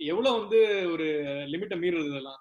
எவ்வளவு 0.00 0.38
வந்து 0.40 0.58
ஒரு 0.94 1.06
லிமிட்டை 1.52 1.76
மீறுறது 1.82 2.10
இதெல்லாம்? 2.12 2.40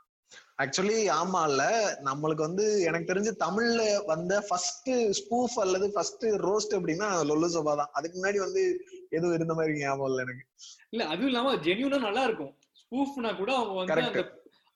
ஆக்சுவலி 0.64 1.00
ஆமா 1.20 1.42
இல்ல. 1.50 1.64
நம்மளுக்கு 2.08 2.48
வந்து 2.48 2.66
எனக்கு 2.90 3.10
தெரிஞ்சு 3.12 3.32
தமிழ்ல 3.44 3.82
வந்த 4.12 4.34
ஃபர்ஸ்ட் 4.48 4.92
ஸ்பூஃப் 5.20 5.56
அல்லது 5.64 5.88
ஃபர்ஸ்ட் 5.96 6.26
ரோஸ்ட் 6.48 6.76
அப்படின்னா 6.78 7.10
லொல்லு 7.30 7.50
சோபா 7.56 7.74
தான். 7.82 7.92
அதுக்கு 7.98 8.16
முன்னாடி 8.20 8.40
வந்து 8.46 8.64
எதுவும் 9.10 9.34
இருந்த 9.34 9.54
மாதிரி 9.54 9.74
ஞாபகம் 9.80 10.10
இல்ல 10.12 10.22
எனக்கு. 10.22 10.46
இல்ல 10.90 11.04
அதுவும் 11.06 11.28
இல்லாம 11.28 11.56
ஜென்யூனா 11.56 12.00
நல்லா 12.00 12.24
இருக்கும் 12.24 12.54
ஸ்பூஃப்னா 12.82 13.38
கூட 13.38 13.52
அவங்க 13.56 13.76
வந்து 13.82 14.02
அந்த 14.08 14.24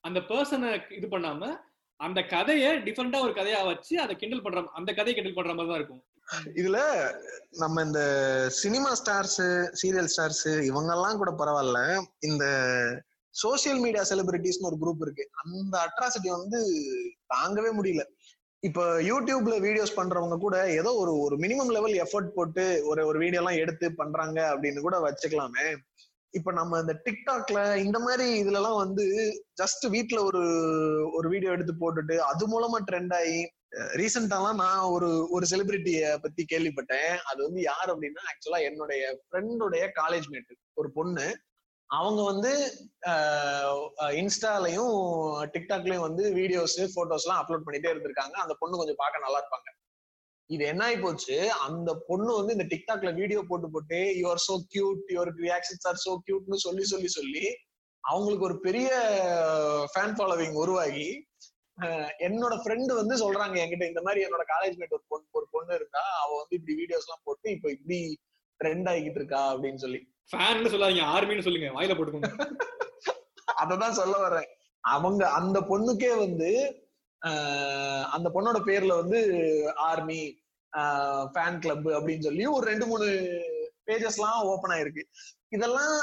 அந்த 0.03 0.19
பர்சனை 0.19 0.69
இது 0.89 1.07
பண்ணாம 1.07 1.51
அந்த 1.99 2.19
கதைய 2.21 2.65
டிஃபரெண்டா 2.85 3.19
ஒரு 3.21 3.33
கதையா 3.33 3.65
வச்சு 3.65 3.99
அதை 3.99 4.13
கிண்டல் 4.15 4.41
பண்ற 4.41 4.61
அந்த 4.73 4.93
கதையை 4.93 5.15
கிண்டல் 5.15 5.37
பண்ற 5.37 5.53
மாதிரி 5.53 5.71
தான் 5.71 5.79
இருக்கும். 5.81 6.03
இதுல 6.61 6.79
நம்ம 7.57 7.83
இந்த 7.83 8.01
சினிமா 8.49 8.91
ஸ்டார்ஸ் 8.95 9.41
சீரியல் 9.81 10.09
ஸ்டார்ஸ் 10.13 10.47
இவங்க 10.61 10.91
எல்லாம் 10.93 11.17
கூட 11.17 11.31
பரவாயில்ல. 11.31 11.79
இந்த 12.19 12.45
சோசியல் 13.35 13.79
மீடியா 13.79 14.03
செலிபிரிட்டிஸ்னு 14.03 14.69
ஒரு 14.71 14.77
குரூப் 14.83 15.03
இருக்கு. 15.05 15.25
அந்த 15.41 15.75
அட்ராசிட்டி 15.85 16.27
வந்து 16.27 16.59
தாங்கவே 17.33 17.71
முடியல. 17.79 18.05
இப்ப 18.63 18.85
யூடியூப்ல 19.01 19.55
வீடியோஸ் 19.65 19.97
பண்றவங்க 19.97 20.37
கூட 20.37 20.55
ஏதோ 20.71 20.91
ஒரு 20.93 21.11
ஒரு 21.19 21.35
மினிமம் 21.37 21.71
லெவல் 21.75 21.93
எஃபர்ட் 22.03 22.33
போட்டு 22.35 22.63
ஒரு 22.85 23.01
ஒரு 23.05 23.17
வீடியோ 23.19 23.41
எல்லாம் 23.41 23.59
எடுத்து 23.59 23.87
பண்றாங்க 23.95 24.39
அப்படின்னு 24.53 24.79
கூட 24.79 24.97
வச்சுக்கலாமே. 24.99 25.65
இப்ப 26.33 26.51
நம்ம 26.51 26.79
இந்த 26.79 26.93
டிக்டாக்ல 27.05 27.59
இந்த 27.75 27.97
மாதிரி 27.99 28.25
இதுல 28.41 28.59
எல்லாம் 28.61 28.81
வந்து 28.85 29.05
ஜஸ்ட் 29.61 29.85
வீட்டுல 29.89 30.19
ஒரு 30.23 30.41
ஒரு 31.13 31.27
வீடியோ 31.29 31.51
எடுத்து 31.51 31.75
போட்டுட்டு 31.83 32.17
அது 32.31 32.43
மூலமா 32.53 32.79
ட்ரெண்ட் 32.91 33.13
ஆகி 33.13 33.39
ரீசெண்டாலாம் 34.01 34.59
நான் 34.63 34.83
ஒரு 34.95 35.09
ஒரு 35.31 35.45
செலிபிரிட்டிய 35.51 36.17
பத்தி 36.21 36.43
கேள்விப்பட்டேன். 36.53 37.11
அது 37.31 37.39
வந்து 37.43 37.61
யார் 37.61 37.89
அப்படின்னா 37.93 38.23
ஆக்சுவலா 38.31 38.61
என்னுடைய 38.69 39.01
ஃப்ரெண்டுடைய 39.25 39.85
காலேஜ் 40.01 40.27
மேட்டு 40.29 40.53
ஒரு 40.73 40.91
பொண்ணு. 40.91 41.27
அவங்க 41.97 42.21
வந்து 42.31 42.51
இன்ஸ்டாலையும் 44.21 44.95
டிக்டாக்லயும் 45.53 46.05
வந்து 46.07 46.23
வீடியோஸ் 46.39 46.75
போட்டோஸ் 46.95 47.25
எல்லாம் 47.25 47.41
அப்லோட் 47.41 47.65
பண்ணிட்டே 47.67 47.91
இருந்திருக்காங்க. 47.93 48.35
அந்த 48.43 48.53
பொண்ணு 48.59 48.79
கொஞ்சம் 48.81 49.01
பார்க்க 49.03 49.25
நல்லா 49.25 49.39
இருப்பாங்க. 49.41 49.69
இது 50.49 50.63
என்ன 50.71 50.83
ஆகி 50.87 50.97
போச்சு? 51.05 51.35
அந்த 51.67 51.89
பொண்ணு 52.09 52.31
வந்து 52.39 52.55
இந்த 52.57 52.65
டிக்டாக்ல 52.73 53.09
வீடியோ 53.21 53.41
போட்டு 53.49 53.67
போட்டு 53.73 53.99
your 54.21 54.43
so 54.47 54.55
cute 54.73 55.01
your 55.15 55.31
reactions 55.45 55.87
are 55.91 56.03
so 56.05 56.13
கியூட்னு 56.27 56.59
சொல்லி 56.65 56.85
சொல்லி 56.93 57.09
சொல்லி 57.17 57.45
அவங்களுக்கு 58.03 58.47
ஒரு 58.49 58.57
பெரிய 58.67 58.89
ஃபேன் 59.93 60.15
ஃபாலோவிங் 60.17 60.55
உருவாகி 60.63 61.09
என்னோட 62.27 62.53
ஃப்ரெண்டு 62.61 62.93
வந்து 63.01 63.15
சொல்றாங்க 63.23 63.57
என்கிட்ட 63.63 63.85
இந்த 63.91 64.01
மாதிரி 64.05 64.23
என்னோட 64.27 64.43
காலேஜ் 64.53 64.79
மேட் 64.79 64.95
ஒரு 64.97 65.05
பொண்ணு 65.11 65.37
ஒரு 65.39 65.47
பொண்ணு 65.55 65.73
இருக்கா 65.79 66.03
அவ 66.23 66.29
வந்து 66.41 66.57
இப்படி 66.59 66.75
வீடியோஸ் 66.81 67.05
எல்லாம் 67.07 67.25
போட்டு 67.27 67.47
இப்ப 67.57 67.67
இப்படி 67.75 67.99
ட்ரெண்ட் 68.59 68.89
ஆகிட்டு 68.93 69.19
இருக்கா 69.21 69.41
அப்படின்னு 69.53 69.81
சொல்லி. 69.85 70.01
ஃபேன்னு 70.31 70.71
சொல்லாதீங்க 70.73 71.05
ஆர்மின்னு 71.15 71.45
சொல்லுங்க 71.47 71.69
வாயில 71.77 71.95
போட்டுக்கோங்க. 71.97 72.31
அததான் 73.61 73.97
சொல்ல 73.99 74.15
வர்றேன் 74.25 74.49
அவங்க 74.83 75.23
அந்த 75.39 75.57
பொண்ணுக்கே 75.71 76.11
வந்து 76.25 76.51
அந்த 78.15 78.27
பொண்ணோட 78.35 78.59
பேர்ல 78.67 78.93
வந்து 79.01 79.19
ஆர்மி 79.89 80.21
ஃபேன் 81.35 81.59
கிளப் 81.63 81.87
அப்படின்னு 81.97 82.25
சொல்லி 82.27 82.43
ஒரு 82.55 82.63
ரெண்டு 82.71 82.85
மூணு 82.91 83.07
பேஜஸ் 83.87 84.17
எல்லாம் 84.19 84.39
ஓபன் 84.51 84.73
ஆயிருக்கு. 84.75 85.03
இதெல்லாம் 85.55 85.93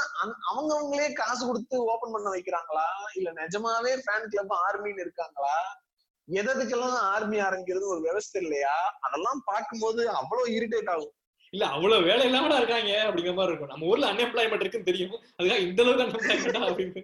அவங்கவுங்களே 0.49 1.07
காசு 1.19 1.41
கொடுத்து 1.49 1.75
ஓபன் 1.91 2.13
பண்ண 2.15 2.27
வைக்கிறாங்களா? 2.33 2.87
இல்ல 3.17 3.29
நிஜமாவே 3.41 3.93
ஃபேன் 4.05 4.29
கிளப் 4.33 4.53
ஆர்மின்னு 4.65 5.03
இருக்காங்களா? 5.05 5.55
எதற்கெல்லாம் 6.27 6.97
ஆர்மி 7.13 7.37
ஆரம்பிக்கிறது 7.47 7.85
ஒரு 7.93 8.01
விவசாய 8.07 8.43
இல்லையா? 8.45 8.75
அதெல்லாம் 9.05 9.41
பார்க்கும்போது 9.51 10.01
அவ்வளவு 10.19 10.53
இரிட்டேட் 10.57 10.91
ஆகும். 10.95 11.13
இல்ல 11.53 11.63
அவ்வளவு 11.75 12.07
வேலை 12.09 12.23
இல்லாம 12.29 12.57
இருக்காங்க 12.61 12.91
அப்படிங்கிற 13.07 13.33
மாதிரி 13.37 13.51
இருக்கும். 13.53 13.71
நம்ம 13.73 13.87
ஊர்ல 13.91 14.09
அன்எம்ப்ளாய்மெண்ட் 14.13 14.63
இருக்குன்னு 14.63 14.89
தெரியும். 14.91 15.15
அதுக்காக 15.37 15.61
இந்த 15.67 15.81
அளவுக்கு 15.83 16.05
அன்எம்ப்ளாய்மெண்டா 16.05 16.61
அப்படின்னு. 16.69 17.03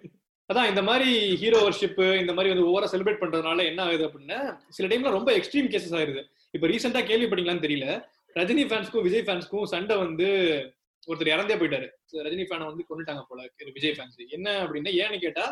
அதான் 0.50 0.70
இந்த 0.70 0.82
மாதிரி 0.88 1.10
ஹீரோ 1.42 1.60
வர்ஷிப் 1.66 2.00
இந்த 2.22 2.32
மாதிரி 2.36 2.50
வந்து 2.52 2.66
ஓவரா 2.70 2.88
செலிப்ரேட் 2.94 3.22
பண்றதுனால 3.22 3.64
என்ன 3.70 3.80
ஆகுது 3.86 4.04
அப்படின்னா 4.08 4.38
சில 4.76 4.88
டைம்ல 4.92 5.12
ரொம்ப 5.18 5.30
எக்ஸ்ட்ரீம் 5.38 5.70
கேசஸ் 5.74 5.96
ஆயிருது. 5.98 6.22
இப்ப 6.56 6.68
ரீசெண்டா 6.72 7.02
கேள்விப்பட்டீங்களான்னு 7.10 7.66
தெரியல. 7.66 7.86
ரஜினி 8.36 8.64
ஃபேன்ஸ்க்கும் 8.70 9.06
விஜய் 9.06 9.26
ஃபேன்ஸ்க்கும் 9.26 9.70
சண்டை 9.74 9.96
வந்து 10.04 10.26
ஒருத்தர் 11.08 11.34
இறந்தே 11.34 11.56
போயிட்டாரு. 11.60 11.86
ரஜினி 12.26 12.44
ஃபேனை 12.48 12.66
வந்து 12.70 12.84
கொண்டுட்டாங்க 12.90 13.22
போல 13.30 13.40
விஜய் 13.78 13.96
ஃபேன்ஸ் 13.96 14.34
என்ன 14.36 14.48
அப்படின்னா 14.64 14.92
ஏன்னு 15.04 15.18
கேட்டா 15.26 15.46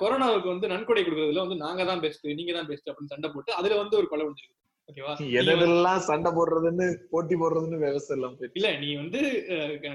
கொரோனாவுக்கு 0.00 0.48
வந்து 0.52 0.66
நன்கொடை 0.72 1.00
கொடுக்கறதுல 1.02 1.42
வந்து 1.44 1.56
நாங்க 1.64 1.82
தான் 1.90 2.02
பெஸ்ட் 2.04 2.26
நீங்க 2.38 2.52
தான் 2.58 2.68
பெஸ்ட் 2.70 2.88
அப்படின்னு 2.90 3.14
சண்டை 3.14 3.28
போட்டு 3.34 3.50
அதுல 3.58 3.76
வந்து 3.80 3.98
ஒரு 4.00 4.06
கொலை 4.12 4.24
வந்துருக்கு 4.26 4.54
எதெல்லாம் 5.38 6.02
சண்டை 6.08 6.30
போடுறதுன்னு 6.36 6.86
போட்டி 7.12 7.34
போடுறதுன்னு 7.40 7.78
விவசாயம் 7.82 8.18
இல்லாம 8.18 8.48
இல்ல 8.58 8.68
நீ 8.82 8.88
வந்து 9.00 9.20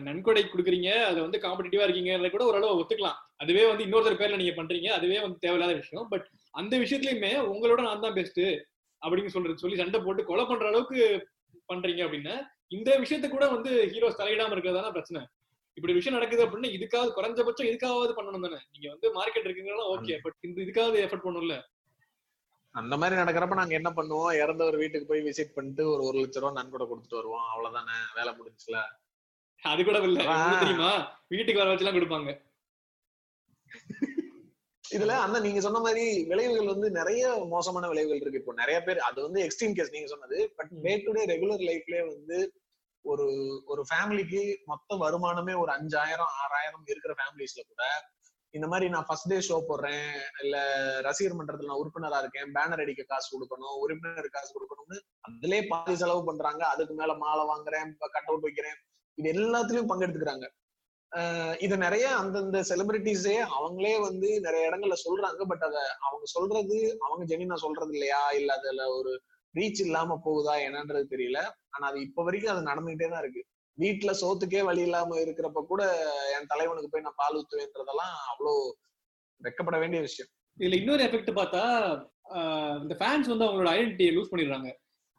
நன்கொடை 0.07 0.43
கொடுக்குறீங்க 0.45 0.89
அதை 1.09 1.19
வந்து 1.25 1.41
காம்படிட்டிவா 1.45 1.85
இருக்கீங்க 1.87 2.29
கூட 2.33 2.43
ஓரளவு 2.49 2.79
ஒத்துக்கலாம். 2.81 3.19
அதுவே 3.43 3.63
வந்து 3.69 3.85
இன்னொருத்தர் 3.85 4.19
பேர்ல 4.21 4.39
நீங்க 4.41 4.55
பண்றீங்க 4.59 4.89
அதுவே 4.97 5.19
வந்து 5.25 5.41
தேவையில்லாத 5.45 5.75
விஷயம். 5.81 6.07
பட் 6.13 6.25
அந்த 6.61 6.73
விஷயத்துலயுமே 6.83 7.31
உங்களோட 7.51 7.79
நான் 7.87 8.05
தான் 8.05 8.17
பெஸ்ட் 8.19 8.43
அப்படின்னு 9.01 9.33
சொல்றது 9.35 9.63
சொல்லி 9.63 9.81
சண்டை 9.81 10.01
போட்டு 10.07 10.29
கொலை 10.31 10.45
பண்ற 10.49 10.65
அளவுக்கு 10.71 10.99
பண்றீங்க 11.71 12.01
அப்படின்னா 12.07 12.35
இந்த 12.77 12.89
விஷயத்த 13.03 13.27
கூட 13.29 13.45
வந்து 13.55 13.71
ஹீரோஸ் 13.93 14.19
தலையிடாம 14.21 14.53
இருக்கிறதான 14.55 14.91
பிரச்சனை. 14.97 15.21
இப்படி 15.77 15.93
விஷயம் 15.97 16.17
நடக்குது 16.17 16.43
அப்படின்னா 16.45 16.71
இதுக்காவது 16.77 17.11
குறைஞ்சபட்சம் 17.17 17.69
இதுக்காவது 17.69 18.13
பண்ணணும் 18.17 18.45
தானே. 18.45 18.59
நீங்க 18.73 18.87
வந்து 18.93 19.07
மார்க்கெட் 19.17 19.47
இருக்குங்கன்னா 19.47 19.85
ஓகே 19.93 20.17
பட் 20.25 20.37
இந்த 20.47 20.59
இதுக்காவது 20.65 20.97
எஃபர்ட் 21.05 21.25
பண்ணணும்ல. 21.27 21.57
அந்த 22.75 22.97
மாதிரி 22.97 23.21
நடக்கிறப்ப 23.21 23.55
நாங்க 23.55 23.73
என்ன 23.73 23.89
பண்ணுவோம்? 23.89 24.33
இறந்தவர் 24.33 24.75
வீட்டுக்கு 24.75 25.07
போய் 25.07 25.21
விசிட் 25.21 25.55
பண்ணிட்டு 25.55 25.83
ஒரு 25.89 26.03
ஒரு 26.03 26.17
லட்ச 26.19 26.39
ரூபா 26.39 26.51
நன்கொடை 26.51 26.85
கொடுத்துட்டு 26.87 27.19
வருவோம். 27.19 27.47
அவ்வளவுதானே? 27.53 27.97
வேலை 28.15 28.31
முடிஞ்சுல 28.33 28.77
அது 29.63 29.81
கூட 29.83 29.97
இல்ல. 29.99 30.21
தெரியுமா? 30.59 30.91
வீட்டுக்கு 31.27 31.61
வர 31.61 31.73
வச்சுலாம் 31.73 31.97
கொடுப்பாங்க. 31.97 32.31
இதுல 34.83 35.13
அந்த 35.25 35.37
நீங்க 35.39 35.59
சொன்ன 35.59 35.79
மாதிரி 35.79 36.05
விளைவுகள் 36.25 36.65
வந்து 36.65 36.87
நிறைய 36.91 37.45
மோசமான 37.45 37.87
விளைவுகள் 37.87 38.21
இருக்கு. 38.21 38.39
இப்போ 38.39 38.53
நிறைய 38.53 38.77
பேர் 38.81 38.99
அது 38.99 39.19
வந்து 39.21 39.39
எக்ஸ்ட்ரீம் 39.41 39.75
கேஸ் 39.75 39.93
நீங்க 39.93 40.07
சொன்னது. 40.07 40.37
But 40.55 40.71
day 40.85 40.93
to 41.05 41.11
day 41.11 41.23
regular 41.25 41.63
லைஃப்லயே 41.69 42.03
வந்து 42.07 42.39
ஒரு 43.05 43.27
ஒரு 43.65 43.85
ஃபேமிலிக்கு 43.89 44.41
மொத்த 44.65 44.95
வருமானமே 44.95 45.53
ஒரு 45.57 45.71
அஞ்சாயிரம் 45.71 46.33
ஆறாயிரம் 46.41 46.83
இருக்கிற 46.85 47.13
ஃபேமிலிஸ்ல 47.19 47.61
கூட 47.67 47.83
இந்த 48.53 48.65
மாதிரி 48.67 48.87
நான் 48.93 49.05
ஃபர்ஸ்ட் 49.07 49.29
டே 49.31 49.37
ஷோ 49.47 49.57
போடுறேன் 49.67 50.07
இல்ல 50.43 50.55
ரசிகர் 51.07 51.35
மன்றத்துல 51.37 51.69
நான் 51.69 51.81
உறுப்பினரா 51.81 52.17
இருக்கேன் 52.23 52.49
பேனர் 52.55 52.81
அடிக்க 52.83 53.03
காசு 53.11 53.27
கொடுக்கணும் 53.33 53.75
உறுப்பினர் 53.83 54.35
காசு 54.35 54.51
கொடுக்கணும்னு 54.55 54.97
அதுலயே 55.27 55.61
பாதி 55.71 55.93
செலவு 56.01 56.23
பண்றாங்க. 56.29 56.63
அதுக்கு 56.73 56.93
மேல 56.93 57.13
மாலை 57.23 57.43
வாங்குறேன் 57.51 57.85
கட் 58.15 58.29
அவுட் 58.29 58.47
வைக்கிறேன். 58.47 58.77
இது 59.17 59.29
எல்லாத்துலயும் 59.35 59.89
பங்கெடுத்துக்கிறாங்க. 59.91 60.47
இத 61.65 61.73
நிறைய 61.77 62.05
அந்தந்த 62.19 62.59
செலிபிரிட்டிஸே 62.69 63.37
அவங்களே 63.57 63.95
வந்து 64.07 64.27
நிறைய 64.45 64.69
இடங்கள்ல 64.69 64.97
சொல்றாங்க. 65.05 65.41
பட் 65.51 65.65
அத 65.67 65.77
அவங்க 66.07 66.25
சொல்றது 66.35 66.77
அவங்க 67.05 67.23
ஜெனினா 67.31 67.57
சொல்றது 67.65 67.93
இல்லையா? 67.97 68.21
இல்ல 68.39 68.51
அதுல 68.59 68.83
ஒரு 68.97 69.13
ரீச் 69.55 69.81
இல்லாம 69.85 70.19
போகுதா? 70.25 70.53
என்னன்றது 70.67 71.07
தெரியல. 71.13 71.39
ஆனா 71.69 71.85
அது 71.91 71.99
இப்ப 72.07 72.23
வரைக்கும் 72.23 72.53
அது 72.55 72.69
நடந்துகிட்டே 72.69 73.09
தான் 73.13 73.23
இருக்கு. 73.25 73.43
வீட்டுல 73.83 74.11
சோத்துக்கே 74.21 74.61
வழி 74.69 74.81
இல்லாம 74.87 75.17
இருக்கிறப்ப 75.23 75.59
கூட 75.71 75.83
என் 76.35 76.49
தலைவனுக்கு 76.51 76.91
போய் 76.93 77.05
நான் 77.07 77.19
பால் 77.21 77.37
ஊத்துவேன்றதெல்லாம் 77.39 78.15
அவ்வளோ 78.31 78.53
வெக்கப்பட 79.41 79.77
வேண்டிய 79.83 79.99
விஷயம். 80.07 80.29
இதுல 80.57 80.79
இன்னொரு 80.81 81.01
எஃபெக்ட் 81.07 81.31
பார்த்தா 81.39 81.63
இந்த 82.83 82.95
ஃபேன்ஸ் 82.99 83.31
வந்து 83.31 83.47
அவங்களோட 83.47 83.69
ஐடென்டிட்டியை 83.75 84.11
லூஸ் 84.15 84.31
பண்ணிடுறாங்க. 84.31 84.69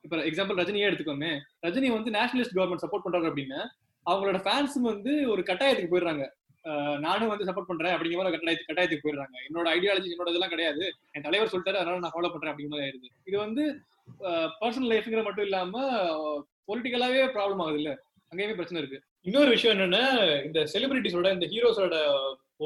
இப்ப 0.04 0.16
எக்ஸாம்பிள் 0.28 0.58
ரஜினியே 0.60 0.86
எடுத்துக்கோமே. 0.88 1.32
ரஜினி 1.66 1.88
வந்து 1.96 2.10
நேஷனலிஸ்ட் 2.18 2.56
கவர்மெண்ட் 2.58 2.84
சப்போர்ட் 2.84 3.04
பண்றாரு 3.06 3.30
அப்படின்னா 3.30 3.60
அவங்களோட 4.06 4.38
ஃபேன்ஸுங்க 4.44 4.86
வந்து 4.94 5.12
ஒரு 5.32 5.42
கட்டாயத்துக்கு 5.50 5.92
போயிடுறாங்க. 5.92 6.24
நானும் 7.04 7.30
வந்து 7.32 7.46
சப்போர்ட் 7.48 7.70
பண்றேன் 7.70 7.94
அப்படிங்கிற 7.94 8.18
மாதிரி 8.18 8.34
கட்டாயத்து 8.36 8.68
கட்டாயத்துக்கு 8.68 9.04
போயிடுறாங்க. 9.04 9.36
என்னோட 9.48 9.66
ஐடியாலஜி 9.76 10.12
என்னோட 10.14 10.32
இதெல்லாம் 10.32 10.52
கிடையாது. 10.54 10.82
என் 11.14 11.26
தலைவர் 11.26 11.52
சொல்லிட்டாரு 11.52 11.80
அதனால 11.80 12.02
நான் 12.04 12.14
ஃபாலோ 12.16 12.30
பண்றேன் 12.32 12.52
அப்படிங்கிற 12.52 12.74
மாதிரி 12.74 12.86
ஆயிருது 12.86 13.10
இது 13.28 13.36
வந்து 13.46 13.64
பர்சனல் 14.62 14.90
லைஃப்ங்கிற 14.92 15.22
மட்டும் 15.26 15.46
இல்லாம 15.48 15.74
பொலிட்டிக்கலாவே 16.68 17.22
ப்ராப்ளம் 17.36 17.62
ஆகுது 17.64 17.80
இல்ல 17.82 17.92
அங்கேயுமே 18.32 18.54
பிரச்சனை 18.58 18.80
இருக்கு. 18.82 18.98
இன்னொரு 19.28 19.50
விஷயம் 19.54 19.74
என்னன்னா 19.76 20.04
இந்த 20.46 20.60
செலிபிரிட்டிஸோட 20.72 21.28
இந்த 21.36 21.46
ஹீரோஸோட 21.52 21.96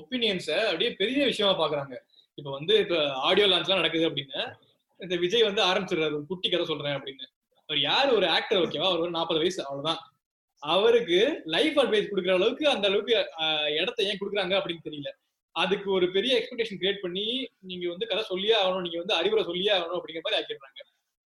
ஒப்பீனியன்ஸை 0.00 0.58
அப்படியே 0.68 0.90
பெரிய 1.00 1.22
விஷயமா 1.30 1.52
பாக்குறாங்க. 1.60 1.94
இப்ப 2.38 2.48
வந்து 2.58 2.74
இப்ப 2.84 2.96
ஆடியோ 3.28 3.46
லான்ச்லாம் 3.50 3.80
நடக்குது 3.80 4.08
அப்படின்னு 4.08 4.40
இந்த 5.00 5.14
விஜய் 5.22 5.46
வந்து 5.48 5.62
ஆரம்பிச்சிடுறாரு 5.70 6.18
குட்டி 6.30 6.48
கதை 6.48 6.64
சொல்றேன் 6.70 6.96
அப்படின்னு. 6.98 7.24
அவர் 7.68 7.80
யார்? 7.88 8.10
ஒரு 8.18 8.26
ஆக்டர் 8.36 8.60
ஓகேவா 8.64 8.88
அவர் 8.90 9.02
ஒரு 9.04 9.12
நாற்பது 9.16 9.40
வயசு 9.42 9.60
அவ்வளவுதான். 9.68 10.00
அவருக்கு 10.62 11.18
லைஃப் 11.54 11.78
அட்வைஸ் 11.82 12.10
கொடுக்குற 12.10 12.34
அளவுக்கு 12.38 12.64
அந்த 12.74 12.86
அளவுக்கு 12.90 13.14
இடத்த 13.80 14.06
ஏன் 14.10 14.20
கொடுக்குறாங்க 14.20 14.54
அப்படின்னு 14.60 14.86
தெரியல. 14.88 15.10
அதுக்கு 15.56 15.88
ஒரு 15.96 16.06
பெரிய 16.16 16.32
எக்ஸ்பெக்டேஷன் 16.38 16.80
கிரியேட் 16.80 17.02
பண்ணி 17.04 17.26
நீங்க 17.68 17.84
வந்து 17.92 18.08
கதை 18.12 18.22
சொல்லியே 18.30 18.54
ஆகணும் 18.62 18.84
நீங்க 18.86 18.98
வந்து 19.02 19.14
அறிவுரை 19.20 19.42
சொல்லியே 19.50 19.72
ஆகணும் 19.76 19.98
அப்படிங்கிற 19.98 20.24
மாதிரி 20.26 20.38
ஆக்கிடுறாங்க. 20.40 20.80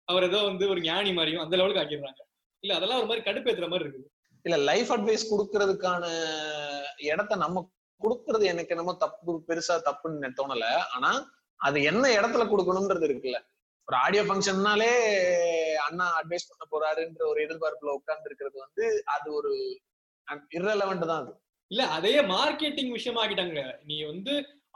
அவர் 0.08 0.26
ஏதோ 0.28 0.40
வந்து 0.50 0.64
ஒரு 0.72 0.80
ஞானி 0.88 1.12
மாதிரியும் 1.18 1.44
அந்த 1.44 1.54
லெவலுக்கு 1.58 1.82
ஆக்கிடுறாங்க. 1.82 2.22
இல்ல 2.64 2.74
அதெல்லாம் 2.78 3.00
ஒரு 3.02 3.08
மாதிரி 3.10 3.24
கடுப்பேத்துற 3.28 3.66
மாதிரி 3.72 3.84
இருக்குது. 3.86 4.08
இல்ல 4.46 4.56
லைஃப் 4.70 4.90
அட்வைஸ் 4.92 5.30
கொடுக்கறதுக்கான 5.30 6.04
இடத்த 7.10 7.36
நம்ம 7.36 7.62
கொடுக்கறது 8.00 8.44
எனக்கு 8.44 8.72
என்னமோ 8.74 8.92
தப்பு 9.04 9.32
பெருசா 9.48 9.74
தப்புன்னு 9.88 10.28
தோணல. 10.40 10.64
ஆனா 10.94 11.10
அது 11.60 11.78
என்ன 11.82 12.04
இடத்துல 12.08 12.44
கொடுக்கணும்ன்றது 12.50 13.06
இருக்குல்ல. 13.08 13.38
ஒரு 13.88 13.96
ஆடியோ 13.96 14.22
ஃபங்க்ஷன்னாலே 14.22 14.90
அண்ணா 15.86 16.06
அட்வைஸ் 16.20 16.48
பண்ண 16.50 16.64
போறாருன்ற 16.72 17.22
ஒரு 17.26 17.40
எதிர்பார்ப்புல 17.46 17.94
உட்கார்ந்து 17.98 18.28
இருக்கிறது 18.30 18.56
வந்து 18.64 18.84
அது 19.04 19.28
ஒரு 19.34 19.52
இரலவெண்ட் 20.58 21.08
தான் 21.10 21.22
அது. 21.22 21.32
இல்ல 21.70 21.82
அதையே 21.86 22.20
மார்க்கெட்டிங் 22.34 22.92
விஷயமா 22.92 23.22
ஆக்கிட்டாங்க 23.22 23.62
நீ 23.84 23.96
வந்து 24.02 24.32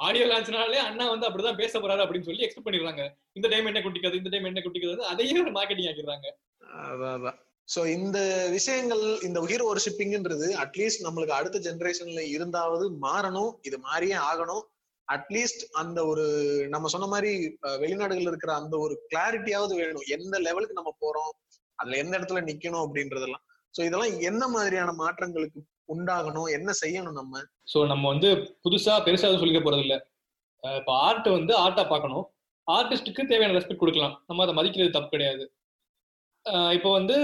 ஆடியோ 0.06 0.26
லான்ச்னாலே 0.26 0.80
அண்ணா 0.88 1.06
வந்து 1.10 1.26
அப்படிதான் 1.28 1.60
பேச 1.62 1.72
போறாரு 1.78 2.04
அப்படின்னு 2.04 2.28
சொல்லி 2.28 2.44
எக்ஸ்பெக்ட் 2.46 2.68
பண்ணிடுறாங்க. 2.68 3.04
இந்த 3.32 3.48
டைம் 3.48 3.66
என்ன 3.66 3.82
குட்டிக்காது 3.86 4.20
இந்த 4.20 4.30
டைம் 4.34 4.48
என்ன 4.50 4.62
குட்டிக்காது 4.66 5.10
அதையே 5.12 5.36
ஒரு 5.44 5.52
மார்க்கெட்டிங் 5.58 5.88
ஆக்கிடுறாங்க. 5.90 6.28
அதான். 6.84 7.38
ஸோ 7.72 7.80
சோ 7.80 7.80
இந்த 7.96 8.18
விஷயங்கள் 8.54 9.02
இந்த 9.26 9.38
ஹீரோ 9.50 9.66
ஷிப்பிங்ன்றது 9.84 10.46
அட்லீஸ்ட் 10.62 11.04
நம்மளுக்கு 11.06 11.34
அடுத்த 11.36 11.58
ஜென்ரேஷன்ல 11.66 12.22
இருந்தாவது 12.36 12.86
மாறணும் 13.04 13.52
இது 13.68 13.76
மாறியே 13.88 14.16
ஆகணும். 14.30 14.64
அட்லீஸ்ட் 15.08 15.62
அந்த 15.82 15.98
ஒரு 16.10 16.24
நம்ம 16.72 16.88
சொன்ன 16.94 17.06
மாதிரி 17.12 17.30
வெளிநாடுகள் 17.82 18.30
இருக்கிற 18.30 18.52
அந்த 18.60 18.74
ஒரு 18.84 18.94
கிளாரிட்டியாவது 19.10 19.74
வேணும். 19.82 20.06
எந்த 20.16 20.34
லெவலுக்கு 20.46 20.78
நம்ம 20.80 20.92
போறோம் 21.04 21.32
அதுல 21.78 22.00
எந்த 22.02 22.12
இடத்துல 22.18 22.42
நிக்கணும் 22.48 22.84
அப்படின்றதெல்லாம். 22.86 23.44
சோ 23.74 23.80
இதெல்லாம் 23.88 24.16
என்ன 24.30 24.42
மாதிரியான 24.56 24.94
மாற்றங்களுக்கு 25.02 25.60
உண்டாகணும் 25.94 26.50
என்ன 26.56 26.70
செய்யணும் 26.82 27.18
நம்ம? 27.20 27.44
சோ 27.72 27.78
நம்ம 27.92 28.04
வந்து 28.14 28.30
புதுசா 28.64 28.96
பெருசா 29.06 29.32
சொல்லிக்க 29.44 29.62
போறது 29.66 29.84
இல்ல. 29.86 29.96
இப்ப 30.62 30.92
ஆர்ட் 31.06 31.30
வந்து 31.38 31.52
ஆர்ட்டா 31.64 31.86
பார்க்கணும். 31.94 32.26
ஆர்டிஸ்டுக்கு 32.66 33.30
தேவையான 33.30 33.56
ரெஸ்பெக்ட் 33.58 33.84
கொடுக்கலாம். 33.84 34.14
நம்ம 34.28 34.42
அதை 34.46 34.54
மதிக்கிறது 34.60 34.96
தப்பு 34.98 35.10
கிடையாது. 35.14 35.46
இப்போ 36.76 36.90
வந்து 36.98 37.16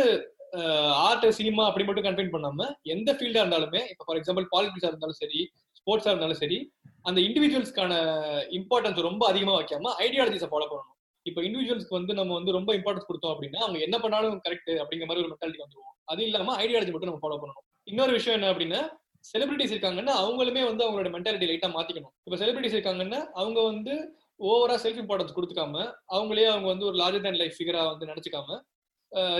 ஆர்ட் 1.06 1.26
சினிமா 1.38 1.62
அப்படி 1.68 1.84
மட்டும் 1.86 2.06
கன்ஃபைன் 2.08 2.34
பண்ணாம 2.34 2.66
எந்த 2.94 3.10
ஃபீல்டா 3.18 3.42
இருந்தாலுமே 3.42 3.80
இப்போ 3.92 4.04
ஃபார் 4.06 4.18
எக்ஸாம்பிள் 4.20 4.46
பாலிடிக்ஸா 4.54 4.90
இருந்தாலும் 4.92 5.20
சரி 5.22 5.40
ஸ்போர்ட்ஸா 5.78 6.10
இருந்தாலும் 6.12 6.40
சரி 6.42 6.58
அந்த 7.08 7.18
இண்டிவிஜுவல்ஸ்க்கான 7.28 7.94
இம்பார்ட்டன்ஸ் 8.58 9.06
ரொம்ப 9.08 9.22
அதிகமா 9.32 9.54
வைக்காம 9.58 9.92
ஐடியாலஜிஸை 10.06 10.48
ஃபாலோ 10.52 10.68
பண்ணணும். 10.70 10.92
இப்போ 11.26 11.40
இண்டிவிஜுவல்ஸ்க்கு 11.46 11.98
வந்து 11.98 12.12
நம்ம 12.18 12.34
வந்து 12.38 12.56
ரொம்ப 12.56 12.70
இம்பார்ட்டன்ஸ் 12.78 13.08
கொடுத்தோம் 13.08 13.32
அப்படின்னா 13.34 13.60
அவங்க 13.64 13.78
என்ன 13.86 13.96
பண்ணாலும் 14.04 14.36
கரெக்ட் 14.44 14.72
அப்படிங்கிற 14.82 15.08
மாதிரி 15.08 15.22
ஒரு 15.24 15.30
மென்டாலிட்டி 15.32 15.62
வந்துருவோம் 15.64 15.94
அது 16.12 16.22
இல்லாம 16.28 16.54
ஐடியாலஜி 16.64 16.92
மட்டும் 16.92 17.10
நம்ம 17.10 17.22
ஃபாலோ 17.24 17.38
பண்ணணும். 17.42 17.64
இன்னொரு 17.90 18.12
விஷயம் 18.18 18.36
என்ன 18.38 18.50
அப்படின்னா 18.52 18.80
செலிபிரிட்டிஸ் 19.30 19.74
இருக்காங்கன்னா 19.74 20.12
அவங்களுமே 20.22 20.62
வந்து 20.68 20.84
அவங்களோட 20.84 21.10
மென்டாலிட்டி 21.14 21.46
லைட்டா 21.50 21.68
மாத்திக்கணும். 21.76 22.12
இப்போ 22.26 22.36
செலிபிரிட்டிஸ் 22.42 22.76
இருக்காங்கன்னா 22.76 23.20
அவங்க 23.40 23.58
வந்து 23.70 23.94
ஓவரா 24.48 24.76
செல்ஃப் 24.84 25.00
இம்பார்ட்டன்ஸ் 25.02 25.36
கொடுத்துக்காம 25.36 25.76
அவங்களே 26.14 26.48
அவங்க 26.54 26.68
வந்து 26.72 26.88
ஒரு 26.90 26.96
லார்ஜர் 27.02 27.24
தேன் 27.26 27.40
லைஃப் 27.42 27.56
ஃபிகரா 27.58 27.82
வந்து 27.92 28.08
நினைச்சுக்காம 28.10 28.58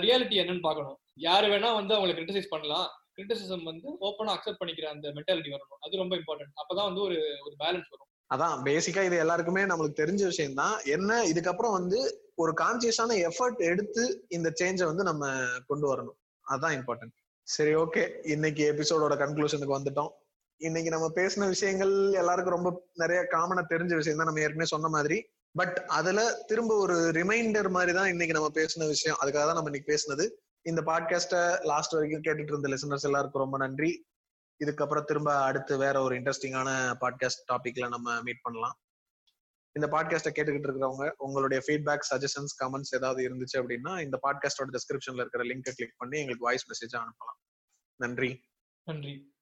ரியாலிட்டி 0.05 0.37
என்னன்னு 0.42 0.66
பார்க்கணும். 0.68 0.98
யார் 1.26 1.46
வேணா 1.52 1.70
வந்து 1.81 1.94
அவங்களை 1.96 2.14
கிரிட்டிசைஸ் 2.16 2.52
பண்ணலாம். 2.55 2.88
கிரிட்டிசிசம் 3.16 3.68
வந்து 3.70 3.88
ஓப்பனா 4.07 4.35
அக்செப்ட் 4.37 4.61
பண்ணிக்கிற 4.61 4.88
அந்த 4.94 5.12
மென்டாலிட்டி 5.16 5.52
வரணும். 5.55 5.81
அது 5.85 6.02
ரொம்ப 6.02 6.14
இம்பார்ட்டன்ட் 6.20 6.59
அப்பதான் 6.62 6.88
வந்து 6.88 7.02
ஒரு 7.07 7.18
ஒரு 7.46 7.55
பேலன்ஸ் 7.62 7.90
வரும். 7.92 8.11
அதான் 8.35 8.62
பேசிக்கா 8.68 9.02
இது 9.09 9.16
எல்லாருக்குமே 9.24 9.62
நம்மளுக்கு 9.70 10.00
தெரிஞ்ச 10.02 10.22
விஷயம் 10.31 10.59
தான் 10.61 10.76
என்ன 10.96 11.18
இதுக்கப்புறம் 11.33 11.76
வந்து 11.79 11.98
ஒரு 12.42 12.52
கான்சியஸான 12.61 13.16
எஃபர்ட் 13.29 13.61
எடுத்து 13.70 14.02
இந்த 14.37 14.48
சேஞ்சை 14.61 14.87
வந்து 14.90 15.05
நம்ம 15.11 15.31
கொண்டு 15.70 15.87
வரணும். 15.92 16.18
அதான் 16.44 16.74
இம்பார்ட்டன்ட் 16.79 17.14
சரி 17.46 17.72
ஓகே 17.83 18.02
இன்னைக்கு 18.35 18.62
எபிசோடோட 18.72 19.14
கன்க்ளூஷனுக்கு 19.22 19.79
வந்துட்டோம். 19.79 20.12
இன்னைக்கு 20.61 20.90
நம்ம 20.94 21.07
பேசின 21.18 21.48
விஷயங்கள் 21.55 21.94
எல்லாருக்கும் 22.20 22.57
ரொம்ப 22.57 22.70
நிறைய 23.02 23.20
காமனா 23.35 23.62
தெரிஞ்ச 23.72 23.92
விஷயம் 24.00 24.20
தான் 24.20 24.29
நம்ம 24.31 24.42
ஏற்கனவே 24.44 24.72
சொன்ன 24.74 24.90
மாதிரி 24.96 25.18
பட் 25.56 25.84
அதுல 25.86 26.44
திரும்ப 26.46 26.76
ஒரு 26.76 26.94
ரிமைண்டர் 26.94 27.70
மாதிரி 27.70 27.92
தான் 27.92 28.08
இன்னைக்கு 28.08 28.34
நம்ம 28.34 28.50
பேசின 28.54 28.86
விஷயம். 28.86 29.16
அதுக்காக 29.20 29.32
தான் 29.32 29.54
நம்ம 29.54 29.62
இன்னைக்கு 29.62 29.92
பேசினது. 29.92 30.30
இந்த 30.62 30.82
பாட்காஸ்ட 30.82 31.64
லாஸ்ட் 31.64 31.92
வரைக்கும் 31.92 32.22
கேட்டுட்டு 32.22 32.58
இருந்த 32.58 32.68
லிசனர்ஸ் 32.68 33.02
எல்லாருக்கும் 33.02 33.42
ரொம்ப 33.42 33.56
நன்றி. 33.56 34.06
இதுக்கப்புறம் 34.64 35.04
திரும்ப 35.04 35.42
அடுத்து 35.42 35.78
வேற 35.78 36.02
ஒரு 36.02 36.20
இன்ட்ரெஸ்டிங்கான 36.20 36.94
பாட்காஸ்ட் 37.00 37.46
டாபிக்ல 37.52 37.88
நம்ம 37.88 38.22
மீட் 38.22 38.40
பண்ணலாம். 38.42 38.78
இந்த 39.72 39.88
பாட்காஸ்ட்டை 39.88 40.30
கேட்டுக்கிட்டு 40.34 40.68
இருக்கிறவங்க 40.68 41.12
உங்களுடைய 41.16 41.62
ஃபீட்பேக் 41.66 42.06
சஜஷன்ஸ் 42.10 42.56
கமெண்ட்ஸ் 42.64 42.94
ஏதாவது 42.94 43.28
இருந்துச்சு 43.28 43.56
அப்படின்னா 43.58 44.00
இந்த 44.00 44.18
பாட்காஸ்டோட 44.22 44.68
டிஸ்கிரிப்ஷன்ல 44.72 45.14
இருக்கிற 45.14 45.44
லிங்கை 45.44 45.72
கிளிக் 45.74 45.94
பண்ணி 45.96 46.18
எங்களுக்கு 46.18 46.44
வாய்ஸ் 46.44 46.66
மெசேஜ் 46.70 46.98
அனுப்பலாம். 46.98 47.40
நன்றி. 47.96 48.44
நன்றி. 48.82 49.36